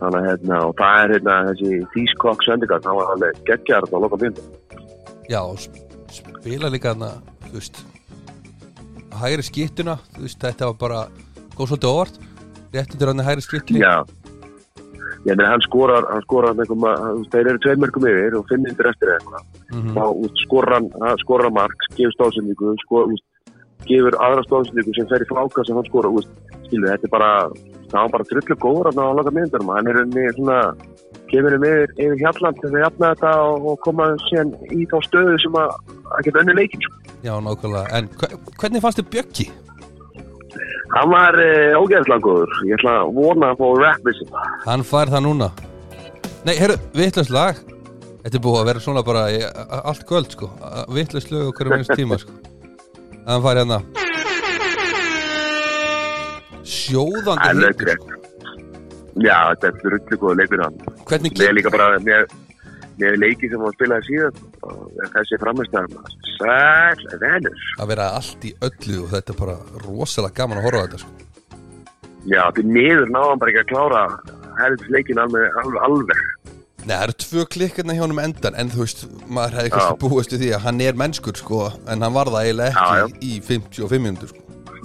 [0.00, 3.96] þannig að hérna og það er hérna þessi Þýskokk sendingar, þá er alveg geggjar á
[4.02, 4.42] loka byndu
[5.30, 5.78] Já, og sp-
[6.10, 7.12] spila líka þarna,
[7.46, 7.84] þú veist
[9.22, 11.00] hægri skýttuna, þú veist, þetta var bara
[11.54, 12.14] góð svolítið óvart.
[12.72, 13.94] Réttundur hann hægri skýttunni Já
[15.26, 18.88] ég meina hann skorar, hann skorar veist, þeir eru tveir mörgum yfir og fimm myndir
[18.90, 19.42] eftir eitthvað
[19.72, 19.92] Mhm.
[19.96, 23.06] þá þú veist, skorar hann, hann skorar hann mark gefur stóðsendingu, skor,
[23.86, 26.10] gefur aðra stóðsendingu sem fer í fláka sem hann skorar,
[26.66, 27.30] skilu, þetta er bara
[27.92, 30.58] það var bara drullu góður að ná að loka myndurum hann er unni svona
[31.32, 34.96] kemur um yfir, yfir hjalland til að jafna þetta og, og koma síðan í þá
[35.06, 35.70] stöðu sem að,
[36.12, 36.98] að geta önni leikin sko.
[37.22, 39.46] Já, nákvæmlega, en hve- hvernig fannst þið Bjöggi?
[40.94, 42.52] Hann var uh, ógeðslega góður.
[42.68, 45.50] Ég ætla að vona að fá rap við sem Hann fær það núna.
[46.46, 47.58] Nei, heyrðu, vittlust lag.
[48.22, 50.48] Þetta er búið að vera svona bara í, a- a- allt kvöld, sko.
[50.94, 52.34] Vittlust lög okkur um eins tíma, sko.
[53.22, 53.80] Að hann fær hérna.
[56.62, 58.02] Sjóðandi Það er lögrétt.
[58.02, 58.20] sko
[59.22, 60.76] já, þetta er drullu góður leikur hann.
[61.10, 62.22] Hvernig Mér er líka bara með,
[63.00, 65.96] með leiki sem hann spilaði síðan og þessi framistæðan
[66.36, 70.84] Sæl, venur að vera allt í öllu og þetta er bara rosalega gaman að horfa
[70.86, 71.12] þetta, sko
[72.30, 74.02] Já, því miður náðan bara ekki að klára
[74.60, 76.20] herðis leikin alveg, alveg, alveg.
[76.82, 79.74] Nei, það eru tvö klikkarna hjá hann um endan en þú veist, maður hefði Já.
[79.74, 83.04] kannski búist því að hann er mennskur, sko en hann var það eiginlega Já, já.
[83.08, 84.40] ekki í 55 minútur, sko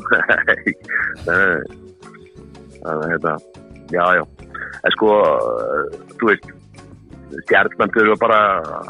[0.08, 0.74] Nei,
[1.28, 1.62] nei.
[2.82, 3.34] Þannig að þetta,
[3.94, 4.24] já, já.
[4.88, 5.10] En sko,
[6.22, 6.46] þú veist,
[7.46, 8.40] stjarnan þurfa bara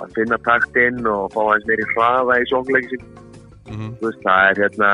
[0.03, 3.07] að finna taktinn og fá hans meiri hraða í sóknleiki sín.
[3.71, 4.91] mm Þú veist, það er hérna,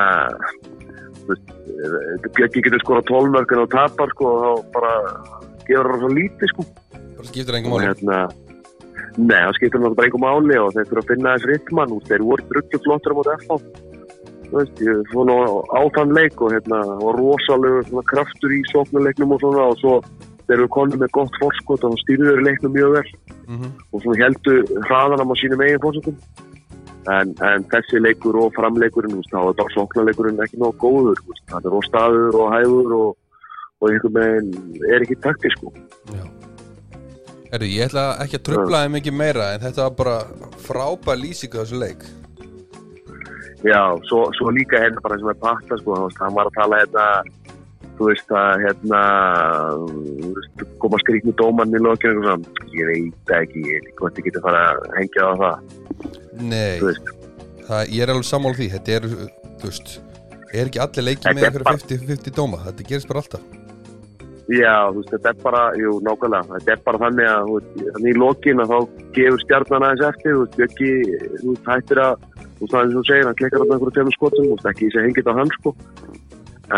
[2.35, 4.93] Björki getur skora tólmörkun og tapar, sko, og þá bara
[5.67, 6.65] gefur það svo lítið, sko.
[7.17, 8.23] bara skiptir engum og máli hérna
[9.13, 12.23] Nei, það skiptir náttúrulega einhver máli og þeir þurfa að finna þess ritman og þeir
[12.25, 13.57] voru drullu flottur á móti FH
[14.53, 15.35] þú veist, ég fór nú
[15.69, 19.93] á þann leik og hérna, og rosalegu svona kraftur í sóknuleiknum og svona og svo
[20.47, 23.05] þeir eru konið með gott forskot og stýrðu þeir leiknum mjög vel.
[23.47, 24.53] Mm og svona heldu
[24.87, 26.17] hraðanam á sínum eigin fórsetum
[27.11, 31.19] en, en þessi leikur og framleikurinn, þá er bara sóknuleikurinn ekki nóg góður,
[31.51, 33.09] það er óstaður og hæður og,
[33.81, 35.67] og einhvern veginn er ekki taktisk,
[36.13, 36.23] Já.
[37.53, 41.53] Herru, ég ætla ekki að trubla þeim mikið meira en þetta var bara frábær lýsing
[41.53, 42.05] á þessu leik.
[43.63, 47.05] Já, svo, svo líka hérna bara sem er patta sko, hann var að tala hérna
[47.97, 49.01] þú veist að hérna
[50.37, 54.45] veist, koma skrýtni dómann í lokinu og svona, ég veit það ekki hvort ég geti
[54.45, 55.75] fara að hengja á það.
[56.41, 56.81] Nei,
[57.67, 58.71] það, ég er alveg sammála því.
[58.77, 59.13] Þetta er,
[59.61, 59.95] þú veist
[60.53, 62.59] Er ekki allir leikið með er einhverja 50-50 dóma?
[62.67, 63.45] Þetta gerist bara alltaf.
[64.51, 67.71] Já, þú veist, þetta er bara jú, nákvæmlega, þetta er bara þannig að þú veist,
[67.95, 68.75] þannig í lokinu þá
[69.15, 70.91] gefur stjarnan aðeins eftir, þú veist, Bjöggi
[71.39, 73.95] þú veist, hættir að, þú veist, það er eins og segir hann klikkar á einhverju
[73.97, 75.73] tveimur skotum, þú veist, ekki sé hengið á hann sko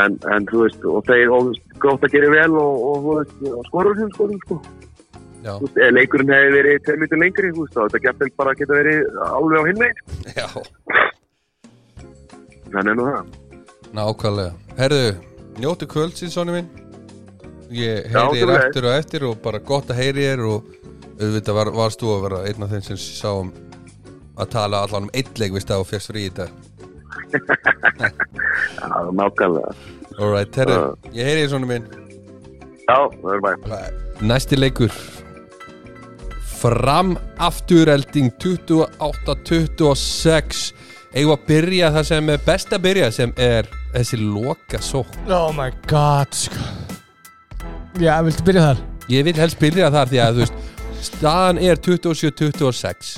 [0.02, 1.54] en, en þú veist, og þeir, og
[1.84, 4.60] grótt að gera vel og, og skorur þeim skotum sko.
[5.46, 9.64] Veist, leikurinn hefði verið tveir mitur lengri, veist, þetta getur bara geta verið alveg á
[9.70, 10.00] hinn veginn.
[10.40, 10.48] já,
[12.74, 13.36] Þannig er nú það.
[13.96, 14.54] nákvæmlega.
[14.80, 15.04] Herðu,
[15.62, 16.72] njóttu kvöldsins, Sóni minn.
[17.76, 20.68] Ég Já, heyri þér eftir og eftir og bara gott að heyri þér og
[21.16, 23.54] auðvitað var, varst þú að vera einn af þeim sem sáum
[24.36, 26.52] að tala allan um eitt leik við stað og fyrst frí í dag
[28.80, 29.72] Já, nákvæmlega.
[30.20, 31.84] Alright, herru, ég heyri þér, Sóni minn
[32.86, 33.80] Já, það er bara.
[34.24, 34.92] Næsti leikur
[36.56, 40.72] Fram afturelding 28-26
[41.16, 43.64] Eigum að byrja það sem er best að byrja sem er
[43.96, 46.60] þessi loka sók Oh my god sko.
[48.00, 48.80] Já, viltu byrja þar?
[49.12, 50.56] Ég vil helst byrja þar því að þú veist
[51.06, 53.12] staðan er 27-26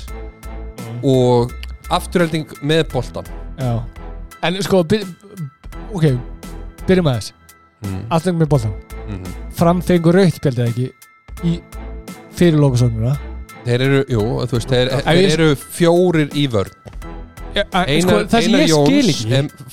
[1.08, 1.52] og
[1.94, 3.26] afturhelding með boltan
[3.58, 3.72] Já.
[4.46, 5.02] En sko, byr,
[5.92, 6.04] ok
[6.86, 7.32] Byrjum að þess
[7.84, 8.04] mm.
[8.14, 8.76] Aftur með boltan
[9.08, 9.22] Mm.
[9.56, 10.86] Framfengur raukt spjaldið ekki?
[11.48, 11.52] Í
[12.36, 13.14] fyrir lókusóknuna
[13.64, 16.74] Þeir eru, jú, þú veist þeir, þeir ég- eru fjórir í vörn.
[17.56, 19.22] Einar, sko, Það sem Einar Jóns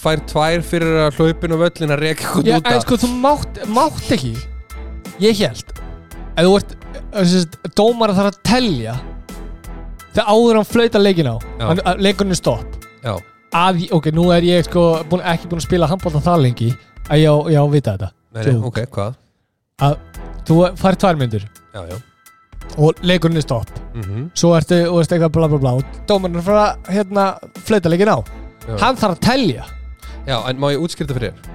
[0.01, 2.81] fær tvær fyrir að hlaupin og völlin að reka eitthvað Já, út af.
[2.85, 4.31] sko, þú mátt, mátt ekki.
[5.19, 5.75] Ég held
[6.35, 6.73] Ef þú ert,
[7.31, 8.95] sést, dómar að þarf að telja
[10.15, 11.35] þegar áður hann flauta leikin á.
[11.59, 11.83] Að
[12.31, 12.79] er stopp.
[13.03, 13.15] Já,
[13.53, 16.71] að, ok, nú er ég sko búin, ekki búin að spila handbólta það lengi.
[17.09, 18.11] Að ég á, ég á að vita þetta.
[18.35, 18.63] Nei, nei, Jú.
[18.71, 19.15] ok, hvað?
[19.85, 19.95] að
[20.47, 21.43] þú fær tvær myndur
[21.75, 21.97] Já, já.
[22.79, 23.69] Og leikurinn er stopp.
[23.93, 25.73] Mm svo ertu og veist eitthvað bla bla bla.
[25.79, 27.25] Og dómarinn er frá að hérna
[27.67, 28.17] flauta leikin á.
[28.65, 28.77] Já.
[28.81, 29.65] hann þarf að telja.
[30.25, 31.51] Já, en má ég útskýrta fyrir þér?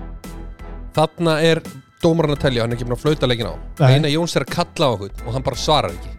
[0.95, 1.61] Þarna er
[2.03, 3.55] dómarinn að telja, hann er ekki búin að flauta leikin á.
[3.81, 3.89] Nei.
[3.97, 6.13] Eina Jóns er að kalla á okkur og hann bara svarar ekki.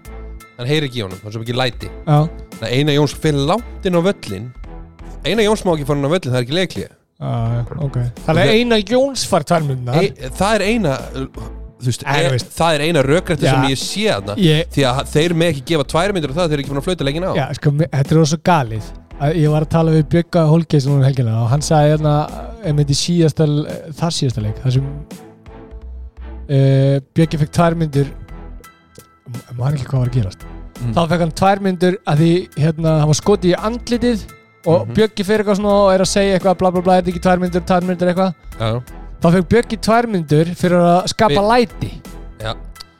[0.57, 1.89] Hann heyrir ekki í honum, hann er svo mikið læti.
[2.06, 2.18] Já,
[2.57, 4.49] Þannig að Eina Jóns fyrir langt inn á völlin
[5.22, 6.85] Eina Jóns má ekki fara inn á völlin, það er ekki leiklið
[7.22, 7.98] já, ok.
[8.26, 10.93] Þannig að eina Jóns fær tvær myndar e, Það er eina
[11.85, 13.52] veist, Æ, e, það er eina rökrætti Já.
[13.53, 14.35] sem ég sé þarna.
[14.41, 16.81] Ég, Því að þeir með ekki gefa tvær myndir og það þeir eru ekki búin
[16.81, 17.31] að flauta leikin á.
[17.38, 18.89] Já, sko, þetta er svo galið.
[19.22, 20.98] Að ég var að tala við Bjögga Holgeis um
[21.43, 22.14] og hann sagði hérna
[24.02, 24.88] þar síðasta leik þar sem
[26.49, 28.10] uh, Bjöggi fekk tvær myndir
[29.53, 30.48] maður ekki hvað var að gerast.
[30.81, 30.93] Mm.
[30.98, 34.23] þá fekk hann tvær myndir að því hérna, hann var skotið í andlitið
[34.65, 34.93] og Mhm.
[34.97, 37.23] Bjöggi fyrir eitthvað svona og er að segja eitthvað bla bla bla, er þetta ekki
[37.25, 38.81] tvær myndir, tvær myndir eitthvað Já,
[39.21, 41.91] þá fekk Bjöggi tvær myndir fyrir að skapa Vi- læti
[42.41, 42.53] já,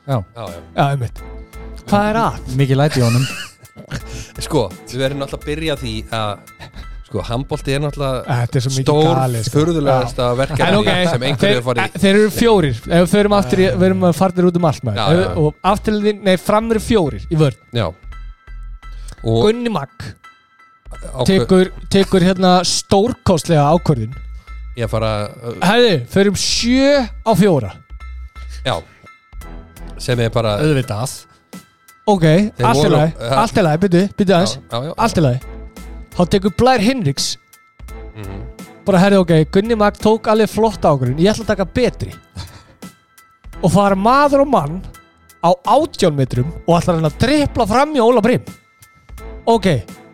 [0.08, 0.16] Já.
[0.18, 0.46] já, já.
[0.76, 1.22] já, einmitt
[1.86, 2.34] hvað er að?
[2.56, 3.26] Mikið læti í honum
[4.46, 6.38] Sko, við verðum náttúrulega að byrja því að
[7.12, 9.52] Sko, handbólti er náttúrulega er stór, sko.
[9.58, 13.58] furðulegasta En verkefni ok, sem einhverju er farið þeir eru fjórir Ef við förum aftur,
[13.60, 15.36] í, við erum að farnir út um allt já.
[15.36, 17.36] Og afturliðin, nei, fram eru fjórir í
[19.22, 20.08] Og Gunni Magg
[21.26, 24.14] tekur, tekur hérna stórkostlega ákvörðin
[24.78, 27.72] ég fara uh, Hæði, förum sjö á fjóra.
[28.64, 28.78] Já.
[30.00, 31.12] Sem er bara Auðvitað.
[32.08, 33.34] Ok, Þeir allt í voru- lagi ja.
[33.42, 34.54] Allt í lagi, byrju, byrju aðeins.
[34.56, 34.94] Já, já, já.
[35.06, 35.40] Allt í lagi.
[36.16, 37.28] Þá tekur Blær Hinriks.
[38.16, 38.40] Mhm.
[38.84, 42.10] bara herri ok, Gunni Magg tók alveg flott ákvörðin Ég ætla að taka betri.
[43.62, 44.80] Og fara maður og mann
[45.44, 48.42] á átján metrum og ætlar hann að dripla fram í Óla Brim
[49.46, 49.66] Ok,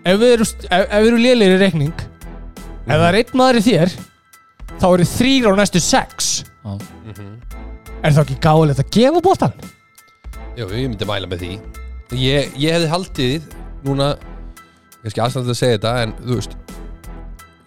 [0.09, 2.05] ef við erum, ef, ef við erum lélegir í reikning
[2.89, 3.93] Ef það er einn maður í þér
[4.79, 6.31] þá eru þrýr á næstu sex
[6.69, 7.29] Mhm.
[8.05, 9.53] Er það ekki gáðilegt að gefa bóttan?
[10.59, 11.53] Jú, ég myndi mæla með því
[12.19, 13.47] Ég, ég hefði haldið
[13.87, 14.09] Núna
[15.03, 16.57] Kannski aðstæðan að segja þetta En þú veist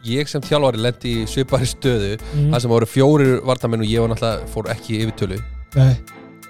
[0.08, 2.50] Ég sem þjálfari lendi í svipari stöðu Mm.
[2.54, 5.40] Það sem voru fjórir vartamenn og ég var náttúrulega fór ekki í yfirtölu
[5.76, 5.96] Nei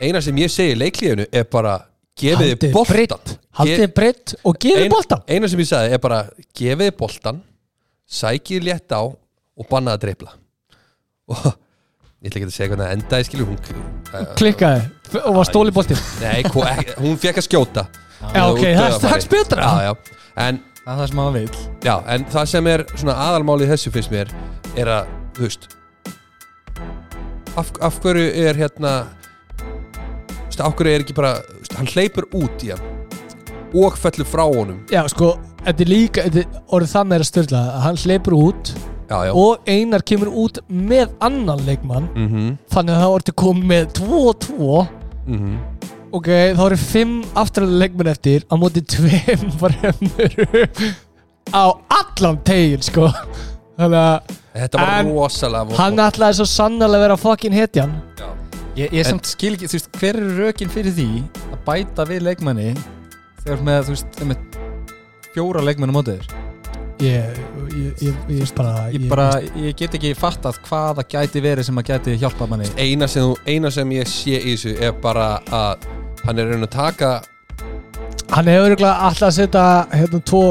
[0.01, 1.73] Eina sem ég segi í leiklíðinu er bara
[2.19, 3.33] Gefið Haldið þið boltan breidd.
[3.59, 6.21] Haldið breytt og gefið Ein- bóttan Eina sem ég sagði er bara
[6.57, 7.41] Gefið boltan
[8.11, 10.33] Sækið létt á Og bannaði að dreifla
[11.31, 11.43] Og
[12.21, 14.81] ég ætla ekki að segja hvernig það endaði skilur hún uh, Klikkaði.
[15.25, 16.41] Og var stóli bóttin Nei,
[17.03, 17.85] hún fekk að skjóta.
[18.21, 19.65] Já ok, það er strax betra.
[19.65, 20.17] Já, já.
[20.45, 23.69] En Það er það sem maður vil Já, en það sem er svona aðalmáli í
[23.69, 24.31] þessu finnst mér
[24.81, 25.67] er að, þú veist
[27.59, 28.93] af, af hverju er hérna
[29.59, 32.90] þú veist, af hverju er ekki bara þú veist, hann hleypur út í hann
[33.73, 34.79] og fellur frá honum.
[34.91, 35.35] Já sko,
[35.65, 38.73] þetta er líka þetta er orðið það meira störla að hann hleypur út
[39.11, 39.31] Já, já.
[39.35, 42.09] og Einar kemur út með annan leikmann.
[42.15, 44.87] Mm -hmm, þannig að það orðið komið með 2 og 2
[45.27, 45.57] mm
[46.11, 49.09] ok, þá eru 5 afturlega leikmenn eftir á móti 2
[49.61, 50.69] fremur.
[51.55, 53.07] Á allan tegin sko.
[53.79, 55.77] Þannig að Þetta var En rosalega vont.
[55.79, 57.93] hann ætlaði svo sannarlega að vera fucking hetjan.
[58.19, 58.27] Já.
[58.75, 61.07] Ég, ég samt skil ekki, þú veist, hver eru rökin fyrir því
[61.51, 62.73] að bæta við leikmanni
[63.43, 66.25] þegar með, þú veist, þegar með fjóra leikmenn á mótið
[67.01, 67.39] ég,
[67.73, 69.27] ég, ég, ég, bara Ég bara,
[69.57, 72.69] ég get ekki fattað hvað það gæti verið sem að gæti hjálpað manni.
[72.77, 75.87] Eina, sem, eina sem ég sé í þessu er bara að
[76.25, 77.11] hann er raun að taka
[78.31, 80.43] hann hefur örugglega alltaf að setja hérna tvo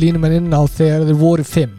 [0.00, 1.76] línumenn inn á þegar þeir voru 5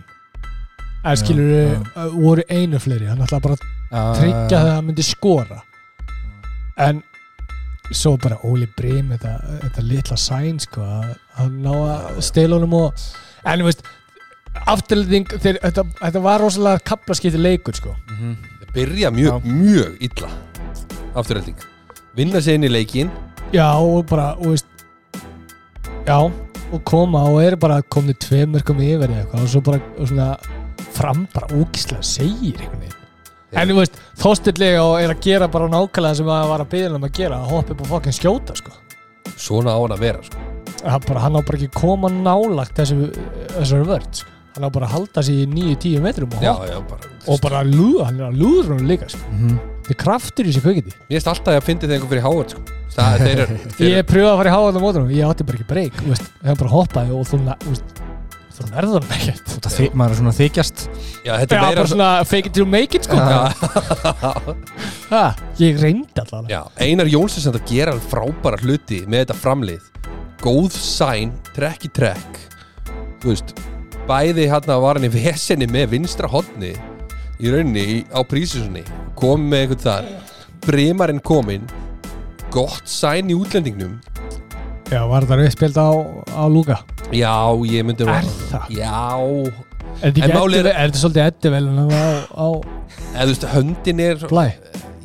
[1.01, 2.07] eða skilur já.
[2.13, 3.09] voru einu fleiri.
[3.09, 5.61] Hann ætlaði bara að tryggja að hann myndi skora.
[6.81, 7.01] En
[7.91, 9.33] svo bara Óli Brim þetta,
[9.65, 13.03] þetta litla sæn sko að ná að stela honum og
[13.45, 13.83] en veist
[14.67, 17.95] afturlending, þeir, þetta, þetta var rosalega kaplaskipti leikur sko.
[18.11, 18.35] Mhm.
[18.71, 20.29] byrja mjög, mjög illa.
[21.15, 21.59] Afturölding
[22.15, 23.11] vinna sig inn í leikin
[23.55, 24.67] já og bara og veist,
[26.07, 26.17] já
[26.71, 30.31] og koma og eru bara komni tveim mörgum yfir eitthvað og svo bara og svona,
[30.95, 33.00] fram bara ógislega segir einhvern veginn
[33.51, 36.91] en þú veist, þóstillega og er að gera bara nákvæmlega sem að var að byggja
[36.95, 38.75] um að gera að hoppa upp og fokkin skjóta sko
[39.41, 40.43] svona á hann að vera sko.
[41.07, 43.09] bara, hann á bara ekki koma nálagt þessu,
[43.57, 44.29] þessari vörd sko.
[44.55, 47.63] hann á bara að halda sig í 9-10 metrum og, já, já, bara og bara
[47.67, 49.23] lúða, hann er að lúður hann líka sko.
[49.31, 49.57] Mhm.
[49.81, 52.55] þetta er kraftur í þessi kveikindi Mér finnst alltaf að fyndi þegar einhver fyrir Howard
[52.55, 52.63] sko.
[52.95, 53.43] það, þeir
[53.77, 56.63] þeir ég pröfaði að fara í háðan á mótunum ég átti bara ekki breyk hann
[56.63, 58.01] bara hoppaði og þú, veist,
[58.61, 59.53] þú nærður hann ekkert.
[59.75, 60.83] Þi- Maður er svona þykjast.
[61.25, 63.17] Já, þetta er meira bara svona fake it till make it sko.
[65.11, 65.23] Ha,
[65.59, 66.47] Ég reyndi allavega.
[66.53, 69.89] Já, Einar Jóns er samt að gera frábæra hluti með þetta framlið.
[70.41, 72.39] Góð sæn, trekk í trekk.
[73.21, 73.51] Þú veist
[74.09, 76.71] bæði hérna var hann í vesenni með vinstra hotni
[77.41, 78.81] í rauninni í, á prísusunni.
[79.19, 80.09] Komið með eitthvað þar.
[80.65, 81.67] Brimarinn kominn.
[82.51, 83.99] Gott sæn í útlendingnum
[84.91, 85.87] Já, var það uppspild á,
[86.35, 86.77] á Lúka
[87.15, 87.31] já,
[87.71, 88.69] ég myndi Er það?
[88.75, 88.91] já,
[90.01, 91.85] Er þetta ekki er- er svolítið eddu vel á,
[92.35, 92.47] á
[93.15, 94.45] eða þú veist, höndin er blæ?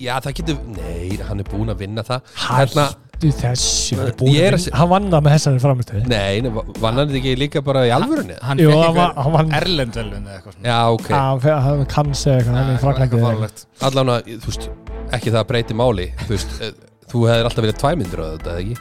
[0.03, 2.21] já, það getur, nei, hann er búinn að vinna það.
[2.47, 2.87] Hérna,
[3.17, 6.41] Hættu þessu hann er er að að vinna- Hann vann það með þessari framistöði nei,
[6.41, 8.37] nei, vann hann þetta ekki líka bara í alvörunni?
[8.43, 10.67] Hann fekk hann var- einhver hann var- Erlendvelun eða eitthvað svona.
[10.67, 13.51] Já, ok, Hann fe- hann kanns eða eitthvað hann er
[13.87, 14.69] allan að, þú veist
[15.13, 16.73] ekki það að breyti máli, þú veist eh,
[17.09, 18.77] þú hefðir alltaf viljað tvæmyndur á þetta, eða ekki?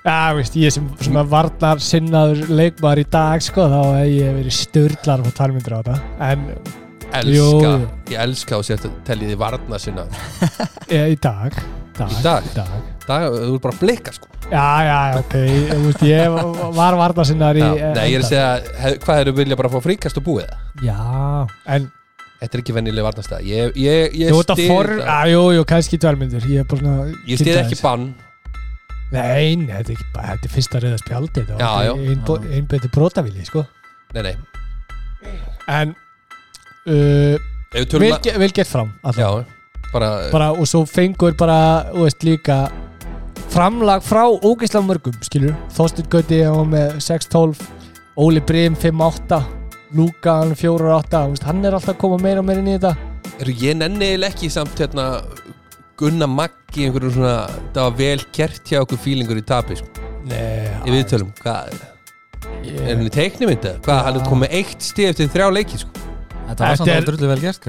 [0.00, 0.86] Já, veist, ég sem,
[1.20, 5.80] að varnar sinnaður leikmaður í dag, sko, þá hef ég verið störlar á talmyndir á
[5.84, 6.46] þetta En
[7.18, 7.72] elska,
[8.08, 10.06] ég elska og sér að tellið þið varna sinna
[10.88, 11.58] e, í dag.
[11.98, 12.48] Dag, Í dag?
[12.48, 12.70] Í dag.
[13.04, 14.30] Það, þú er bara að blikka sko.
[14.46, 16.38] Já, já, ok, ég, veist, ég
[16.78, 18.48] var varnar sinnaður í Já, nei, ég er að segja,
[18.86, 20.48] hef, hvað eru vilja bara fá fríkast og búið?
[20.48, 20.88] Það?
[20.88, 21.04] Já,
[21.76, 21.90] en
[22.40, 24.64] Þetta er ekki vennileg varnastæð Ég, ég, ég að
[25.04, 28.08] að, jú, jú, kannski dvelmyndir Ég er bara svona Ég kynnt ekki bann
[29.10, 31.94] Nei, nei, þetta er ekki bara, þetta er fyrsta reyða spjaldi Þetta Já, já.
[32.28, 33.64] var einbæti brotavíli, sko.
[34.14, 34.36] Nei, nei,
[35.70, 35.94] En
[36.86, 37.40] uh, ef
[37.74, 39.20] við vel, tölum ge- vel gert fram alltaf.
[39.20, 41.58] Já, bara, bara, og svo fengur bara
[41.90, 42.60] þú veist líka
[43.50, 47.64] framlag frá ógeðslega mörgum skilur, Þorstin Gauti hann var með 6-12
[48.20, 49.40] Óli Brim 5-8
[49.98, 52.76] Lúka hann 4-8 þú veist, hann er alltaf að koma meira og meira inn í
[52.78, 52.94] þetta.
[53.42, 55.06] Eru ég nenni eiginlega ekki samt hérna
[56.00, 57.34] Gunna Maggi einhverjum svona
[57.74, 60.08] það var vel kert hjá okkur fílingur í tapi sko.
[60.30, 63.76] Nei, Í viðtölum, hvað er hann í teiknumynda?
[63.84, 65.92] Hvað, hann er komið eitt stig eftir þrjá leiki sko.
[66.48, 67.64] Þetta var Þetta samt alveg drullu vel gert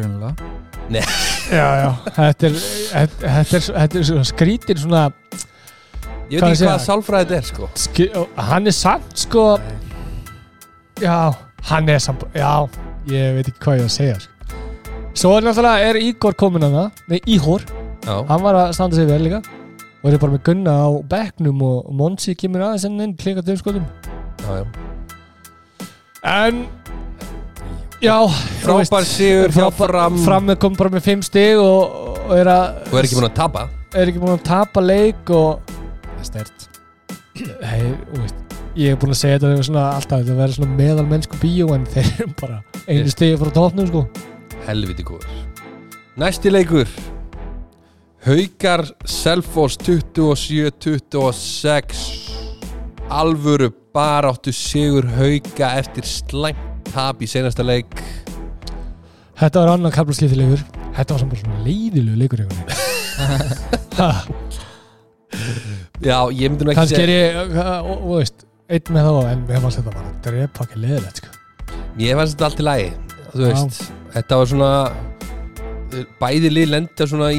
[1.51, 5.05] já, þetta er þetta þetta er, þetta er svona
[6.31, 6.71] Ég veit ekki segja?
[6.71, 7.69] hvað sálfræðið þetta er sko.
[7.75, 9.45] skri, og hann er samt sko
[11.01, 11.17] já,
[11.71, 12.51] hann er samt já,
[13.11, 14.59] ég veit ekki hvað ég á að segja sko.
[15.13, 17.65] svo er náttúrulega er Ígor komin að það, nei Íhor
[18.02, 19.41] Já, hann var að standa sig vel líka.
[20.02, 23.84] Og er bara með Gunna á bekknum og Monsi kemur aðeins enn inn klika döfskotum
[24.41, 24.65] já, já.
[26.26, 26.64] En
[28.02, 28.15] já,
[28.64, 30.48] þú veist, Frábær sigur hjá fram fram.
[30.49, 33.38] Með kom bara með fimm stig og, og er, að, og er ekki búin að
[33.38, 33.68] tapa?
[33.94, 35.61] Er ekki búin að tapa leik og
[36.11, 36.68] Það er stert.
[37.65, 40.76] Hei, þú veist ég er búin að segja þetta þegar svona alltaf þetta verður svona
[40.78, 43.14] meðal mennsku bíó en þeir eru bara einu Yes.
[43.18, 44.03] stigi frá tóknum sko.
[44.68, 45.34] Helviti góður.
[46.22, 46.90] Næsti leikur
[48.22, 52.30] Haukar Selfoss 27-26
[53.10, 56.57] Alvöru baráttu sigur Hauka eftir slæmt
[56.91, 57.88] tap í senasta leik.
[59.39, 60.61] Þetta var annan kapla slítilegur
[60.95, 62.39] þetta var samt svona leiðilegu leikur
[66.02, 67.23] Já, ég myndi nú ekki kannski er ég
[67.56, 68.39] og, og veist
[68.72, 71.30] einn með þá en við hefum þetta bara drepa ekki leiðilegt sko.
[72.02, 72.89] Ég fannst þetta allt í lagi
[73.31, 73.73] Þú veist,
[74.14, 74.72] þetta var svona
[76.22, 77.38] Bæði lið lenda svona í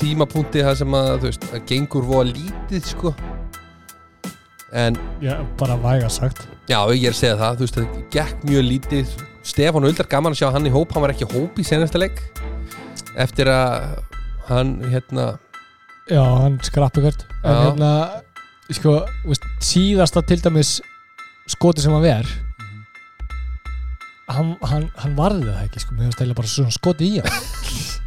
[0.00, 3.14] tímapunkti það sem að, þú veist, það gengur voða lítið, sko.
[4.78, 6.44] En já, bara væga sagt.
[6.68, 9.16] Já, ég er að segja það, þú veist, það gekk mjög lítið.
[9.48, 12.20] Stefán Uldar, gaman að sjá hann í hóp hann var ekki hóp í senasta leik.
[13.18, 14.02] Eftir að
[14.48, 15.30] hann, hérna
[16.08, 17.62] já, hann skrappi hvert en Já.
[17.66, 17.90] hérna,
[18.72, 18.94] sko
[19.28, 20.78] veist, síðasta til dæmis
[21.48, 22.30] skoti sem hann ver
[24.32, 27.32] hann, hann, hann varði það ekki sko, mér finnst eiginlega bara svona skoti í hann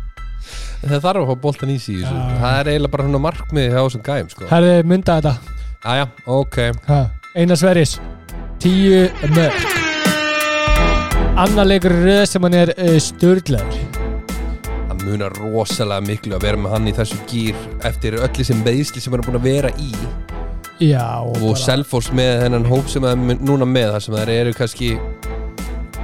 [0.81, 2.01] það þarf að fá boltan í sig.
[2.01, 2.11] Já.
[2.41, 4.47] það er eiginlega bara svona markmið hjá þessum gæm, sko.
[4.51, 5.57] Herði, mynda þetta.
[5.81, 6.99] Aja, ok, Ha,
[7.33, 7.95] Einar Sverris
[8.61, 9.63] Tíu mörg
[11.41, 13.79] Annar leikur röð sem hann er uh, störðlegur
[14.91, 17.57] það munar rosalega miklu að vera með hann í þessu gýr
[17.89, 19.89] eftir öll þessi meðsli sem hann er búin að vera í.
[20.85, 24.31] Já og, og Selfoss með þennan hóp sem það er núna með þar sem það
[24.35, 24.91] eru kannski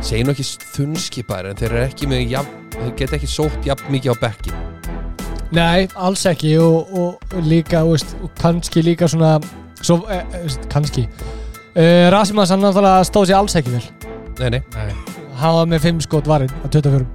[0.06, 0.46] segi nú ekki
[0.76, 4.56] þunnskipar en þeir eru ekki með jafn, þeir geta ekki sótt jafn mikið á bekki
[5.56, 9.38] Nei, alls ekki og, og, og líka, veist, og kannski líka svona
[9.80, 11.06] svo, eh, eh, kannski.
[11.72, 13.86] Uh, Rasimas hann náttúrulega stóð sér alls ekki vel.
[14.42, 14.90] Nei, nei,
[15.40, 17.06] Hann var með 5 skot varinn á 24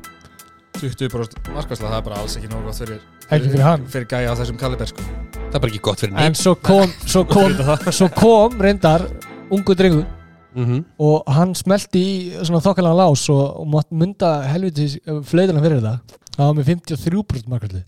[0.81, 3.85] 20% markværsla, það er bara alls ekki nógu gott fyrir Ekki fyrir hann.
[3.93, 5.05] fyrir gæja á þessum kaliber sko.
[5.35, 7.59] það er bara ekki gott fyrir En neitt svo kom, svo kom,
[7.93, 9.05] svo kom reyndar
[9.53, 10.07] ungu drengur
[10.55, 10.85] mm -hmm.
[10.99, 15.99] og hann smelti í svona þokkalega lás og, og mátt mynda helvitis flöðina fyrir þetta
[16.37, 17.85] það var með 53% markværsli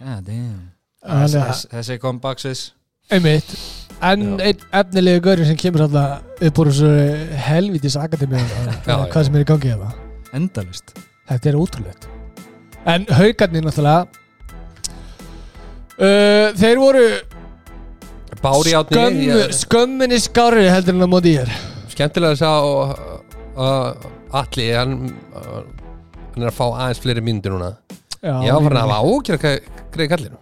[0.00, 0.70] God damn.
[1.04, 2.72] Þessi- þessi comebacks
[3.10, 3.52] einmitt.
[4.02, 6.90] En einn efnilegu gaurinn sem kemur alltaf upp úr þessu
[7.48, 8.40] helvitis akademi
[8.88, 9.90] Já, hvað sem er í gangi hérna.
[10.32, 10.94] Endalist
[11.28, 12.08] þetta er ótrúlegt.
[12.88, 14.06] En haugarnir náttúrulega
[16.00, 17.04] uh, þeir voru
[18.40, 21.50] Bári átni Skömmu, skömminni skári heldur en að móti ég er
[21.92, 22.52] Skemmtilega að sjá
[23.60, 24.94] uh, Alli hann,
[25.36, 25.58] uh,
[26.32, 27.74] hann er að fá aðeins fleiri myndir núna.
[28.22, 29.42] Já, var hann að hafa ágjör
[29.92, 30.38] greið kallinu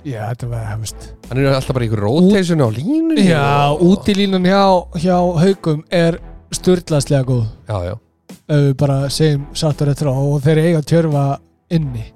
[0.00, 1.08] Já, þetta var, veist.
[1.28, 4.62] Hann er alltaf bara í rotation á línu Já, útilínan hjá,
[5.02, 6.16] hjá haugum er
[6.54, 7.44] störtlaðslega góð.
[7.68, 7.94] Já, já.
[8.80, 11.26] Bara segjum sattur eftir á og þeir eiga að tjörfa
[11.74, 12.06] inni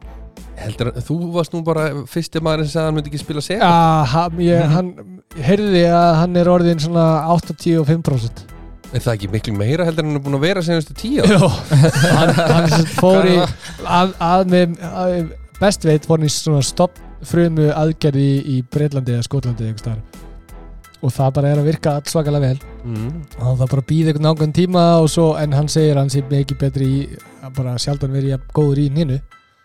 [0.65, 3.45] Heldur, að- þú varst nú bara fyrsti maður sem sagði að hann myndi ekki spila
[3.45, 3.71] seg Já,
[4.15, 4.91] hann, ég, hann
[5.45, 8.45] heyrði að hann er orðin svona 85%
[8.95, 11.49] Er það ekki miklu meira heldur en hann er búin að vera senastu tíu Jó,
[11.49, 15.15] hann, hann fór í að, að með að,
[15.61, 20.03] best veit fór hann í svona stopp frumu aðgerði í, Breitlandi eða Skotlandi einhvers staðar.
[21.05, 22.59] og það bara er að virka allsvakalega vel.
[22.85, 23.09] Mm.
[23.39, 26.23] og hann það bara býði einhvern nákvæm tíma og svo, en hann segir hann sé
[26.31, 27.01] mikið betri í
[27.45, 29.19] að bara sjaldan verið jafn góður í nýnu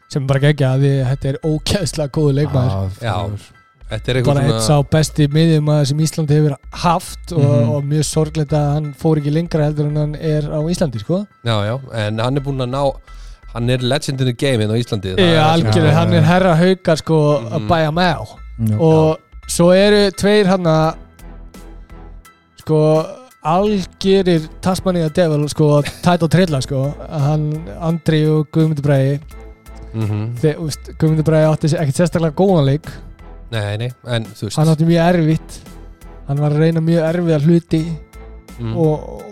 [0.10, 3.16] sem bara gegja að því þetta er ókæðslega góður leikmaður Já,
[3.90, 6.56] þetta er bara eitthvað eitt sá besti miðjum sem Íslandi hefur
[6.86, 7.70] haft og, Mhm.
[7.76, 11.26] og mjög sorglegt að hann fór ekki lengra heldur en hann er á Íslandi sko
[11.46, 12.84] Já, já, en hann er búin að ná
[13.50, 16.56] Hann er legend in the game inn á Íslandi það Já, algjörlega, hann er herra
[16.56, 17.68] haukar sko að Mhm.
[17.68, 18.26] bæja með á
[18.70, 18.78] Já.
[18.80, 19.18] og
[19.48, 20.96] svo eru tveir hann að
[22.60, 23.06] sko
[23.46, 27.46] algjörir Tasmania Devil sko tætt og trilla sko hann
[27.82, 28.84] Andri og Guðmundur
[29.94, 30.36] Bræði Mhm.
[30.42, 32.86] þegar, úst, Guðmundur Bræði átti ekkert sérstaklega góðan leik
[33.52, 35.60] Nei, nei, en þú veist hann átti mjög erfitt
[36.28, 37.82] hann var að reyna mjög erfiða hluti
[38.60, 38.76] mm.
[38.78, 39.24] og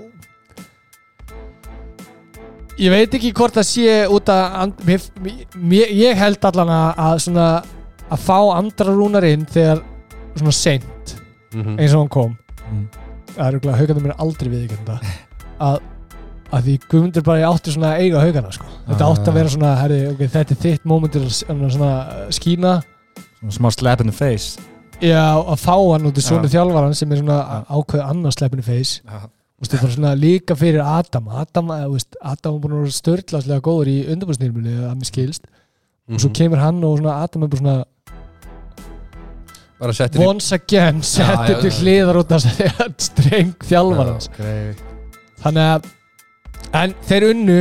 [2.78, 5.06] ég veit ekki hvort það sé út að and- mér,
[5.58, 7.48] mér, ég held allan að, að svona
[8.12, 9.82] að fá andra rúnar inn þegar
[10.38, 11.16] svona seint
[11.54, 11.78] Mhm.
[11.80, 12.88] eins og hann kom Mm.
[13.38, 15.00] það er auðvitað haugandi mér aldrei við ekki
[15.60, 15.80] að,
[16.52, 18.65] að því Guðmundur bara átti svona að eiga haugana sko.
[18.88, 19.11] þetta Ah.
[19.14, 21.91] átti að vera svona herri, okay, þetta er þitt momentur að s- svona
[22.32, 22.82] skína
[23.41, 24.57] Svona smá slap in the face
[25.02, 26.56] já, að fá hann út í svona Já.
[26.57, 29.19] þjálfaran sem er svona ákveð annars sleppinu feys Já.
[29.57, 32.82] Þú veist, það var svona líka fyrir Adam Adam, eh, veist, Adam var búin að
[32.84, 35.45] vera störtlaslega góður í undirbúrsnýrmunni að mér skilst
[36.10, 36.34] og svo Mhm.
[36.34, 37.86] kemur hann og svona Adam er bara svona
[39.80, 42.41] Bara settir í once again settur já, til hliðar út af
[42.98, 44.74] streng þjálfarans okay.
[45.44, 45.84] þannig að
[46.78, 47.60] en þeir unnu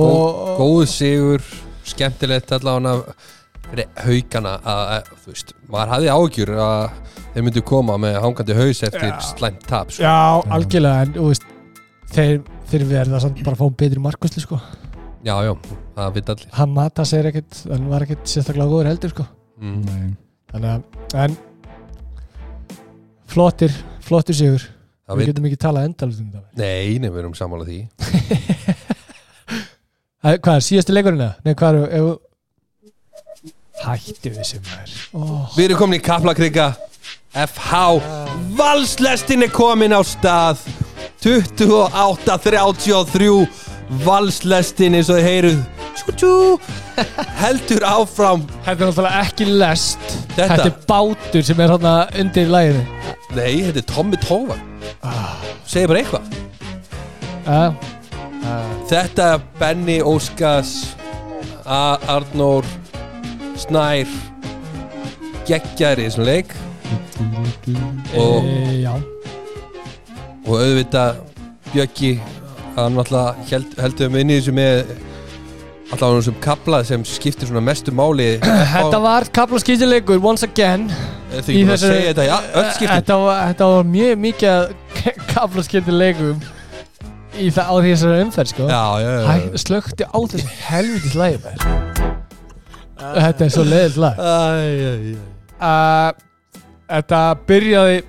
[0.00, 1.42] og Góð sigur,
[1.84, 3.14] skemmtilegt allavega
[3.72, 6.80] fyrir haugana að, að, þú veist, maður hafði ágjur að
[7.32, 9.20] þeir myndu koma með hangandi haus eftir Já.
[9.30, 10.04] slæmt tap sko.
[10.04, 10.16] já,
[10.56, 11.46] algjörlega en þú veist,
[12.12, 12.34] þeir,
[12.72, 14.58] þeir verða samt bara að fá betri markvæsli sko
[15.24, 15.52] já, já,
[15.96, 19.26] það veit allir hann mata sér ekkert, hann var ekkert sérstaklega góður heldur sko
[19.62, 19.80] mm.
[19.88, 20.12] Nei.
[20.52, 21.40] þannig að, en
[23.32, 24.68] flottir, flottir sigur
[25.10, 26.48] við veit, getum ekki talað endalust um þetta.
[26.60, 27.80] Nei, nei, við erum sammála því.
[30.22, 31.34] Hvað er síðasti leikurinn eða?
[31.42, 32.04] Nei, hvað er ef...
[33.82, 34.92] Hættu þessu maður.
[35.18, 35.50] Oh.
[35.56, 36.66] Við erum komin í Kaplakrika
[37.32, 37.72] FH
[38.54, 40.62] Valslestin er komin á stað.
[41.24, 43.48] 28-33
[44.06, 45.60] Valslestin eins og þið heyruð
[45.98, 46.58] tjú, tjú,
[47.42, 48.40] heldur áfram.
[48.62, 49.98] Þetta er náttúrulega ekki lest.
[50.36, 50.54] Þetta?
[50.54, 52.82] Þetta er bátur sem er undir læginu
[53.32, 54.56] Nei, þetta er Tommy Tófa
[55.66, 56.24] Segir bara eitthvað.
[57.46, 57.72] Uh,
[58.90, 59.26] Þetta
[59.58, 60.72] Benny Óskars
[61.64, 62.66] A- Arnór
[63.58, 64.10] Snær
[65.48, 66.52] Geggjaður í þessum leik.
[68.18, 68.92] Og, e, Já.
[70.46, 71.20] og auðvitað
[71.72, 72.12] Bjöggi
[72.76, 74.92] Hann alltaf held, heldur um inn í þessu með
[75.92, 78.38] Alltaf hann sem kapla sem skiptir svona mestu máli.
[78.72, 80.86] Þetta var kaplaskýtjuleikur once again.
[81.32, 82.94] Þegar ég búin að segja þetta í öll skiptin.
[82.96, 84.72] Þetta var, þetta var mjög mikið
[85.34, 86.42] kaplaskýtjuleikum
[87.40, 88.68] í það á þessari umferð sko.
[88.68, 91.66] Já, já, já, Hæ, slökti á þessu helvitis lægi maður.
[93.02, 94.20] Þetta er svo leiðilt lag.
[94.20, 95.16] Æ, æ, æ.
[95.58, 96.28] uh,
[96.92, 98.00] Þetta byrjaði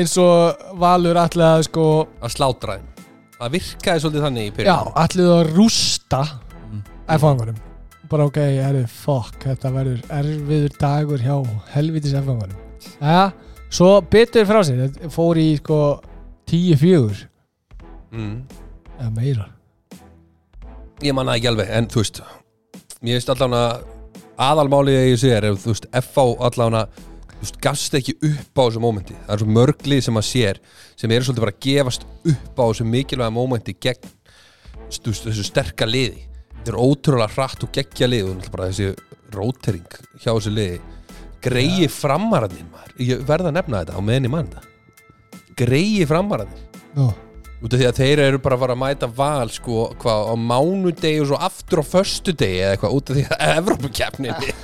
[0.00, 1.84] eins og Valur allir að sko
[2.22, 2.86] Að slátra þeim.
[3.40, 6.22] Það virkaði svolítið þannig í Já, byrjun allir að rústa
[7.16, 7.58] F-fangunum
[8.10, 11.36] Bara ok, herri, fuck Þetta verður erfiður dagur hjá
[11.74, 12.68] helvitis F-fangunum
[13.00, 13.32] Já,
[13.72, 15.80] svo betur frá sig Þetta fór í sko
[16.50, 17.26] 10-4
[18.10, 18.36] mm.
[18.98, 19.46] eða meira.
[21.00, 22.22] Ég manna ekki alveg, en þú veist
[23.00, 23.84] Mér veist allan að
[24.40, 26.98] aðalmálið að ég sé er þú veist, FH allan að
[27.30, 29.16] þú veist, gafst ekki upp á þessu mómenti.
[29.26, 30.60] Það er svo mörglið sem maður sér
[31.00, 34.10] sem eru svolítið bara að gefast upp á þessu mikilvæga mómenti gegn
[34.90, 36.26] þú veist, þessu sterka liði
[36.60, 38.90] þetta er ótrúlega hratt og geggja lið og bara þessi
[39.34, 40.80] rótering hjá þessu liði
[41.40, 44.50] greiði framararnir maður, ég verða að nefna þetta á meðan ég mann
[45.60, 46.66] greiði framararnir.
[46.96, 47.06] Nú,
[47.60, 50.34] út af því að þeir eru bara að fara að mæta val sko, hvað, á
[50.36, 54.54] mánudegi og svo aftur á föstudegi eða eitthvað, út af því að Evrópukefninni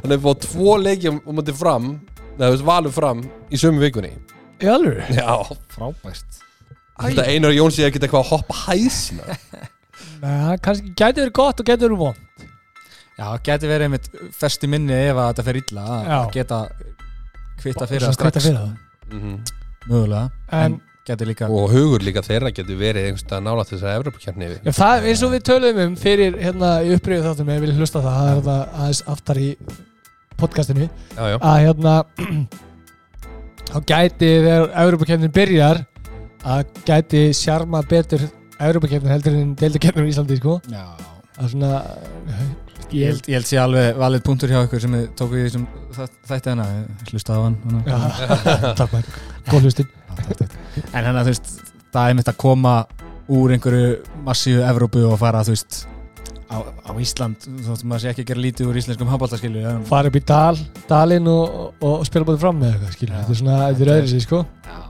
[0.00, 1.94] þannig að fá tvo leiki um, um þetta fram
[2.34, 4.10] Það valur fram í sömu vikunni.
[4.58, 5.36] Í alveg Já.
[5.70, 6.40] Frábært.
[6.98, 9.36] Þetta Einar Jóns ég ekkert eitthvað að hoppa hæðsina
[10.24, 12.20] Nei, kannski gæti verið gott og gæti verið von
[13.14, 16.58] Já, geti verið einmitt fest í minni ef að þetta fer illa að að geta
[17.60, 18.56] kvitta fyrir kvitta strax.
[19.12, 19.36] Mhm.
[19.86, 20.80] mögulega en, En
[21.28, 25.08] líka Og hugur líka þeirra getur verið einhverstað nála til þess að Evropakjarni Já, það,
[25.10, 28.14] eins og við töluðum um fyrir hérna í upprýðu þáttum ég vil hlusta á það,
[28.14, 29.48] það er þetta aðeins aftar í
[30.40, 30.88] podcastinu.
[31.14, 31.36] Já, já.
[31.38, 31.94] Að hérna
[33.70, 35.84] þá gæti þegar Europakefnin byrjar
[36.44, 38.24] að gæti sjarma betur
[38.70, 40.58] Europakefnin heldur en deildakefnin í Íslandi sko.
[40.72, 40.84] Já.
[41.34, 41.70] Að svona
[42.94, 45.64] Ég held, ég held sé alveg valið punktur hjá ykkur sem við tókum í þessum
[45.96, 46.66] þæ- þætti hana
[47.08, 47.56] hlustaði á hann.
[47.88, 47.96] Já,
[48.78, 49.16] takk maður,
[49.48, 49.88] góð hlustin.
[49.88, 50.54] Já, takk, takk.
[50.92, 51.50] En hennar, þú veist,
[51.96, 52.74] það er mitt að koma
[53.34, 53.88] úr einhverju
[54.28, 55.80] massíu Evrópu og fara, þú veist
[56.52, 59.82] á, á Ísland, þú veist, maður sé ekki að gera lítið úr íslenskum handbóltaskilju en...
[59.88, 60.60] fara upp í dal,
[60.90, 63.20] dalinn og, og, spila bótið fram með eitthvað skilur, Já.
[63.24, 64.44] þetta er svona, þetta er öðru sig sko.
[64.68, 64.80] Já,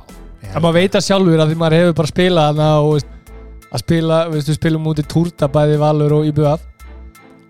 [0.51, 3.13] Það maður veit að sjálfur að því maður hefur bara spilað og veist,
[3.75, 6.61] að spila, við spilum út í túrta bæði Valur og IBF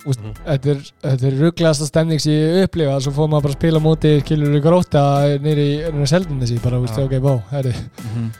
[0.04, 0.32] veist, Mhm.
[0.46, 3.80] þetta er, þetta er rugglegasta stemning sem ég upplifa, svo fór maður bara að spila
[3.80, 5.02] múti skilur ykkur óta
[5.40, 7.04] nýri í seldinni síðan, bara, Já.
[7.04, 7.74] ok, bá, herri
[8.04, 8.30] Mhm.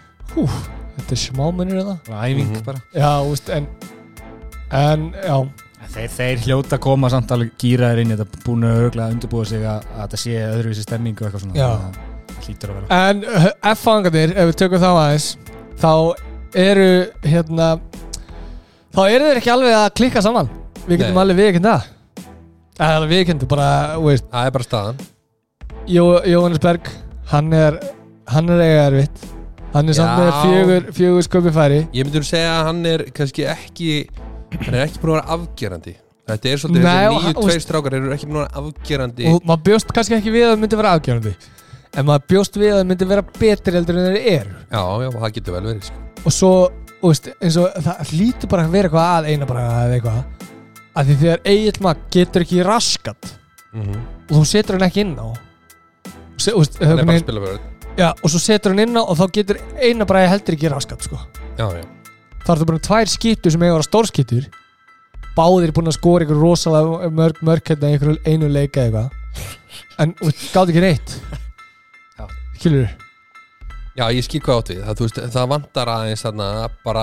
[0.99, 2.65] þetta er smámunir eða Bara æfing Mhm.
[2.65, 3.67] bara já, veist, en
[4.71, 5.49] en, já,
[5.95, 9.47] Þeir, þeir hljóta að koma samt alveg gýraðir inn í þetta búin að örgulega undirbúa
[9.47, 11.69] sig að, að þetta sé öðruvísi stemming og eitthvað svona Já.
[12.29, 15.37] Það hlýtur að vera en uh, F-fangarnir, ef við tökum þá aðeins
[15.79, 16.15] þá
[16.55, 16.89] eru
[17.25, 17.69] hérna
[18.95, 20.49] þá eru þeir ekki alveg að klikka saman.
[20.85, 21.23] Við getum Nei.
[21.25, 21.91] alveg viðkend það.
[22.85, 23.69] Eða viðkendu bara,
[24.03, 24.27] veist.
[24.33, 25.03] Það er bara staðan.
[25.87, 26.89] Jó, Jóhannes Berg
[27.31, 27.79] hann er,
[28.33, 29.25] hann er eiga erfitt.
[29.75, 30.19] Hann er samt Já.
[30.23, 31.81] með fjögur, fjögur sköpi færi.
[31.95, 33.91] Ég myndur segja að hann er kannski ekki
[34.55, 35.95] Hann er ekki búin að vera afgerandi.
[36.31, 38.61] Þetta er svolítið Nei, þessi og nýju hann- tveir strákar eru ekki búin að vera
[38.63, 39.25] afgerandi.
[39.35, 41.33] Og maður bjóst kannski ekki við að það myndi vera afgjörandi
[41.95, 45.11] en maður bjóst við að það myndi vera betri heldur en þeir eru Já, já,
[45.19, 46.01] það getur vel verið sko.
[46.25, 46.53] og svo,
[47.01, 50.21] þú veist, eins og það hlýtur bara að vera eitthvað að eina bara eða eitthvað
[50.95, 53.33] að því þegar Egil Magg getur ekki raskat
[53.75, 57.25] mm og þú setur hann ekki inn á og se- veist, Hann er bara að
[57.27, 60.57] spila verið já, og svo setur hann inn á og þá getur eina bara heldur
[60.57, 61.19] ekki raskat sko.
[61.59, 61.85] Já, já
[62.45, 64.47] þá er það bara tvær skýttur sem eiga að vera stórskýttur
[65.37, 69.11] báðir búin að skora ykkur rosalega mörg, mörg hérna í einu leika eitthvað
[69.99, 71.39] en gátt ekki neitt Já.
[72.65, 72.93] Skilur
[73.95, 74.79] Já, ég skil hvað átt við.
[74.83, 76.47] Það, veist, það vantar aðeins þarna
[76.83, 77.03] bara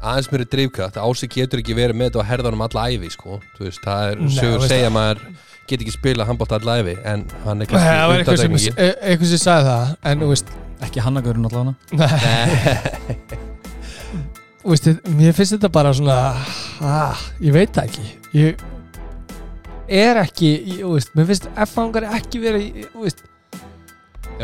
[0.00, 0.96] aðeins mér er drifkraft.
[0.96, 3.36] Ási getur ekki verið með þetta á herðanum alla æfi sko.
[3.58, 5.20] Veist, það er sögur segja að maður
[5.68, 9.30] get ekki spila handbótt alla æfi en hann er það var kannski eitthvað e- eitthvað
[9.34, 10.54] sem sagði það en þú veist,
[10.84, 11.74] Ekki hannagörun allavega?
[11.96, 13.16] Nei,
[14.64, 16.16] þú veist mér finnst þetta bara svona
[16.84, 18.06] ah, ég veit það ekki.
[18.34, 18.64] Ég
[20.04, 23.24] er ekki ég, veist, mér finnst F-fangar ekki verið ég- þú veist,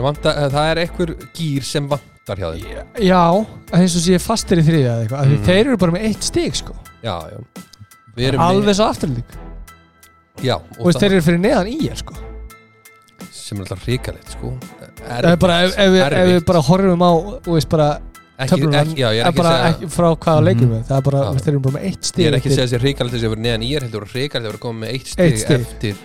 [0.00, 3.22] Vanta, það er einhver gýr sem vantar hjá þeim já,
[3.74, 5.44] eins og sé fastir í þriðja eða eitthvað, Mhm.
[5.48, 7.38] þeir eru bara með eitt stig sko, Já, já.
[8.38, 9.38] Alveg svo afturlík
[10.44, 12.14] Já, og og veist, þeir eru fyrir neðan í er sko.
[13.30, 14.52] Sem er alltaf ríkalegt sko.
[15.04, 17.10] Ef, bara, ef, ef, við, ef við bara horfum á
[17.44, 17.88] þú veist bara
[18.38, 20.70] ekki, töfluna ekki, Já, ég er en ekki að bara segja ekki, frá hvaða leikum
[20.70, 20.84] við.
[20.88, 21.40] Það er bara, Já.
[21.44, 23.44] þeir eru bara með eitt stig Ég er ekki að segja þessi ríkalegt þessi vera
[23.44, 25.34] neðan ég er heldur ríkalegt að vera komið með eitt stig.
[25.60, 25.96] eftir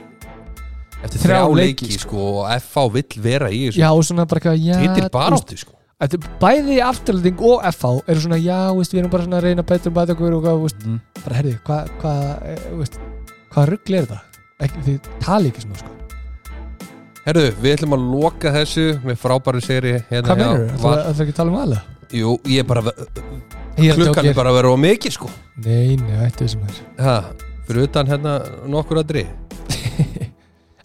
[1.04, 4.42] eftir Þrjá leiki, leiki sko og FH vill vera í þessu já, og svona bara
[4.42, 5.74] eitthvað, já veist, baráttu sko
[6.06, 9.66] er bæði afturlending og FH eru svona, já, veist, við erum bara svona að reyna
[9.66, 11.02] betur um bæta okkur og hvað, veist, mm.
[11.24, 12.98] bara herði, hvað, hvað, eh, veist,
[13.54, 14.42] hvað ruggli er þetta?
[14.66, 15.96] Ekki, þið tali ekki svona, sko.
[17.26, 20.82] Herðu, við ætlum að loka þessu með frábæru seri hérna Hvað hjá meinur þú?
[20.84, 21.96] Val- Það er ekki að tala um aðlega?
[22.14, 22.84] Jú, ég er bara
[23.82, 25.30] Ég klukkan er bara að vera á mikið sko
[25.66, 26.84] Nei, nei, ættu þessum þess.
[27.02, 27.16] ha,
[27.66, 28.36] fyrir utan hérna
[28.70, 29.34] nokkur að drið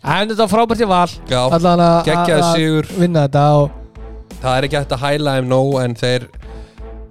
[0.01, 3.71] En þetta var frábært ég val, Já, allan að geggjaði að sigur vinna þetta og
[4.41, 6.23] Það er ekki hægt að hæla þeim nóg en þeir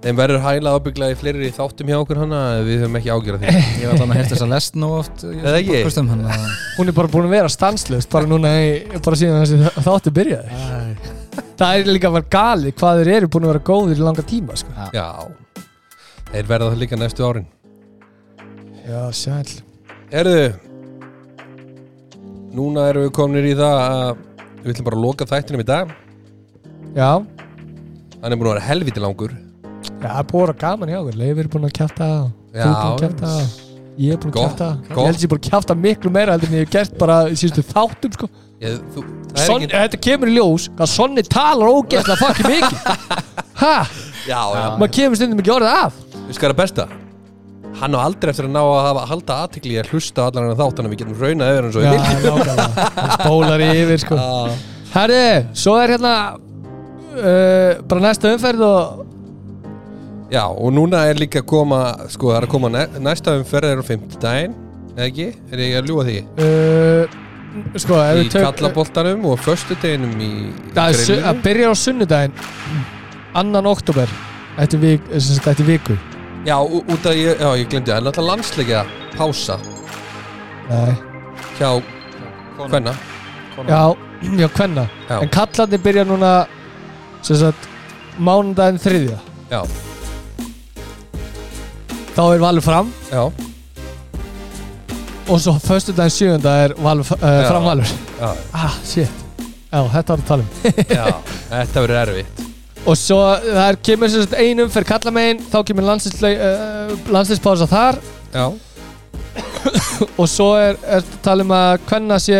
[0.00, 3.52] þeim verður hælað ábygglega í fleiri þáttum hjá okkur hana við höfum ekki ágjörð því
[3.52, 5.74] Ég var allan að hérta þess að lest nú oft í Eða ekki?
[5.76, 8.70] podcastum, þannig að- hún er bara búin að vera stanslust bara núna, í,
[9.04, 10.48] bara síðan þessi þáttu byrjaði.
[11.60, 14.56] Það er líka bara galið hvað þeir eru búin að vera góðir í langa tíma,
[14.56, 14.74] sko.
[14.96, 15.06] Já,
[16.32, 17.46] þeir verða það líka næstu árin
[18.88, 19.44] Já, sæl.
[20.10, 20.42] Herðu
[22.50, 24.24] Núna erum við kominir í það að
[24.64, 25.92] við ætlum bara að loka þættinum í dag.
[26.96, 27.10] Já,
[28.20, 29.30] Hann er búin að vera helviti langur.
[29.32, 31.18] Já, það er búin að vera gaman hjá okkur.
[31.20, 32.08] Leifur er búin að kjæfta
[32.50, 33.30] Þú er búin að kjæfta
[34.00, 34.90] Ég er búin að Gott, kjæfta gott.
[34.90, 36.94] Ég held að ég er búin að kjæfta miklu meira heldur en ég hef gert
[37.00, 38.28] bara í síðustu þáttum sko.
[38.60, 42.50] ég, þú, Það er Son, ekki Þetta kemur í ljós að Sonni talar ógeðslega fucking
[42.54, 42.78] mikið.
[43.60, 43.74] Ha?
[44.24, 45.98] Já, já, Maður kemur stundum ekki orðið að.
[46.28, 46.86] Við skal að besta
[47.78, 50.58] Hann á aldrei eftir að ná að hafa, halda aðtekli að hlusta á allan hann
[50.58, 54.18] þátt Þannig að við getum raunað yfir hann svo viljum nákvæmlega Hann spólar yfir sko.
[54.18, 54.56] Já.
[54.90, 55.22] Herri,
[55.62, 59.06] svo er hérna uh, bara næsta umferð og
[60.30, 61.78] Já, og núna er líka að koma
[62.10, 64.52] sko, það er að koma næ, næsta umferð er á fimmtudaginn,
[64.94, 65.24] eða ekki?
[65.50, 66.18] Er ég að ljúa því?
[66.38, 67.16] uh,
[67.82, 70.30] sko, ef Í tök- kallaboltanum og föstudeginum í
[70.76, 72.36] Það er su- grillinu að byrja á sunnudaginn
[73.42, 74.12] annan oktober
[74.62, 75.98] eftir, vik, eftir viku
[76.46, 78.80] Já, út af, ég, já, ég glemdi það, er náttúrulega landsleikja
[79.16, 79.56] pása?
[80.70, 80.94] Nei.
[81.58, 81.70] hjá
[82.70, 82.94] hvenna
[83.68, 83.82] Já,
[84.38, 84.86] já, hvenna.
[85.20, 86.30] En kallandi byrja núna
[87.26, 87.66] sem sagt
[88.18, 89.18] mánudaginn þriðja.
[89.50, 89.60] Já,
[92.16, 92.92] þá er valur fram.
[93.12, 93.26] Já,
[95.30, 97.48] og svo föstudaginn sjöunda er valur, uh, Já.
[97.50, 97.92] fram valur.
[98.20, 99.10] Já, Ah, shit.
[99.70, 100.48] Já, þetta var að tala um
[100.88, 101.04] já
[101.50, 102.49] Þetta verður erfitt
[102.88, 107.98] Og svo það kemur einum fyrir kallamegin þá kemur landsliðsle- uh, þar.
[108.32, 108.46] Já,
[110.20, 112.38] og svo er, er tala um að hvenna sé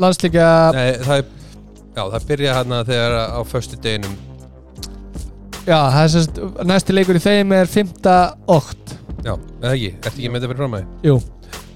[0.00, 1.32] landsleika Nei, það er
[1.94, 4.14] Já, það byrja hérna þegar á föstudeginum.
[5.64, 7.92] Já, það er sagt næsti leikur í þeim er 5.
[8.50, 8.96] okt.
[9.22, 11.14] Já, eða ekki, ertu ekki með þetta fyrir fram að Jú,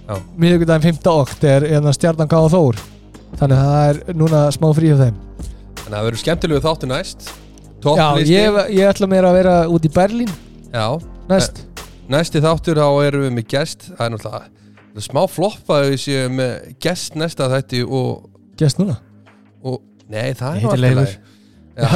[0.09, 0.17] Já.
[0.43, 1.13] miðvikudaginn 5.
[1.13, 2.81] okt er hérna stjarnan K og Þór.
[3.39, 5.23] Þannig að það er núna smá frí af þeim.
[5.39, 7.31] Þannig að það verður skemmtilegu þáttu næst
[7.79, 10.31] Já, Topplisti ég, ég ætla mér að vera út í Berlín.
[10.73, 10.87] Já,
[11.31, 11.61] næst.
[12.11, 13.91] Næsti þáttur þá erum við með gest.
[13.93, 14.41] Það er náttúrulega
[14.99, 18.25] það smá floppa ef við séum með gest næsta þætti og,
[18.59, 18.97] Gest núna?
[19.63, 19.79] og
[20.11, 21.13] Nei, það er Ég heiti í Leifur.
[21.79, 21.89] Já.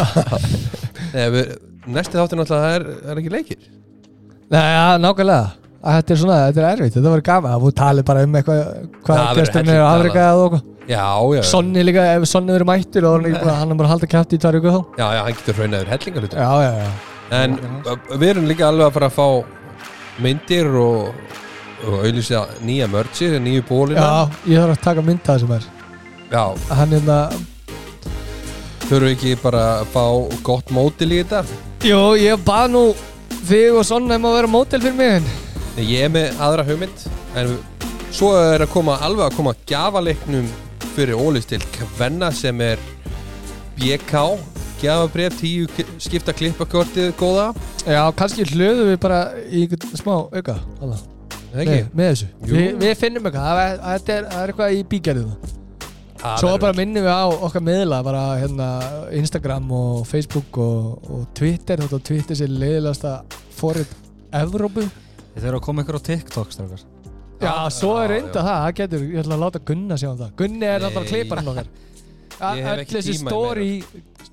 [1.16, 1.52] Nei, við,
[1.90, 3.64] Næsti þáttur náttúrulega það er, er ekki leikir.
[4.52, 7.52] Nei, ja, nákvæmlega að Þetta er svona, þetta er erfitt, þetta verður gaman.
[7.56, 8.60] Að þú talið bara um eitthvað
[9.06, 11.06] hvað Það gesturinn er að Afrika eða okkur Já,
[11.36, 13.92] já, Sonni líka, ef Sonni verður mættur og hann er bara- hann er bara að
[13.96, 14.80] halda kæft í tvær viku þá.
[14.98, 16.90] Já, já, hann getur hraunaður hellingar hlutum Já, já, já.
[17.32, 17.54] En
[18.20, 19.28] við erum líka alveg að fara að fá
[20.22, 21.14] myndir og,
[21.86, 25.68] og auðvitað nýja mörgsi, nýju bólina Já, ég þarf að taka mynd að þessum er.
[26.32, 26.44] Já,
[26.76, 27.38] Hann er það
[28.88, 30.04] þurfum við ekki bara að fá
[30.50, 31.44] gott mótil í þetta?
[31.86, 32.82] Jú, ég bað nú
[33.48, 35.30] þig og Sonni um að vera mótel fyrir mig
[35.80, 37.04] Ég er með aðra hugmynd
[37.38, 37.54] En
[38.12, 40.48] svo er að koma alveg að koma gjafaleiknum
[40.92, 42.80] fyrir ólist til Kvenna sem er
[43.78, 44.26] BK
[44.82, 47.52] Gjafabref, tíu skipta klippakortið góða
[47.86, 50.58] Já, kannski hlöðum við bara í einhvern smá auka.
[50.82, 50.98] Eða
[51.62, 51.78] ekki?
[51.94, 52.28] Með, þessu.
[52.50, 55.52] Vi, Við finnum eitthvað, það er, er, eitthvað í bígerðinu
[56.38, 58.68] Svo bara minnum við á okkar miðla bara hérna
[59.16, 63.16] Instagram og Facebook og, og Twitter Þetta Twitter sé leiðilegasta
[63.56, 63.96] forrið
[64.42, 64.84] Evrópu
[65.32, 66.82] Þið þurfa að koma ykkur á TikTok strákar.
[67.42, 70.34] Já, svo er reynda það, það getur, ég ætla að láta Gunna sjá um það.
[70.38, 71.70] Gunni er náttúrulega klipparinn okkar.
[72.42, 73.66] Ég hef Öll ekki þessi tíma story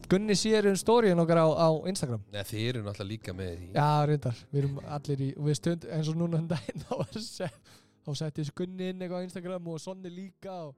[0.10, 2.24] Gunni sér um storyinn okkar á, á Instagram.
[2.34, 5.86] Nei, þið eru náttúrulega líka með því Já, reyndar, við erum allir í við stund,
[5.94, 7.74] eins og núna um daginn þá var sett
[8.06, 10.74] þá setti þessi Gunni inn eitthvað á Instagram og Sonni líka og